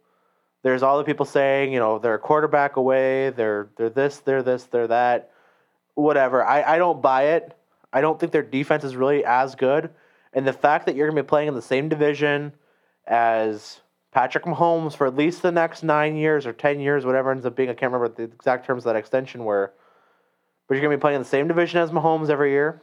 [0.62, 4.42] there's all the people saying, you know, they're a quarterback away, they're they're this, they're
[4.42, 5.30] this, they're that,
[5.94, 6.44] whatever.
[6.44, 7.56] I, I don't buy it.
[7.92, 9.90] I don't think their defense is really as good.
[10.32, 12.52] And the fact that you're gonna be playing in the same division
[13.10, 13.80] as
[14.12, 17.54] Patrick Mahomes for at least the next nine years or ten years, whatever ends up
[17.54, 19.74] being, I can't remember what the exact terms of that extension were.
[20.66, 22.82] But you're gonna be playing in the same division as Mahomes every year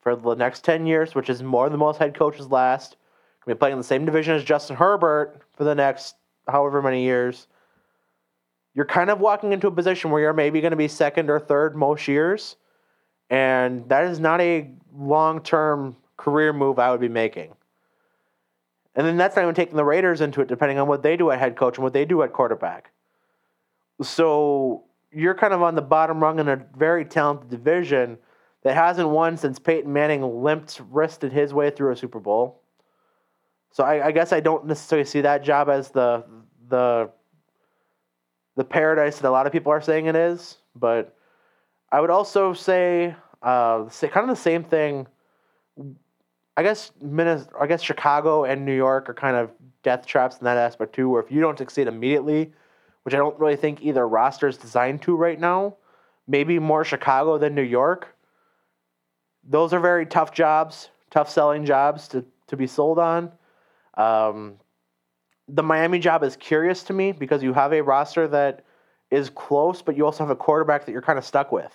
[0.00, 2.96] for the next ten years, which is more than most head coaches last.
[3.40, 6.14] You're gonna be playing in the same division as Justin Herbert for the next
[6.48, 7.46] however many years,
[8.74, 11.40] you're kind of walking into a position where you're maybe going to be second or
[11.40, 12.56] third most years.
[13.28, 17.52] And that is not a long term career move I would be making.
[19.00, 21.30] And then that's not even taking the Raiders into it, depending on what they do
[21.30, 22.90] at head coach and what they do at quarterback.
[24.02, 28.18] So you're kind of on the bottom rung in a very talented division
[28.62, 32.60] that hasn't won since Peyton Manning limped wristed his way through a Super Bowl.
[33.72, 36.22] So I, I guess I don't necessarily see that job as the
[36.68, 37.08] the
[38.56, 40.58] the paradise that a lot of people are saying it is.
[40.76, 41.16] But
[41.90, 45.06] I would also say uh, say kind of the same thing.
[46.60, 49.50] I guess Minnesota, I guess Chicago and New York are kind of
[49.82, 51.08] death traps in that aspect too.
[51.08, 52.52] Where if you don't succeed immediately,
[53.04, 55.76] which I don't really think either roster is designed to right now,
[56.28, 58.14] maybe more Chicago than New York.
[59.42, 63.32] Those are very tough jobs, tough selling jobs to, to be sold on.
[63.94, 64.56] Um,
[65.48, 68.66] the Miami job is curious to me because you have a roster that
[69.10, 71.72] is close, but you also have a quarterback that you're kind of stuck with.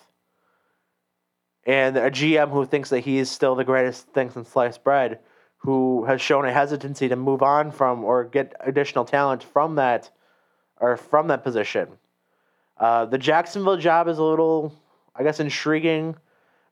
[1.66, 5.20] And a GM who thinks that he is still the greatest thing since sliced bread,
[5.58, 10.12] who has shown a hesitancy to move on from or get additional talent from that
[10.78, 11.88] or from that position.
[12.78, 14.74] Uh, the Jacksonville job is a little,
[15.16, 16.16] I guess, intriguing,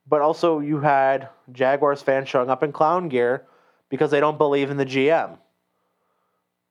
[0.07, 3.45] but also you had Jaguars fans showing up in clown gear
[3.89, 5.37] because they don't believe in the GM.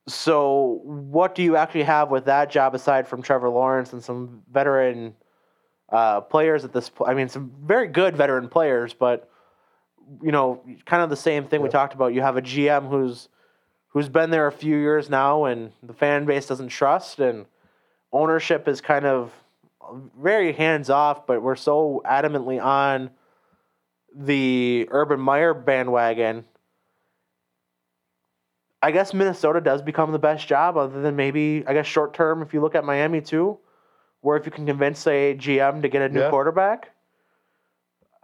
[0.08, 4.42] So, what do you actually have with that job aside from Trevor Lawrence and some
[4.50, 5.14] veteran
[5.92, 7.10] uh, players at this point?
[7.10, 9.28] I mean, some very good veteran players, but
[10.22, 12.14] you know, kind of the same thing we talked about.
[12.14, 13.28] You have a GM who's
[13.88, 17.46] who's been there a few years now, and the fan base doesn't trust, and
[18.12, 19.32] ownership is kind of
[20.18, 21.26] very hands off.
[21.26, 23.10] But we're so adamantly on
[24.14, 26.44] the Urban Meyer bandwagon.
[28.84, 32.42] I guess Minnesota does become the best job, other than maybe I guess short term.
[32.42, 33.58] If you look at Miami too,
[34.22, 36.30] where if you can convince a GM to get a new Yeah.
[36.30, 36.90] quarterback,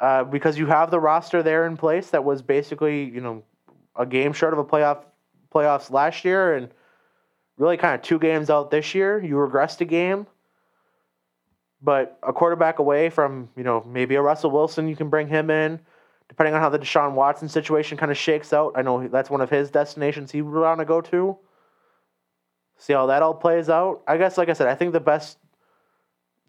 [0.00, 3.42] uh, because you have the roster there in place that was basically you know
[3.96, 5.04] a game short of a playoff
[5.54, 6.70] playoffs last year and
[7.58, 9.22] really kind of two games out this year.
[9.22, 10.26] You regressed a game,
[11.82, 15.50] but a quarterback away from you know maybe a Russell Wilson, you can bring him
[15.50, 15.80] in.
[16.28, 19.40] Depending on how the Deshaun Watson situation kind of shakes out, I know that's one
[19.40, 21.38] of his destinations he would want to go to.
[22.76, 24.02] See how that all plays out.
[24.06, 25.38] I guess, like I said, I think the best.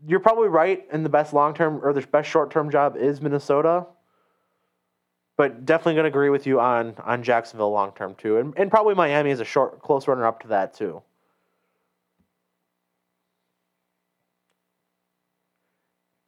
[0.08, 3.22] You're probably right, and the best long term or the best short term job is
[3.22, 3.86] Minnesota.
[5.38, 8.70] But definitely going to agree with you on on Jacksonville long term too, and and
[8.70, 11.02] probably Miami is a short close runner up to that too.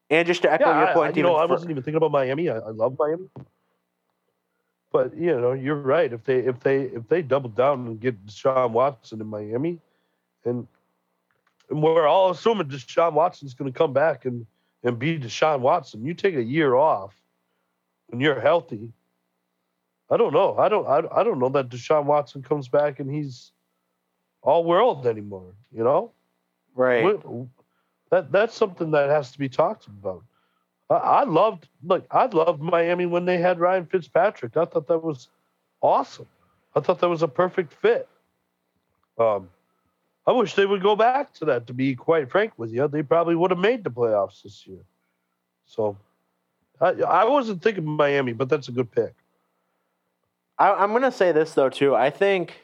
[0.10, 2.12] And just to echo Yeah, your point, I, you know, I wasn't even thinking about
[2.12, 2.50] Miami.
[2.50, 3.30] I, I love Miami,
[4.92, 6.12] but you know, you're right.
[6.12, 9.80] If they if they if they double down and get Deshaun Watson in Miami,
[10.44, 10.68] and
[11.72, 14.46] and we're all assuming Deshaun Watson's going to come back and
[14.84, 16.06] and be Deshaun Watson.
[16.06, 17.14] You take a year off,
[18.12, 18.92] and you're healthy.
[20.10, 20.58] I don't know.
[20.58, 20.86] I don't.
[20.88, 23.52] I, I don't know that Deshaun Watson comes back and he's
[24.42, 25.54] all world anymore.
[25.74, 26.12] You know.
[26.76, 27.04] right?
[27.24, 27.48] What-
[28.12, 30.24] that that's something that has to be talked about.
[30.90, 34.58] I, I loved like I loved Miami when they had Ryan Fitzpatrick.
[34.58, 35.30] I thought that was
[35.82, 36.28] awesome.
[36.76, 38.10] I thought that was a perfect fit.
[39.18, 39.50] Um,
[40.28, 41.68] I wish they would go back to that.
[41.68, 44.84] To be quite frank with you, they probably would have made the playoffs this year.
[45.66, 45.98] So,
[46.80, 49.16] I, I wasn't thinking Miami, but that's a good pick.
[50.58, 51.96] I, I'm gonna say this though too.
[51.96, 52.60] I think,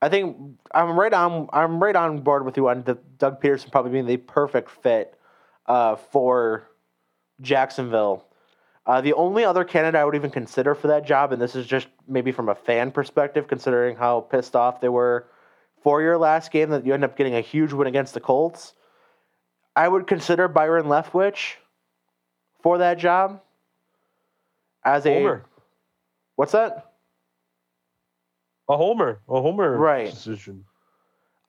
[0.00, 1.48] I think I'm right on.
[1.52, 5.18] I'm right on board with you on the Doug Pederson probably being the perfect fit
[5.66, 6.68] uh, for
[7.40, 8.24] Jacksonville.
[8.86, 11.66] Uh, the only other candidate I would even consider for that job, and this is
[11.66, 15.26] just maybe from a fan perspective, considering how pissed off they were
[15.84, 18.72] for your last game that you end up getting a huge win against the Colts,
[19.76, 21.56] I would consider Byron Leftwich
[22.62, 23.40] for that job
[24.82, 25.44] as a Homer,
[26.36, 26.90] what's that?
[28.66, 30.06] a homer, a homer Right.
[30.10, 30.64] decision.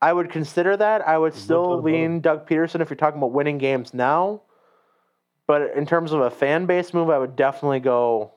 [0.01, 1.07] I would consider that.
[1.07, 4.41] I would still lean Doug Pederson if you're talking about winning games now.
[5.47, 8.33] But in terms of a fan base move, I would definitely go.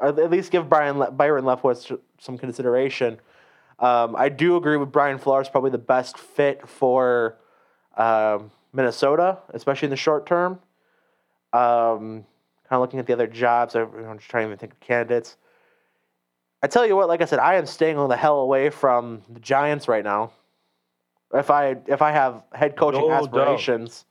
[0.00, 3.20] At at least give Brian Le- Byron Leftwich some consideration.
[3.78, 7.36] Um, I do agree with Brian Flores, probably the best fit for
[7.96, 10.60] um, Minnesota, especially in the short term.
[11.52, 12.24] Um,
[12.68, 15.36] kind of looking at the other jobs, I'm just trying to even think of candidates.
[16.62, 19.40] I tell you what, like I said, I am staying the hell away from the
[19.40, 20.32] Giants right now.
[21.34, 23.24] If I if I have head coaching No doubt.
[23.24, 24.04] aspirations,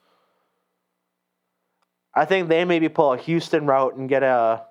[2.14, 4.64] I think they maybe pull a Houston route and get a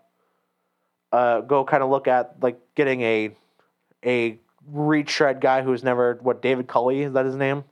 [1.11, 3.37] uh, go kind of look at like getting a
[4.05, 4.39] a
[4.71, 7.65] retread guy who's never what David Culley is that his name?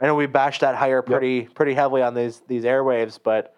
[0.00, 3.54] I know we bashed that hire pretty pretty heavily on these these airwaves, but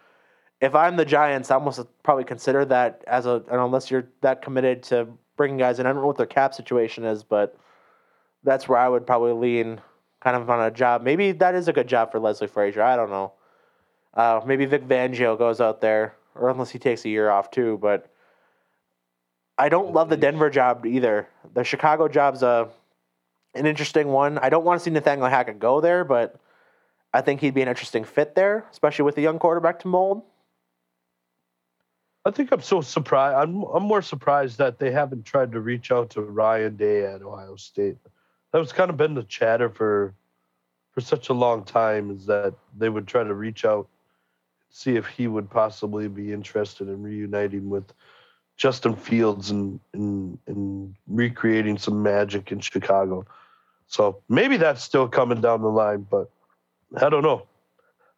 [0.61, 4.43] if I'm the Giants, I almost probably consider that as a and unless you're that
[4.43, 5.87] committed to bringing guys in.
[5.87, 7.57] I don't know what their cap situation is, but
[8.43, 9.81] that's where I would probably lean
[10.21, 11.03] kind of on a job.
[11.03, 12.83] Maybe that is a good job for Leslie Frazier.
[12.83, 13.33] I don't know.
[14.13, 17.79] Uh, maybe Vic Fangio goes out there, or unless he takes a year off too.
[17.81, 18.11] But
[19.59, 21.29] I don't love the Denver job either.
[21.55, 22.69] The Chicago job's a
[23.55, 24.39] an interesting one.
[24.39, 26.41] I don't want to see Nathaniel Hackett go there, but
[27.13, 30.23] I think he'd be an interesting fit there, especially with the young quarterback to mold.
[32.25, 33.37] I think I'm so surprised.
[33.37, 37.23] I'm I'm more surprised that they haven't tried to reach out to Ryan Day at
[37.23, 37.99] Ohio State.
[38.53, 40.15] That was kind of been the chatter for
[40.93, 43.89] for such a long time is that they would try to reach out,
[44.71, 47.93] see if he would possibly be interested in reuniting with
[48.57, 53.27] Justin Fields and and, and recreating some magic in Chicago.
[53.89, 56.31] So maybe that's still coming down the line, but
[56.97, 57.47] I don't know.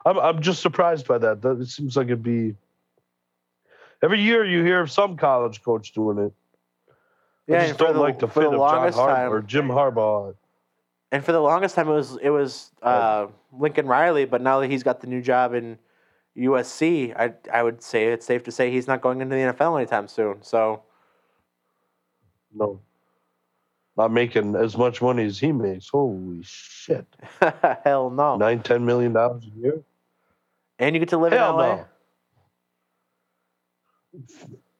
[0.04, 1.42] I'm I'm just surprised by that.
[1.42, 2.54] That it seems like it'd be
[4.02, 6.32] Every year you hear of some college coach doing it.
[7.46, 9.42] Yeah, I just don't the- like the fit the of John longest Harbaugh time- or
[9.42, 10.34] Jim Harbaugh.
[11.12, 14.24] And for the longest time, it was it was uh, Lincoln Riley.
[14.24, 15.78] But now that he's got the new job in
[16.36, 19.78] USC, I I would say it's safe to say he's not going into the NFL
[19.78, 20.42] anytime soon.
[20.42, 20.82] So
[22.54, 22.80] No,
[23.96, 25.88] not making as much money as he makes.
[25.88, 27.06] Holy shit,
[27.84, 28.36] hell no.
[28.36, 29.82] nine ten million dollars a year.
[30.78, 31.86] And you get to live Hell in no.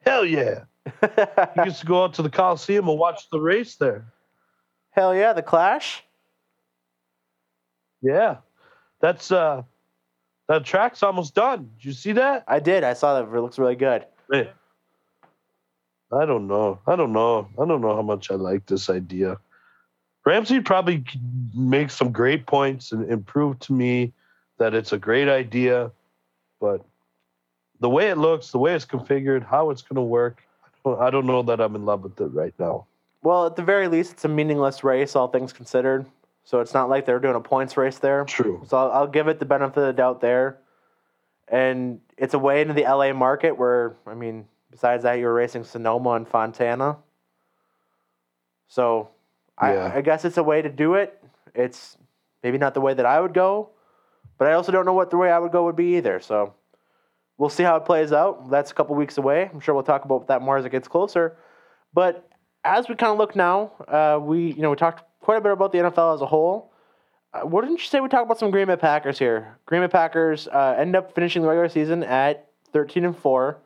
[0.04, 0.64] Hell yeah!
[1.02, 1.46] LA.
[1.54, 4.04] He used to go out to the Coliseum and watch the race there.
[4.90, 6.04] hell yeah, the Clash.
[8.02, 8.36] Yeah,
[9.00, 9.62] that's uh,
[10.48, 11.70] that track's almost done.
[11.78, 12.44] Did you see that?
[12.46, 12.84] I did.
[12.84, 13.28] I saw that.
[13.28, 14.06] It looks really good.
[16.12, 16.78] I don't know.
[16.86, 17.48] I don't know.
[17.60, 19.38] I don't know how much I like this idea.
[20.24, 21.04] Ramsey probably
[21.54, 24.12] makes some great points and, and prove to me
[24.58, 25.92] that it's a great idea,
[26.60, 26.84] but
[27.80, 31.00] the way it looks, the way it's configured, how it's going to work, I don't,
[31.00, 32.86] I don't know that I'm in love with it right now.
[33.22, 36.06] Well, at the very least, it's a meaningless race, all things considered.
[36.46, 38.24] So it's not like they're doing a points race there.
[38.24, 38.62] True.
[38.68, 40.58] So I'll, I'll give it the benefit of the doubt there.
[41.48, 45.64] And it's a way into the LA market where, I mean, besides that, you're racing
[45.64, 46.98] Sonoma and Fontana.
[48.68, 49.08] So
[49.60, 49.90] Yeah.
[49.92, 51.20] I, I guess it's a way to do it.
[51.52, 51.98] It's
[52.44, 53.70] maybe not the way that I would go,
[54.38, 56.20] but I also don't know what the way I would go would be either.
[56.20, 56.54] So
[57.38, 58.50] we'll see how it plays out.
[58.50, 59.50] That's a couple weeks away.
[59.52, 61.36] I'm sure we'll talk about that more as it gets closer.
[61.92, 62.28] But
[62.62, 65.50] as we kind of look now, uh, we you know we talked quite a bit
[65.50, 66.70] about the NFL as a whole.
[67.34, 69.58] Uh, what didn't you say we talk about some Green Bay Packers here?
[69.66, 73.58] Green Bay Packers uh, end up finishing the regular season at 13 and four.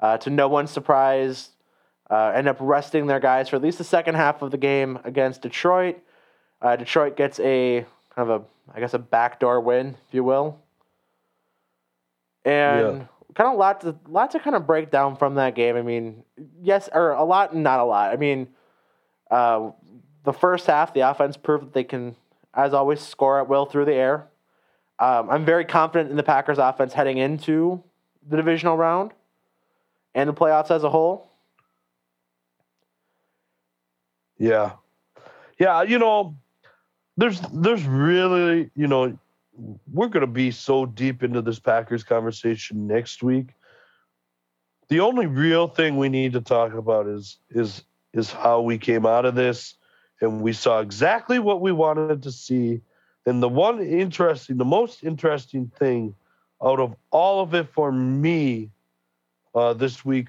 [0.00, 1.50] Uh, to no one's surprise,
[2.08, 4.98] uh, end up resting their guys for at least the second half of the game
[5.04, 5.98] against Detroit.
[6.62, 10.58] Uh, Detroit gets a kind of a, I guess, a backdoor win, if you will.
[12.46, 15.76] And kind of lots to lot to kind of break down from that game.
[15.76, 16.24] I mean,
[16.62, 18.10] yes, or a lot, and not a lot.
[18.10, 18.48] I mean,
[19.30, 19.72] uh,
[20.24, 22.16] the first half, the offense proved that they can,
[22.54, 24.26] as always, score at will through the air.
[24.98, 27.82] Um, I'm very confident in the Packers offense heading into
[28.28, 29.12] the divisional round
[30.14, 31.28] and the playoffs as a whole.
[34.38, 34.72] Yeah.
[35.58, 36.36] Yeah, you know,
[37.16, 39.16] there's there's really, you know,
[39.92, 43.48] we're going to be so deep into this Packers conversation next week.
[44.88, 49.06] The only real thing we need to talk about is is is how we came
[49.06, 49.76] out of this
[50.24, 52.80] and we saw exactly what we wanted to see.
[53.26, 56.14] And the one interesting, the most interesting thing
[56.62, 58.70] out of all of it for me
[59.54, 60.28] uh, this week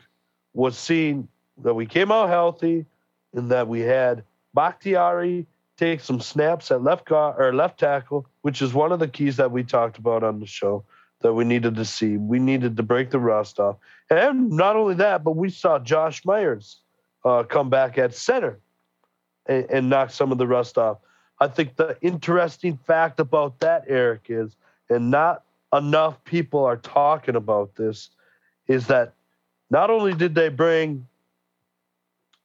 [0.54, 1.28] was seeing
[1.64, 2.86] that we came out healthy
[3.34, 4.24] and that we had
[4.54, 5.46] Bakhtiari
[5.78, 9.38] take some snaps at left guard or left tackle, which is one of the keys
[9.38, 10.84] that we talked about on the show
[11.22, 12.18] that we needed to see.
[12.18, 13.78] We needed to break the rust off.
[14.10, 16.80] And not only that, but we saw Josh Myers
[17.26, 18.60] uh, come back at center
[19.48, 20.98] and, and knock some of the rust off.
[21.40, 24.56] I think the interesting fact about that, Eric, is,
[24.90, 25.44] and not
[25.74, 28.10] enough people are talking about this,
[28.68, 29.14] is that
[29.70, 31.08] not only did they bring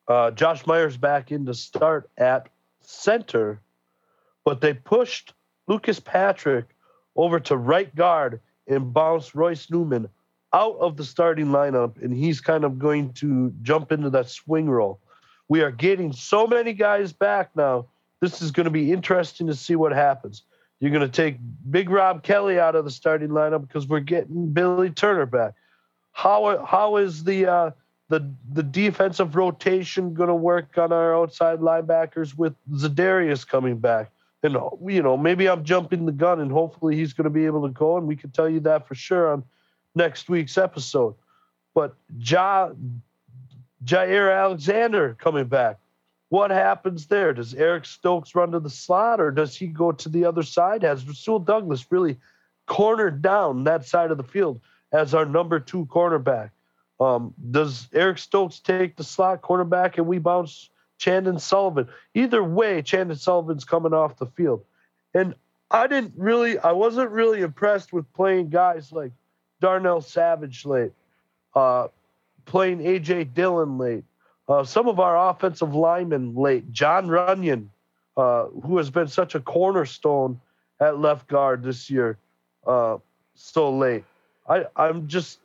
[0.09, 2.49] uh, Josh Myers back in to start at
[2.81, 3.61] center,
[4.45, 5.33] but they pushed
[5.69, 6.67] Lucas Patrick
[7.15, 10.09] over to right guard and bounced Royce Newman
[10.53, 14.69] out of the starting lineup, and he's kind of going to jump into that swing
[14.69, 14.99] role.
[15.51, 17.87] We are getting so many guys back now.
[18.21, 20.45] This is going to be interesting to see what happens.
[20.79, 24.53] You're going to take Big Rob Kelly out of the starting lineup because we're getting
[24.53, 25.55] Billy Turner back.
[26.13, 27.71] How how is the uh,
[28.09, 34.13] the the defensive rotation going to work on our outside linebackers with Za'Darius coming back?
[34.45, 34.57] And
[34.87, 37.75] you know, maybe I'm jumping the gun, and hopefully he's going to be able to
[37.75, 39.43] go, and we can tell you that for sure on
[39.97, 41.17] next week's episode.
[41.75, 42.71] But ja,
[43.85, 45.79] Jaire Alexander coming back.
[46.29, 47.33] What happens there?
[47.33, 50.83] Does Eric Stokes run to the slot, or does he go to the other side?
[50.83, 52.19] Has Rasul Douglas really
[52.67, 54.61] cornered down that side of the field
[54.93, 56.51] as our number two cornerback?
[57.01, 61.89] Um, does Eric Stokes take the slot cornerback and we bounce Chandon Sullivan?
[62.15, 64.63] Either way, Chandon Sullivan's coming off the field.
[65.15, 65.35] And
[65.71, 69.13] I didn't really, I wasn't really impressed with playing guys like
[69.61, 70.93] Darnell Savage late,
[71.55, 71.89] uh,
[72.45, 74.05] playing AJ Dillon late,
[74.49, 77.69] uh, some of our offensive linemen late, Jon Runyan,
[78.17, 80.41] uh, who has been such a cornerstone
[80.81, 82.19] at left guard this year,
[82.67, 82.99] uh,
[83.35, 84.05] so late.
[84.49, 85.39] I, I'm just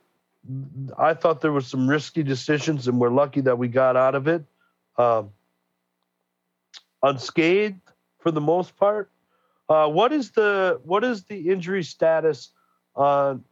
[0.98, 4.28] I thought there were some risky decisions, and we're lucky that we got out of
[4.28, 4.44] it
[4.98, 5.30] um,
[7.02, 7.80] unscathed
[8.18, 9.10] for the most part.
[9.68, 12.50] Uh, what is the what is the injury status
[12.94, 13.44] on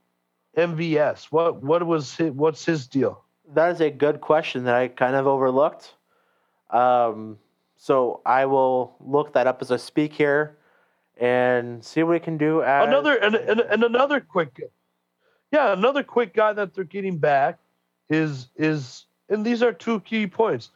[0.56, 1.24] MVS?
[1.26, 3.23] What what was his, what's his deal?
[3.52, 5.94] That is a good question that I kind of overlooked.
[6.70, 7.38] Um,
[7.76, 10.56] so I will look that up as I speak here
[11.18, 12.62] and see what we can do.
[12.62, 12.88] As...
[12.88, 14.58] Another and, and, and another quick
[15.52, 17.58] yeah, another quick guy that they're getting back
[18.08, 20.70] is is and these are two key points.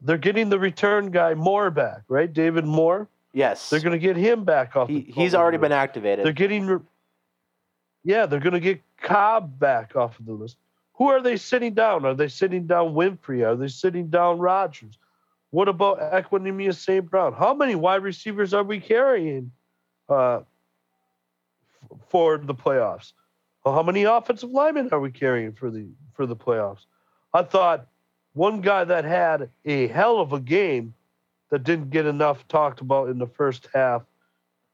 [0.00, 2.30] They're getting the return guy Moore back, right?
[2.30, 3.08] David Moore.
[3.32, 3.70] Yes.
[3.70, 4.88] They're going to get him back off.
[4.88, 6.24] He, he's already been activated.
[6.24, 6.84] They're getting.
[8.04, 10.56] Yeah, they're going to get Cobb back off of the list.
[10.94, 12.04] Who are they sitting down?
[12.04, 13.46] Are they sitting down Winfree?
[13.46, 14.98] Are they sitting down Rodgers?
[15.50, 17.08] What about Equanimeous St.
[17.08, 17.32] Brown?
[17.32, 19.52] How many wide receivers are we carrying
[20.08, 20.40] uh,
[22.08, 23.12] for the playoffs?
[23.64, 26.86] Well, how many offensive linemen are we carrying for the for the playoffs?
[27.32, 27.86] I thought
[28.34, 30.94] one guy that had a hell of a game
[31.50, 34.02] that didn't get enough talked about in the first half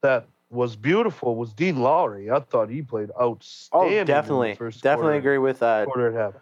[0.02, 2.30] that was beautiful was Dean Lowry.
[2.30, 4.00] I thought he played outstanding.
[4.00, 5.86] Oh, definitely, definitely quarter, agree with that.
[5.86, 6.34] quarter and half.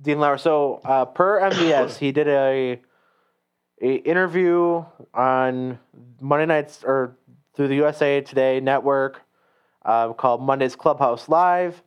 [0.00, 0.38] Dean Lowry.
[0.38, 2.80] So uh, per MVS, he did a
[3.82, 5.78] a interview on
[6.20, 7.16] Monday nights or
[7.54, 9.22] through the USA Today network
[9.84, 11.82] uh, called Monday's Clubhouse Live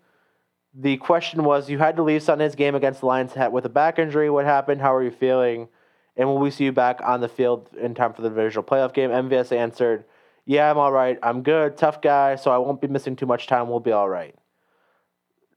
[0.80, 3.98] the question was you had to leave Sunday's game against the Lions with a back
[3.98, 4.30] injury.
[4.30, 4.80] What happened?
[4.80, 5.70] How are you feeling?
[6.16, 8.94] And will we see you back on the field in time for the divisional playoff
[8.94, 9.10] game?
[9.10, 10.06] MVS answered,
[10.50, 11.20] Yeah, I'm all right.
[11.22, 11.76] I'm good.
[11.76, 13.68] Tough guy, so I won't be missing too much time.
[13.68, 14.34] We'll be all right.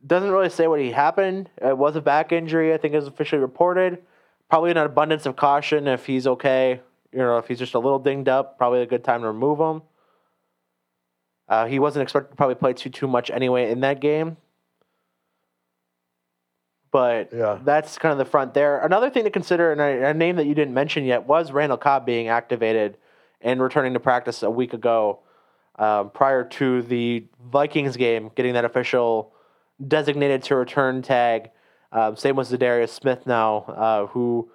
[0.05, 1.49] Doesn't really say what he happened.
[1.63, 4.03] It was a back injury, I think is officially reported.
[4.49, 6.81] Probably an abundance of caution if he's okay.
[7.13, 9.61] You know, if he's just a little dinged up, probably a good time to remove
[9.61, 9.83] him.
[11.49, 14.39] Uh, he wasn't expected to probably play too too much anyway in that game.
[16.91, 17.61] But yeah.
[17.63, 18.81] that's kind of the front there.
[18.81, 21.79] Another thing to consider, and a, a, name that you didn't mention yet, was Randall
[21.79, 22.97] Cobb being activated
[23.41, 25.21] and returning to practice a week ago,
[25.77, 29.33] um, prior to the Vikings game, getting that official
[29.87, 31.51] designated to return tag.
[31.93, 34.51] Um, same with Za'Darius Smith now, uh, who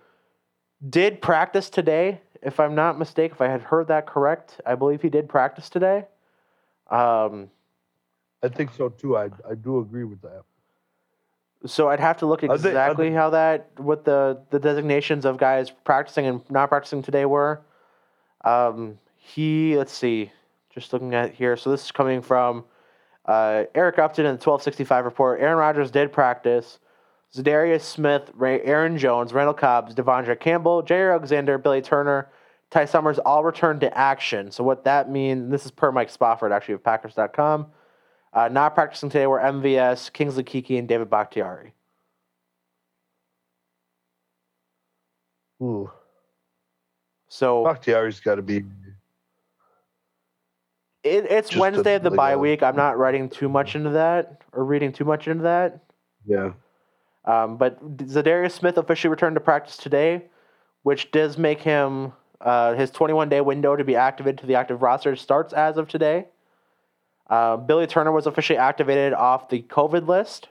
[0.87, 3.35] did practice today, if I'm not mistaken.
[3.35, 6.05] If I had heard that correct, I believe he did practice today.
[6.89, 7.49] Um,
[8.43, 9.17] I think so too.
[9.17, 10.43] I I do agree with that.
[11.65, 16.27] So I'd have to look exactly how that what the the designations of guys practicing
[16.27, 17.61] and not practicing today were.
[18.45, 20.31] Um, he let's see,
[20.73, 21.57] just looking at here.
[21.57, 22.63] So this is coming from
[23.25, 25.41] uh, Eric Upton in the twelve sixty five report.
[25.41, 26.79] Aaron Rodgers did practice.
[27.35, 32.29] Za'Darius Smith, Ray, Aaron Jones, Randall Cobbs, De'Vondre Campbell, Jaire Alexander, Billy Turner,
[32.71, 34.51] Ty Summers all returned to action.
[34.51, 37.67] So what that means, this is per Mike Spofford actually of Packers.com.
[38.31, 41.73] Uh, not practicing today were MVS, Kingsley Keke, and David Bakhtiari.
[45.61, 45.89] Ooh,
[47.27, 48.63] So Bakhtiari's got to be.
[51.03, 52.63] it, it's Wednesday of the bye week.
[52.63, 55.83] I'm not writing too much into that or reading too much into that.
[56.25, 56.53] Yeah.
[57.25, 60.25] Um, but Za'Darius Smith officially returned to practice today,
[60.83, 64.81] which does make him uh, his 21 day window to be activated to the active
[64.81, 66.27] roster starts as of today.
[67.27, 70.49] Uh, Billy Turner was officially activated off the COVID list.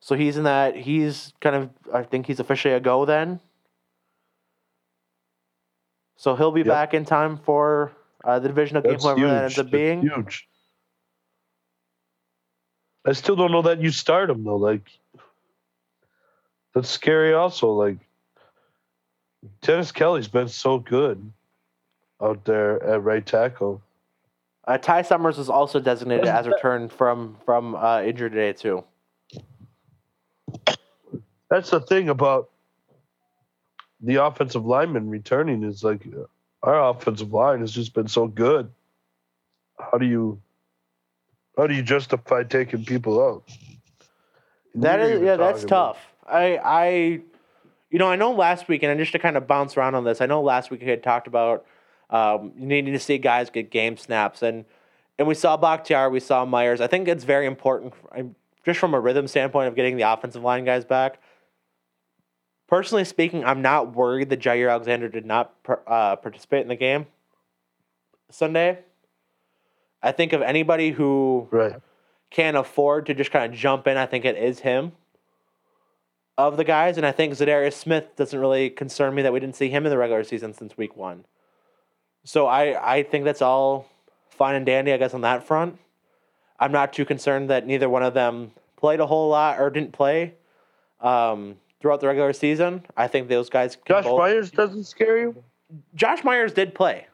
[0.00, 0.74] So he's in that.
[0.74, 3.38] He's kind of, I think he's officially a go then.
[6.22, 6.68] So he'll be Yep.
[6.68, 7.90] back in time for
[8.22, 9.28] uh, the divisional game, That's whoever huge.
[9.28, 10.02] that ends up That's being.
[10.02, 10.48] huge.
[13.04, 14.54] I still don't know that you start him though.
[14.54, 14.88] Like
[16.76, 17.34] that's scary.
[17.34, 17.96] Also, like
[19.62, 21.32] Dennis Kelly's been so good
[22.22, 23.82] out there at right tackle.
[24.64, 28.84] Uh, Ty Summers was also designated as returned from from uh, injury today too.
[31.50, 32.51] That's the thing about
[34.02, 36.06] the offensive lineman returning is like
[36.62, 38.70] our offensive line has just been so good.
[39.78, 40.40] How do you
[41.56, 43.44] how do you justify taking people out?
[44.74, 45.98] That is yeah, that's about- tough.
[46.26, 46.88] I I
[47.90, 50.20] you know I know last week and just to kind of bounce around on this,
[50.20, 51.64] I know last week we had talked about
[52.10, 54.64] um, needing to see guys get game snaps and
[55.18, 56.80] and we saw Bakhtiar, we saw Myers.
[56.80, 57.94] I think it's very important
[58.64, 61.20] just from a rhythm standpoint of getting the offensive line guys back.
[62.72, 66.74] Personally speaking, I'm not worried that Jaire Alexander did not per, uh, participate in the
[66.74, 67.06] game
[68.30, 68.78] Sunday.
[70.02, 71.74] I think of anybody who Right.
[72.30, 74.92] can afford to just kind of jump in, I think it is him
[76.38, 76.96] of the guys.
[76.96, 79.90] And I think Za'Darius Smith doesn't really concern me that we didn't see him in
[79.90, 81.26] the regular season since week one.
[82.24, 83.86] So I, I think that's all
[84.30, 85.78] fine and dandy, I guess, on that front.
[86.58, 89.92] I'm not too concerned that neither one of them played a whole lot or didn't
[89.92, 90.36] play
[91.02, 92.84] um, throughout the regular season.
[92.96, 95.44] I think those guys Josh both- Myers doesn't scare you?
[95.94, 97.06] Josh Myers did play.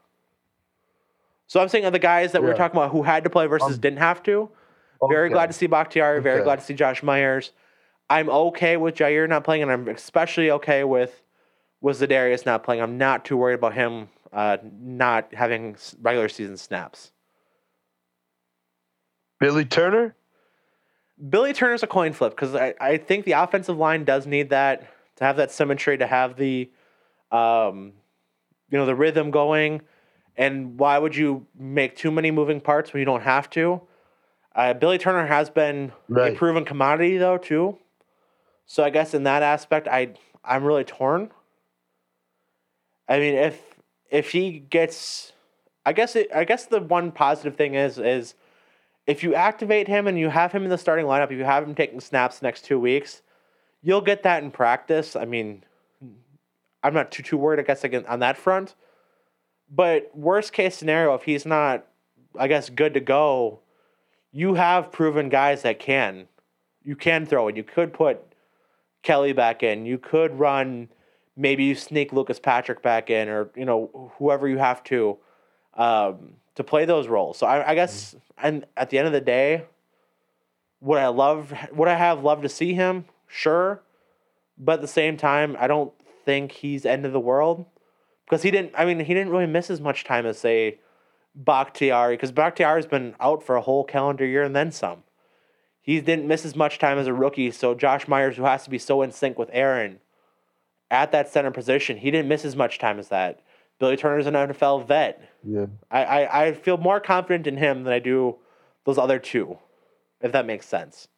[1.46, 3.46] So I'm saying of the guys that we are talking about who had to play
[3.46, 4.50] versus Um, didn't have to.
[5.08, 5.32] Very Okay.
[5.32, 6.20] glad to see Bakhtiari.
[6.20, 6.44] Very Okay.
[6.44, 7.52] glad to see Josh Myers.
[8.10, 11.22] I'm okay with Jaire not playing, and I'm especially okay with
[11.80, 12.82] with Za'Darius not playing.
[12.82, 17.12] I'm not too worried about him uh, not having regular season snaps.
[19.38, 20.14] Billy Turner?
[21.28, 24.88] Billy Turner's a coin flip because I, I think the offensive line does need that
[25.16, 26.70] to have that symmetry to have the
[27.30, 27.92] um,
[28.70, 29.82] you know the rhythm going.
[30.36, 33.80] And why would you make too many moving parts when you don't have to?
[34.54, 37.78] Uh, Billy Turner has been a proven commodity though too.
[38.66, 40.14] So I guess in that aspect, I
[40.44, 41.30] I'm really torn.
[43.08, 43.60] I mean, if
[44.10, 45.32] if he gets,
[45.84, 48.34] I guess it, I guess the one positive thing is is
[49.08, 51.64] if you activate him and you have him in the starting lineup, if you have
[51.64, 53.22] him taking snaps the next two weeks,
[53.82, 55.16] you'll get that in practice.
[55.16, 55.64] I mean,
[56.84, 58.74] I'm not too too worried, I guess, again on that front.
[59.70, 61.86] But worst case scenario, if he's not,
[62.38, 63.60] I guess, good to go,
[64.30, 66.28] you have proven guys that can.
[66.84, 67.56] You can throw it.
[67.56, 68.20] You could put
[69.02, 69.86] Kelly back in.
[69.86, 70.90] You could run.
[71.34, 75.16] Maybe you sneak Lucas Patrick back in, or you know whoever you have to
[75.74, 77.38] um, to play those roles.
[77.38, 78.46] So I, I guess, mm-hmm.
[78.46, 79.64] and at the end of the day,
[80.80, 81.54] would I love?
[81.72, 83.04] Would I have loved to see him?
[83.28, 83.80] Sure,
[84.58, 85.92] but at the same time, I don't
[86.24, 87.64] think he's end of the world
[88.26, 88.72] because he didn't.
[88.76, 90.80] I mean, he didn't really miss as much time as say
[91.36, 95.04] Bakhtiari because Bakhtiari's been out for a whole calendar year and then some.
[95.80, 97.52] He didn't miss as much time as a rookie.
[97.52, 100.00] So Josh Myers, who has to be so in sync with Aaron
[100.90, 103.40] at that center position, he didn't miss as much time as that.
[103.78, 105.22] Billy Turner's an NFL vet.
[105.44, 105.66] Yeah.
[105.90, 108.36] I, I, I feel more confident in him than I do
[108.84, 109.58] those other two,
[110.20, 111.08] if that makes sense.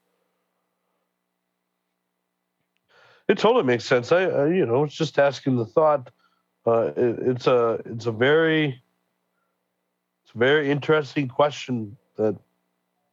[3.29, 4.11] It totally makes sense.
[4.11, 6.11] I, I you know, it's just asking the thought.
[6.67, 8.83] Uh, it, it's a it's a very
[10.25, 12.37] it's a very interesting question that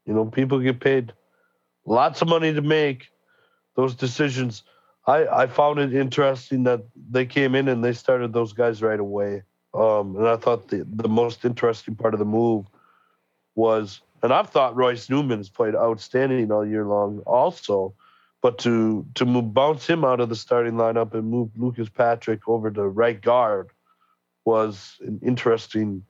[0.06, 1.14] you know people get paid
[1.86, 3.10] lots of money to make
[3.76, 4.64] those decisions.
[5.08, 9.00] I I found it interesting that they came in and they started those guys right
[9.00, 9.44] away.
[9.74, 12.66] Um, and I thought the the most interesting part of the move
[13.56, 17.94] was and I've thought Royce Newman's played outstanding all year long, also.
[18.42, 22.48] But to to move, bounce him out of the starting lineup and move Lucas Patrick
[22.48, 23.70] over to right guard
[24.46, 26.04] was an interesting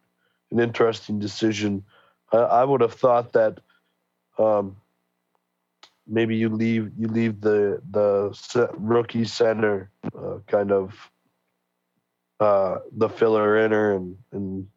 [0.51, 1.83] an interesting decision.
[2.31, 3.59] I, I would have thought that
[4.37, 4.75] um,
[6.07, 11.11] maybe you leave you leave the the rookie center uh, kind of
[12.39, 14.67] uh, the filler inner and and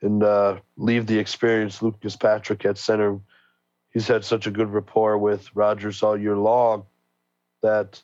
[0.00, 3.18] and uh, leave the experienced Lucas Patrick at center.
[3.92, 6.84] He's had such a good rapport with Rodgers all year long
[7.62, 8.00] that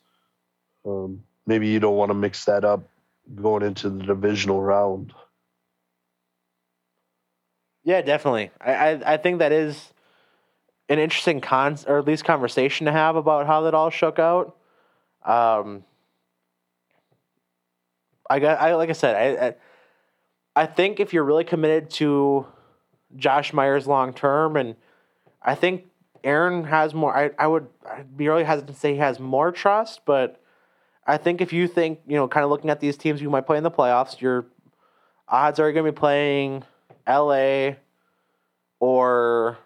[0.84, 2.88] um, maybe you don't want to mix that up
[3.34, 5.12] going into the divisional round.
[7.84, 8.50] Yeah, definitely.
[8.60, 9.92] I, I, I think that is
[10.88, 14.56] an interesting con or at least conversation to have about how that all shook out.
[15.24, 15.84] Um,
[18.28, 19.54] I got I like I said I, I
[20.56, 22.46] I think if you're really committed to
[23.16, 24.76] Josh Myers long term, and
[25.42, 25.86] I think
[26.22, 27.16] Aaron has more.
[27.16, 30.40] I, I would I'd be really hesitant to say he has more trust, but
[31.06, 33.46] I think if you think you know, kind of looking at these teams you might
[33.46, 34.46] play in the playoffs, your
[35.28, 36.64] odds are going to be playing
[37.06, 37.76] L.A.
[38.80, 39.58] or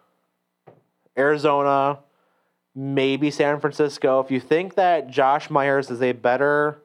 [1.19, 1.99] Arizona,
[2.75, 4.21] maybe San Francisco.
[4.21, 6.83] If you think that Josh Myers is a better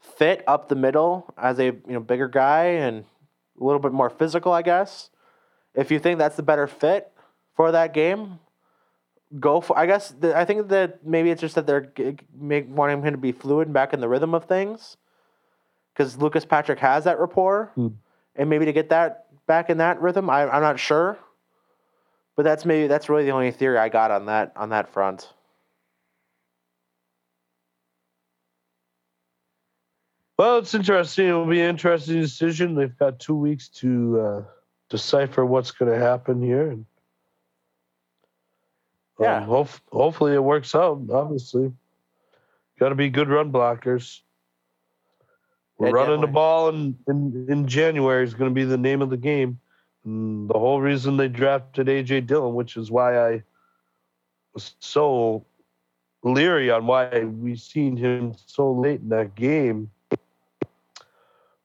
[0.00, 3.04] fit up the middle as a you know bigger guy and
[3.60, 5.10] a little bit more physical, I guess.
[5.74, 7.12] If you think that's the better fit
[7.56, 8.38] for that game,
[9.40, 9.78] go for.
[9.78, 11.92] I guess the, I think that maybe it's just that they're
[12.36, 14.96] make, wanting him to be fluid and back in the rhythm of things,
[15.92, 17.88] because Lucas Patrick has that rapport, hmm.
[18.36, 21.18] and maybe to get that back in that rhythm, I, I'm not sure.
[22.36, 25.32] But that's maybe that's really the only theory I got on that on that front.
[30.36, 31.28] Well, it's interesting.
[31.28, 32.74] It'll be an interesting decision.
[32.74, 34.42] They've got two weeks to uh,
[34.88, 36.70] decipher what's going to happen here.
[36.70, 36.86] And,
[39.20, 39.44] um, yeah.
[39.44, 41.00] Hope, hopefully it works out.
[41.12, 41.72] Obviously,
[42.80, 44.22] got to be good run blockers.
[45.78, 46.26] We're yeah, running definitely.
[46.26, 49.60] the ball in, in, in January is going to be the name of the game.
[50.04, 53.42] And the whole reason they drafted AJ Dillon, which is why I
[54.52, 55.44] was so
[56.22, 59.90] leery on why we seen him so late in that game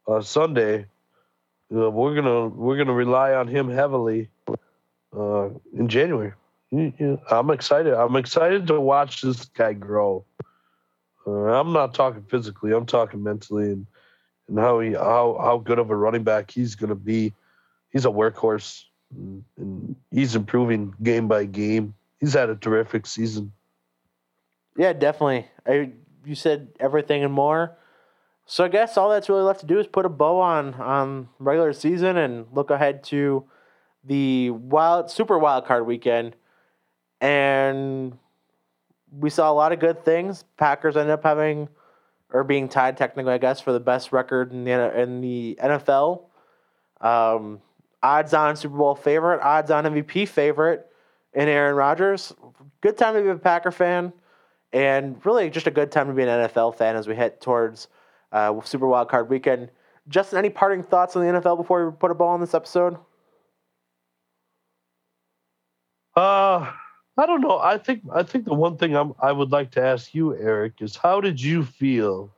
[0.08, 0.86] uh, Sunday.
[1.70, 4.30] We're gonna we're gonna rely on him heavily
[5.16, 6.34] uh, in January.
[6.72, 7.94] I'm excited.
[7.94, 10.26] I'm excited to watch this guy grow.
[11.28, 12.72] Uh, I'm not talking physically.
[12.72, 13.86] I'm talking mentally and
[14.48, 17.34] and how he how how good of a running back he's gonna be.
[17.92, 21.96] He's a workhorse and, he's improving game by game.
[22.20, 23.52] He's had a terrific season.
[24.78, 25.48] Yeah, definitely.
[25.66, 25.92] I
[26.26, 27.78] you said everything and more.
[28.46, 31.30] So I guess all that's really left to do is put a bow on on
[31.40, 33.46] regular season and look ahead to
[34.04, 36.36] the wild super wild card weekend.
[37.22, 38.18] And
[39.12, 40.46] we saw a lot of good things.
[40.58, 41.70] Packers ended up having
[42.32, 46.26] or being tied technically, I guess, for the best record in the in the NFL.
[47.02, 47.62] Um,
[48.02, 50.88] odds on Super Bowl favorite, odds on MVP favorite
[51.34, 52.34] in Aaron Rodgers.
[52.82, 54.14] Good time to be a Packer fan,
[54.74, 57.88] and really just a good time to be an NFL fan as we head towards
[58.32, 59.70] uh, Super Wild Card Weekend.
[60.08, 62.98] Justin, any parting thoughts on the NFL before we put a ball on this episode?
[66.16, 66.72] Uh,
[67.18, 67.60] I don't know.
[67.60, 70.82] I think I think the one thing I'm, I would like to ask you, Eric,
[70.82, 72.34] is how did you feel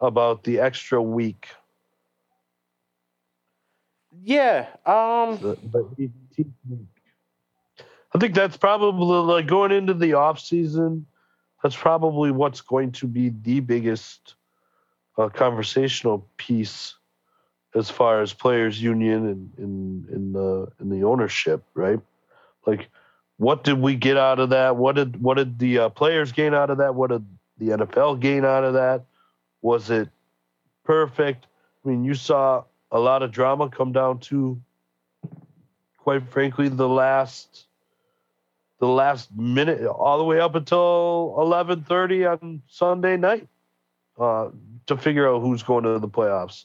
[0.00, 1.48] about the extra week?
[4.22, 4.66] Yeah.
[4.86, 5.38] Um.
[5.38, 6.46] The, the
[8.14, 11.06] I think that's probably like going into the off season.
[11.62, 14.34] That's probably what's going to be the biggest
[15.18, 16.94] a conversational piece
[17.74, 22.00] as far as players union and in in the in the ownership, right?
[22.66, 22.88] Like,
[23.36, 24.76] what did we get out of that?
[24.76, 26.94] What did what did the uh, players gain out of that?
[26.94, 27.26] What did
[27.58, 29.04] the NFL gain out of that?
[29.60, 30.08] Was it
[30.84, 31.46] perfect?
[31.84, 34.60] I mean, you saw a lot of drama come down to,
[35.98, 37.66] quite frankly, the last
[38.80, 43.48] the last minute, all the way up until eleven thirty on Sunday night.
[44.18, 44.50] Uh,
[44.88, 46.64] to figure out who's going to the playoffs.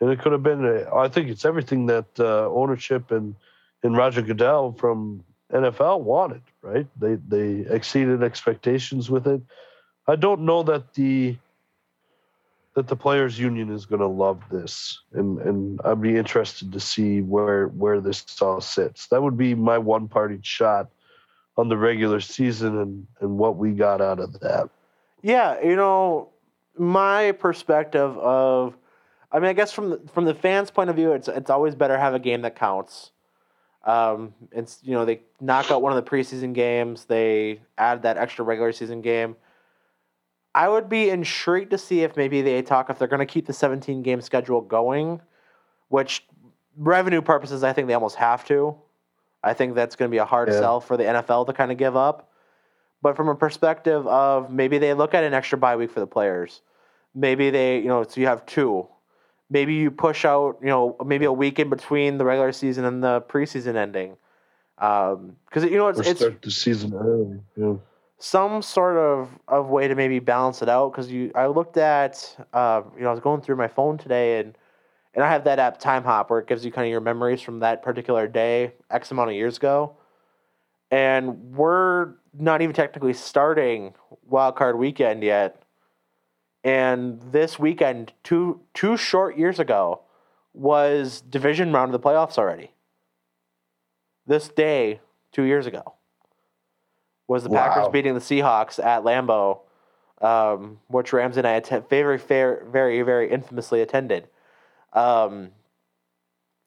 [0.00, 3.34] And it could have been, I think it's everything that uh, ownership and,
[3.82, 6.86] and Roger Goodell from NFL wanted, right?
[6.98, 9.40] They, they exceeded expectations with it.
[10.06, 11.36] I don't know that the
[12.74, 16.80] that the players union is going to love this and and I'd be interested to
[16.80, 19.08] see where where this all sits.
[19.08, 20.88] That would be my one party shot
[21.56, 24.70] on the regular season and and what we got out of that.
[25.22, 26.30] Yeah, you know,
[26.78, 28.74] my perspective of,
[29.30, 31.74] I mean, I guess from the, from the fans' point of view, it's it's always
[31.74, 33.10] better have a game that counts.
[33.84, 37.04] Um, it's you know they knock out one of the preseason games.
[37.04, 39.36] They add that extra regular season game.
[40.54, 43.46] I would be intrigued to see if maybe they talk if they're going to keep
[43.46, 45.20] the 17 game schedule going,
[45.88, 46.26] which
[46.76, 48.76] revenue purposes I think they almost have to.
[49.42, 50.58] I think that's going to be a hard Yeah.
[50.58, 52.30] sell for the NFL to kind of give up.
[53.02, 56.06] But from a perspective of maybe they look at an extra bye week for the
[56.06, 56.60] players.
[57.14, 58.86] Maybe they, you know, so you have two.
[59.48, 63.02] Maybe you push out, you know, maybe a week in between the regular season and
[63.02, 64.16] the preseason ending.
[64.78, 67.40] Um, because, you know, it's, Or it's start the season early.
[67.56, 67.74] Yeah.
[68.20, 70.92] Some sort of, of way to maybe balance it out.
[70.92, 74.38] Because you, I looked at, uh, you know, I was going through my phone today
[74.38, 74.56] and
[75.14, 77.60] and I have that app Timehop where it gives you kind of your memories from
[77.60, 79.96] that particular day, X amount of years ago.
[80.90, 85.62] And we're not even technically starting Wild Card Weekend yet.
[86.62, 90.02] And this weekend, two two short years ago,
[90.52, 92.72] was division round of the playoffs already.
[94.26, 95.00] This day,
[95.32, 95.94] two years ago,
[97.30, 99.60] was the Packers beating the Seahawks at Lambeau,
[100.20, 104.26] um, which Rams and I atten- very, fair, very, very infamously attended.
[104.94, 105.50] Um,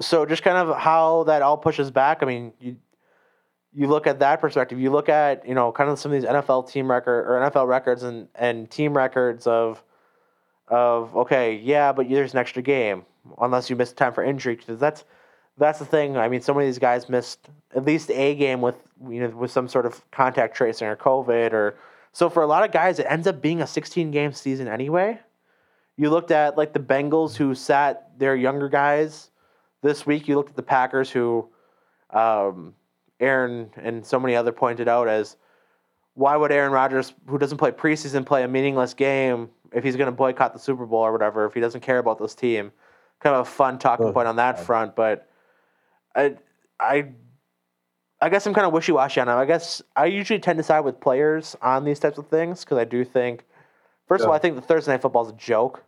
[0.02, 2.24] so just kind of how that all pushes back.
[2.24, 2.78] I mean, you
[3.74, 4.80] you look at that perspective.
[4.80, 7.68] You look at you know kind of some of these NFL team record or NFL
[7.68, 9.84] records and and team records of
[10.70, 13.04] of okay, yeah, but there's an extra game
[13.42, 14.56] unless you miss time for injury.
[14.56, 15.04] 'cause that's
[15.58, 16.18] that's the thing.
[16.18, 18.76] I mean, some of these guys missed at least a game with
[19.10, 21.76] you know with some sort of contact tracing or COVID or
[22.12, 25.20] so for a lot of guys it ends up being a 16 game season anyway.
[25.98, 29.30] You looked at like the Bengals who sat their younger guys
[29.82, 30.28] this week.
[30.28, 31.48] You looked at the Packers who
[32.10, 32.74] um,
[33.20, 35.38] Aaron and so many other pointed out as
[36.16, 40.06] why would Aaron Rodgers, who doesn't play preseason, play a meaningless game if he's going
[40.08, 42.72] to boycott the Super Bowl or whatever if he doesn't care about this team?
[43.20, 44.66] Kind of a fun talking Oh, point on that God.
[44.66, 45.28] front, but
[46.16, 46.36] I,
[46.80, 47.08] I,
[48.22, 49.34] I guess I'm kind of wishy washy on it.
[49.34, 52.78] I guess I usually tend to side with players on these types of things because
[52.78, 53.46] I do think,
[54.08, 55.84] first of all, I think the Thursday night football is a joke.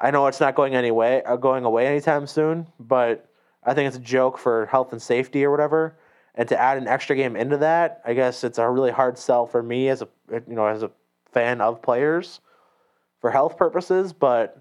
[0.00, 3.30] I know it's not going anyway, uh, going away anytime soon, but
[3.62, 5.96] I think it's a joke for health and safety or whatever.
[6.34, 9.46] And to add an extra game into that, I guess it's a really hard sell
[9.46, 10.90] for me as a you know as a
[11.32, 12.40] fan of players
[13.20, 14.12] for health purposes.
[14.12, 14.58] But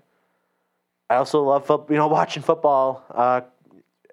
[1.10, 3.42] I also love you know watching football uh,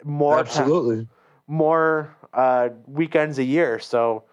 [0.05, 1.09] more Absolutely.
[1.47, 3.79] more uh, weekends a year.
[3.79, 4.25] So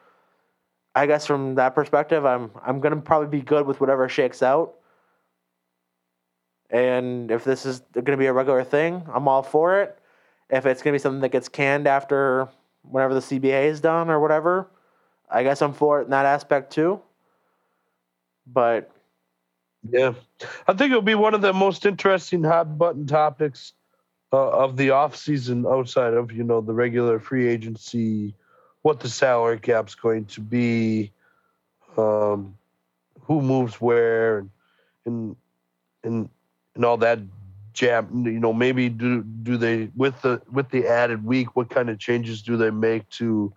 [0.96, 4.76] I guess from that perspective, I'm I'm gonna probably be good with whatever shakes out.
[6.70, 9.98] And if this is gonna be a regular thing, I'm all for it.
[10.50, 12.50] If it's gonna be something that gets canned after
[12.84, 14.70] whenever the CBA is done or whatever,
[15.30, 17.02] I guess I'm for it in that aspect too.
[18.46, 18.92] But
[19.90, 20.14] Yeah,
[20.68, 23.74] I think it'll be one of the most interesting hot button topics
[24.34, 28.34] uh, of the off season outside of you know the regular free agency,
[28.82, 31.12] what the salary cap's going to be,
[31.98, 32.58] um,
[33.22, 34.50] who moves where, and
[35.06, 35.36] and
[36.04, 36.30] and,
[36.76, 37.20] and all that
[37.74, 38.26] jam.
[38.26, 42.00] You know, maybe do do they with the with the added week, what kind of
[42.00, 43.54] changes do they make to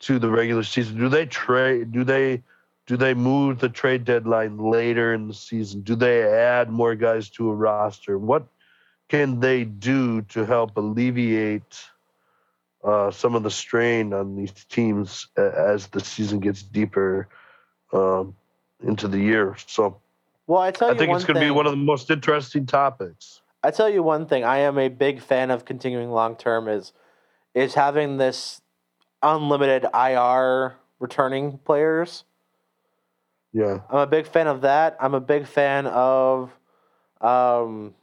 [0.00, 0.98] to the regular season?
[0.98, 1.92] Do they trade?
[1.92, 2.42] Do they
[2.86, 5.80] do they move the trade deadline later in the season?
[5.80, 8.18] Do they add more guys to a roster?
[8.18, 8.46] What
[9.08, 11.84] can they do to help alleviate
[12.84, 17.28] uh, some of the strain on these teams as the season gets deeper
[17.92, 18.34] um,
[18.82, 19.56] into the year?
[19.66, 20.00] So
[20.46, 22.66] well, I tell you, I think it's going to be one of the most interesting
[22.66, 23.40] topics.
[23.62, 26.92] I tell you one thing, I am a big fan of continuing long term is
[27.54, 28.60] is having this
[29.22, 32.24] unlimited IR returning players.
[33.52, 34.96] Yeah, I'm a big fan of that.
[35.00, 36.50] I'm a big fan of
[37.20, 37.94] um,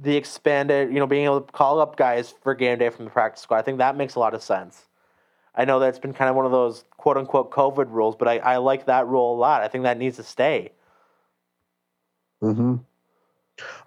[0.00, 3.10] the expanded, you know, being able to call up guys for game day from the
[3.10, 3.58] practice squad.
[3.58, 4.86] I think that makes a lot of sense.
[5.54, 8.38] I know that's been kind of one of those quote unquote COVID rules, but I,
[8.38, 9.62] I like that rule a lot.
[9.62, 10.72] I think that needs to stay.
[12.40, 12.76] hmm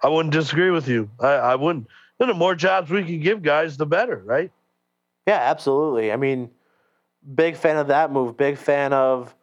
[0.02, 1.10] I wouldn't disagree with you.
[1.20, 1.88] I, I wouldn't.
[2.18, 4.50] You know, the more jobs we can give guys, the better, right?
[5.26, 6.12] Yeah, absolutely.
[6.12, 6.50] I mean,
[7.34, 8.36] big fan of that move.
[8.36, 9.34] Big fan of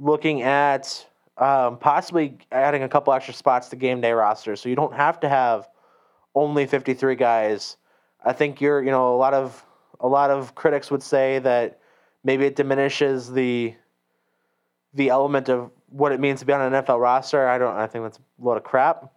[0.00, 1.06] looking at
[1.38, 5.20] um, possibly adding a couple extra spots to game day roster, so you don't have
[5.20, 5.68] to have
[6.34, 7.76] only fifty three guys.
[8.24, 9.64] I think you're, you know, a lot of
[10.00, 11.80] a lot of critics would say that
[12.24, 13.74] maybe it diminishes the
[14.94, 17.48] the element of what it means to be on an NFL roster.
[17.48, 17.76] I don't.
[17.76, 19.12] I think that's a load of crap.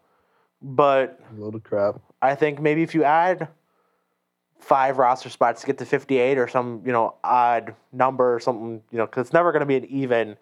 [0.62, 2.00] But A load of crap.
[2.22, 3.48] I think maybe if you add
[4.60, 8.82] five roster spots to get to 58 or some, you know, odd number or something,
[8.92, 10.38] you know, because it's never going to be an even,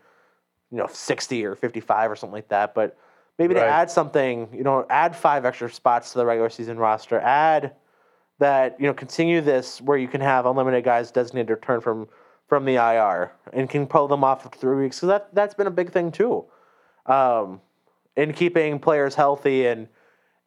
[0.71, 2.75] you know, 60 or 55 or something like that.
[2.75, 2.97] But
[3.39, 7.19] maybe to add something, you know, add five extra spots to the regular season roster,
[7.21, 7.73] add
[8.37, 12.07] that you know continue this where you can have unlimited guys designated to return from
[12.47, 14.97] from the IR and can pull them off for three weeks.
[14.97, 16.45] So that that's been a big thing too,
[17.05, 17.61] um,
[18.15, 19.87] in keeping players healthy and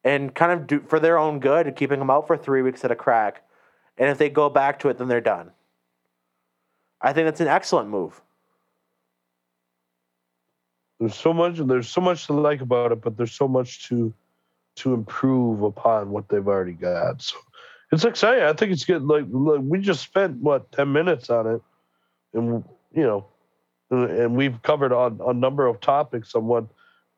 [0.03, 2.91] and kind of do, for their own good, keeping them out for three weeks at
[2.91, 3.43] a crack.
[3.97, 5.51] And if they go back to it, then they're done.
[6.99, 8.21] I think that's an excellent move.
[11.03, 11.57] There's so much.
[11.57, 14.13] There's so much to like about it, but there's so much to
[14.77, 17.21] to improve upon what they've already got.
[17.21, 17.35] So
[17.91, 18.45] it's exciting.
[18.45, 19.03] I think it's good.
[19.03, 21.61] Like, like we just spent what ten minutes on it,
[22.33, 22.63] and
[22.95, 23.25] you know,
[23.91, 26.67] and, and we've covered on a number of topics on what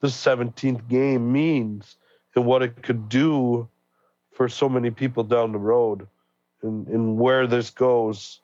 [0.02, 1.98] this 17th game means
[2.36, 3.70] and what it could do
[4.32, 6.08] for so many people down the road,
[6.64, 8.40] and and where this goes.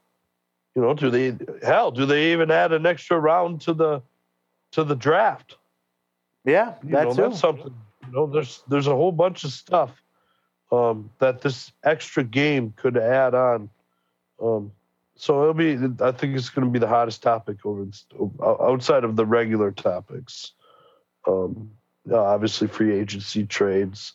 [0.76, 1.90] You know, do they hell?
[1.90, 4.04] Do they even add an extra round to the
[4.72, 5.58] to the draft?
[6.46, 7.22] Yeah, You that know, too.
[7.24, 7.74] that's something.
[8.08, 10.02] You know, there's there's a whole bunch of stuff
[10.72, 13.70] um, that this extra game could add on.
[14.42, 14.72] Um,
[15.16, 15.78] so it'll be.
[16.04, 17.86] I think it's going to be the hottest topic over
[18.44, 20.54] outside of the regular topics.
[21.28, 21.72] Um,
[22.12, 24.14] obviously, free agency trades,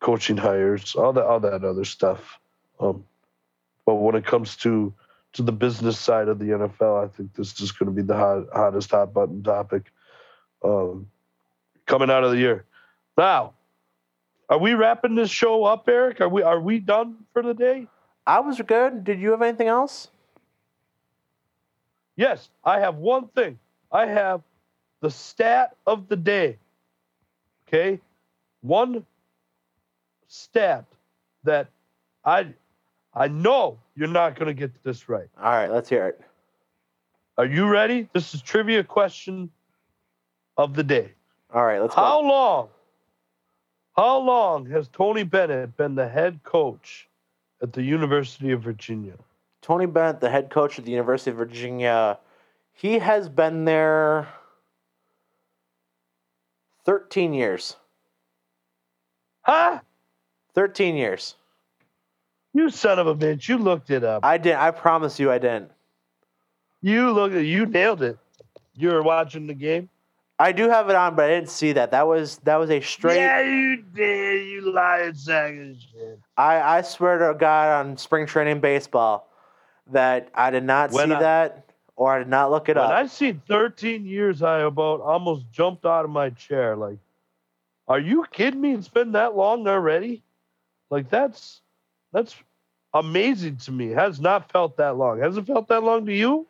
[0.00, 2.38] coaching hires, all that, all that other stuff.
[2.78, 3.04] Um,
[3.86, 4.92] but when it comes to
[5.36, 8.16] to the business side of the NFL, I think this is going to be the
[8.16, 9.92] hot, hottest hot button topic
[10.64, 11.08] um,
[11.86, 12.64] coming out of the year.
[13.18, 13.52] Now,
[14.48, 16.20] are we wrapping this show up, Eric?
[16.20, 17.86] Are we are we done for the day?
[18.26, 19.04] I was good.
[19.04, 20.08] Did you have anything else?
[22.16, 23.58] Yes, I have one thing.
[23.92, 24.42] I have
[25.00, 26.58] the stat of the day.
[27.68, 28.00] Okay,
[28.62, 29.04] one
[30.28, 30.86] stat
[31.44, 31.68] that
[32.24, 32.54] I
[33.16, 35.28] I know you're not going to get this right.
[35.42, 36.20] All right, let's hear it.
[37.38, 38.08] Are you ready?
[38.12, 39.50] This is trivia question
[40.58, 41.12] of the day.
[41.52, 42.02] All right, let's go.
[42.02, 42.68] How long?
[43.96, 47.08] How long has Tony Bennett been the head coach
[47.62, 49.14] at the University of Virginia?
[49.62, 52.18] Tony Bennett, the head coach at the University of Virginia,
[52.74, 54.28] he has been there
[56.84, 57.76] 13 years.
[59.40, 59.80] Huh?
[60.54, 61.36] 13 years.
[62.56, 63.48] You son of a bitch!
[63.48, 64.24] You looked it up.
[64.24, 64.60] I didn't.
[64.60, 65.70] I promise you I didn't.
[66.80, 67.32] You look.
[67.32, 68.18] You nailed it.
[68.74, 69.88] You were watching the game.
[70.38, 71.90] I do have it on, but I didn't see that.
[71.90, 73.16] That was that was a straight.
[73.16, 74.46] Yeah, you did.
[74.48, 76.18] You lying sack of shit.
[76.36, 79.30] I, I swear to God on spring training baseball
[79.92, 82.84] that I did not When see I- that or I did not look it When
[82.84, 82.90] up.
[82.92, 86.76] I seen 13 years, I about almost jumped out of my chair.
[86.76, 86.98] Like,
[87.88, 88.72] are you kidding me?
[88.74, 90.22] It's been that long already.
[90.90, 91.62] Like that's
[92.12, 92.34] that's
[92.96, 93.88] amazing to me.
[93.88, 95.20] Has not felt that long.
[95.20, 96.46] Has it felt that long to you?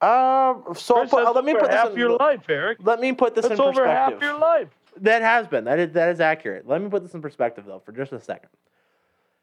[0.00, 2.78] Um, so Chris, put, let me put this half in, your life, Eric.
[2.82, 4.20] Let me put this That's in over perspective.
[4.20, 4.68] half your life.
[4.98, 5.64] That has been.
[5.64, 6.66] That is that is accurate.
[6.66, 8.50] Let me put this in perspective though for just a second.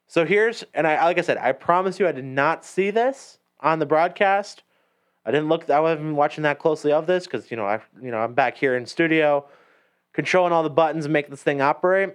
[0.07, 3.39] So here's and I like I said, I promise you I did not see this
[3.61, 4.64] on the broadcast.
[5.26, 8.11] I didn't look I wasn't watching that closely of this because you know I you
[8.11, 9.45] know I'm back here in studio
[10.14, 12.14] controlling all the buttons and making this thing operate.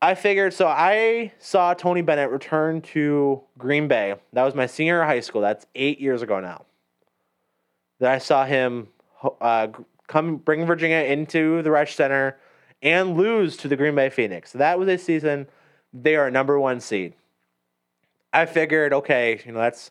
[0.00, 4.14] I figured so I saw Tony Bennett return to Green Bay.
[4.32, 5.40] That was my senior high school.
[5.40, 6.64] That's eight years ago now.
[8.00, 8.88] That I saw him
[9.40, 9.68] uh,
[10.06, 12.36] come bring Virginia into the Resch Center
[12.82, 14.52] and lose to the Green Bay Phoenix.
[14.52, 15.48] That was a season
[16.02, 17.14] they are a number one seed.
[18.32, 19.90] I figured, okay, you know that's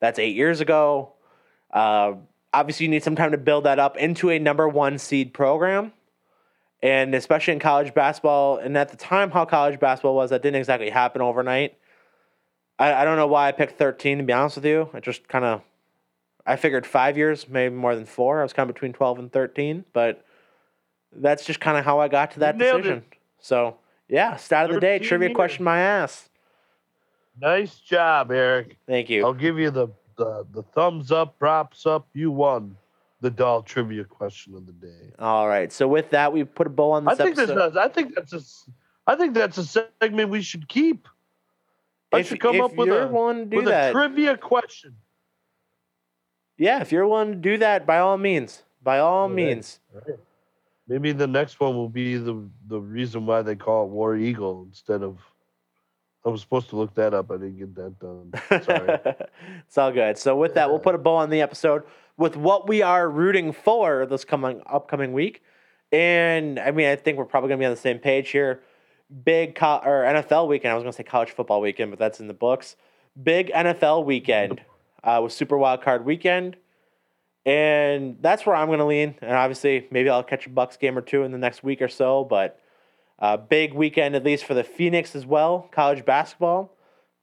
[0.00, 1.12] that's eight years ago.
[1.72, 2.14] Uh,
[2.52, 5.92] obviously, you need some time to build that up into a number one seed program,
[6.84, 8.58] and especially in college basketball.
[8.58, 11.78] And at the time, how college basketball was, that didn't exactly happen overnight.
[12.78, 14.90] I, I don't know why I picked 13, to be honest with you.
[14.92, 15.62] I just kind of,
[16.46, 18.40] I figured five years, maybe more than four.
[18.40, 20.26] I was kind of between 12 and 13, but
[21.10, 23.02] that's just kind of how I got to that decision.
[23.40, 25.36] So, yeah, start of the day, trivia years.
[25.36, 26.28] question my ass.
[27.40, 28.76] Nice job, Eric.
[28.86, 29.24] Thank you.
[29.24, 32.06] I'll give you the, the the thumbs up, props up.
[32.12, 32.76] You won
[33.24, 35.10] the doll trivia question of the day.
[35.18, 35.72] All right.
[35.72, 37.56] So with that, we put a bow on the I think episode.
[37.56, 38.40] that's a, I think that's a
[39.06, 41.08] I think that's a segment we should keep.
[42.12, 44.96] I if should come up with a do with a trivia question.
[46.58, 49.34] yeah, if you're willing to do that, by all means, by all All right.
[49.34, 49.80] means.
[50.86, 54.66] Maybe the next one will be the the reason why they call it War Eagle
[54.68, 55.18] instead of.
[56.26, 57.30] I was supposed to look that up.
[57.30, 58.32] I didn't get that done.
[58.62, 58.98] Sorry.
[59.66, 60.16] it's all good.
[60.18, 61.84] So with that, we'll put a bow on the episode
[62.16, 65.42] with what we are rooting for this coming upcoming week.
[65.92, 68.62] And I mean, I think we're probably gonna be on the same page here.
[69.24, 70.72] Big co- or NFL weekend.
[70.72, 72.76] I was gonna say college football weekend, but that's in the books.
[73.20, 74.62] Big NFL weekend
[75.04, 76.56] uh, with Super Wild Card Weekend,
[77.46, 79.16] and that's where I'm gonna lean.
[79.20, 81.88] And obviously, maybe I'll catch a Bucks game or two in the next week or
[81.88, 82.24] so.
[82.24, 82.60] But
[83.16, 86.76] Uh, big weekend, at least for the Phoenix as well, college basketball.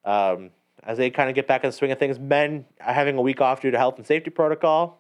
[0.06, 0.52] Um,
[0.84, 3.22] as they kind of get back in the swing of things, men are having a
[3.22, 5.00] week off due to health and safety protocol.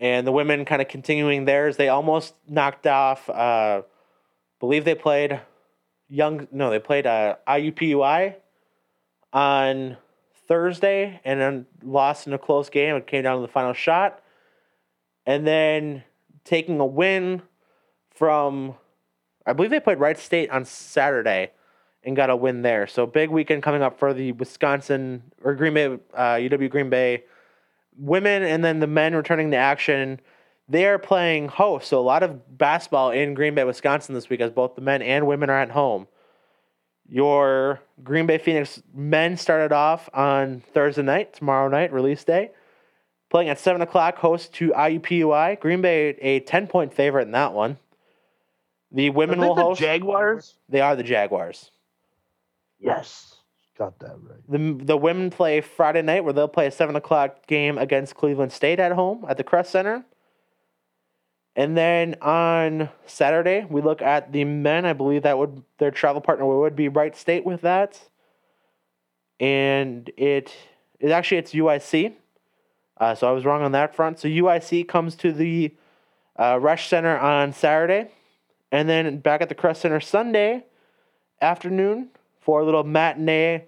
[0.00, 1.76] And the women kind of continuing theirs.
[1.76, 3.82] They almost knocked off, uh,
[4.58, 5.40] believe they played
[6.08, 8.34] young, no, they played uh, IUPUI
[9.32, 9.96] on
[10.48, 12.96] Thursday and then lost in a close game.
[12.96, 14.20] It came down to the final shot.
[15.26, 16.02] And then
[16.44, 17.42] taking a win
[18.10, 18.74] from,
[19.46, 21.52] I believe they played Wright State on Saturday
[22.04, 22.86] and got a win there.
[22.86, 27.24] So big weekend coming up for the Wisconsin or Green Bay, uh, UW Green Bay
[27.96, 30.20] women, and then the men returning to action.
[30.68, 34.40] They are playing host, so a lot of basketball in Green Bay, Wisconsin this week,
[34.40, 36.08] as both the men and women are at home.
[37.06, 42.50] Your Green Bay Phoenix men started off on Thursday night, tomorrow night, release day,
[43.28, 45.60] playing at 7 o'clock, host to IUPUI.
[45.60, 47.78] Green Bay, a 10 point favorite in that one.
[48.90, 49.80] The women will the host.
[49.80, 50.54] Jaguars.
[50.68, 51.70] they are the Jaguars.
[52.84, 53.36] Yes,
[53.78, 54.38] got that right.
[54.46, 58.52] The, the women play Friday night where they'll play a 7 o'clock game against Cleveland
[58.52, 60.04] State at home at the Kress Center.
[61.56, 64.84] And then on Saturday, we look at the men.
[64.84, 68.00] I believe that would their travel partner would be Wright State with that.
[69.40, 70.54] And it
[71.00, 72.12] it actually it's UIC.
[72.98, 74.18] Uh, so I was wrong on that front.
[74.20, 75.74] So UIC comes to the
[76.36, 78.10] uh, Resch Center on Saturday,
[78.70, 80.64] and then back at the Kress Center Sunday
[81.40, 82.10] afternoon
[82.44, 83.64] for a little matinee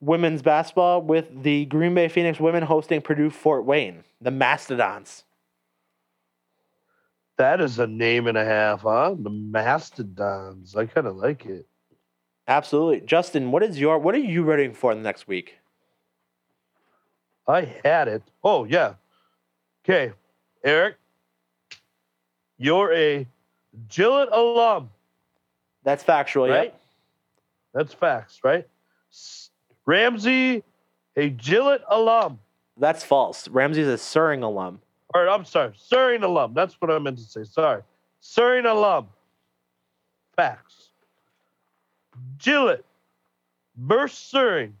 [0.00, 5.24] women's basketball with the Green Bay Phoenix women hosting Purdue Fort Wayne, the Mastodons.
[7.36, 9.14] That is a name and a half, huh?
[9.16, 10.74] The Mastodons.
[10.74, 11.66] I kind of like it.
[12.48, 13.52] Absolutely, Justin.
[13.52, 15.58] What is your what are you rooting for in the next week?
[17.46, 18.22] I had it.
[18.42, 18.94] Oh yeah.
[19.84, 20.12] Okay,
[20.64, 20.96] Eric,
[22.58, 23.26] you're a
[23.88, 24.90] Gillett alum,
[25.84, 26.64] That's factual, right?
[26.64, 26.77] yep.
[27.78, 28.66] That's facts, right?
[29.86, 30.64] Ramsey,
[31.14, 32.40] a Gillett alum.
[32.76, 33.46] That's false.
[33.46, 34.80] Ramsey's a Suring alum.
[35.14, 36.54] All right, I'm sorry, Surrey alum.
[36.54, 37.44] That's what I meant to say.
[37.44, 37.82] Sorry,
[38.18, 39.06] Surrey alum.
[40.34, 40.88] Facts.
[42.38, 42.82] Gillett,
[43.76, 44.72] Merce Surrey,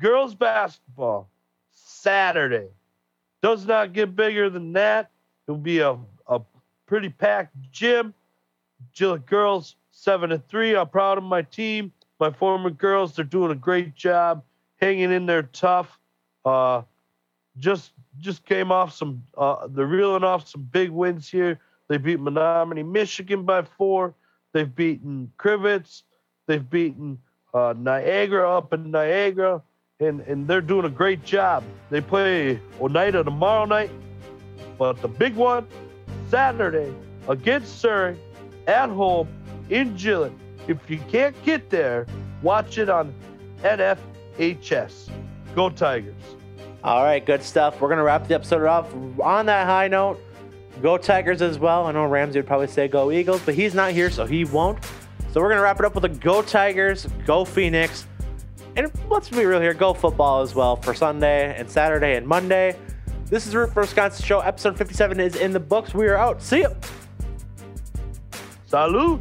[0.00, 1.28] girls basketball,
[1.72, 2.68] Saturday.
[3.42, 5.10] Does not get bigger than that.
[5.48, 6.40] It'll be a, a
[6.86, 8.14] pretty packed gym.
[8.94, 10.76] Gillett girls, seven and three.
[10.76, 11.92] I'm proud of my team.
[12.18, 14.42] My former girls, they're doing a great job,
[14.80, 15.98] hanging in there tough.
[16.44, 16.82] Uh,
[17.58, 21.60] just just came off some uh, they're reeling off some big wins here.
[21.88, 24.14] They beat Menominee, Michigan by four.
[24.52, 26.02] They've beaten Crivitz.
[26.46, 27.18] They've beaten
[27.52, 29.62] uh, Niagara up in Niagara,
[30.00, 31.64] and and they're doing a great job.
[31.90, 33.90] They play Oneida tomorrow night,
[34.78, 35.66] but the big one
[36.30, 36.92] Saturday
[37.28, 38.16] against Surrey
[38.66, 39.28] at home
[39.68, 40.32] in Gillett.
[40.68, 42.06] If you can't get there,
[42.42, 43.14] watch it on
[43.62, 45.10] NFHS.
[45.54, 46.14] Go Tigers.
[46.82, 47.80] All right, good stuff.
[47.80, 50.20] We're gonna wrap the episode off on that high note.
[50.82, 51.86] Go Tigers as well.
[51.86, 54.84] I know Ramsey would probably say go Eagles, but he's not here, so he won't.
[55.32, 58.06] So we're gonna wrap it up with a go Tigers, go Phoenix,
[58.76, 62.76] and let's be real here, go football as well for Sunday and Saturday and Monday.
[63.26, 64.40] This is Root for Wisconsin Show.
[64.40, 65.94] Episode 57 is in the books.
[65.94, 66.42] We are out.
[66.42, 66.76] See you.
[68.66, 69.20] Salute.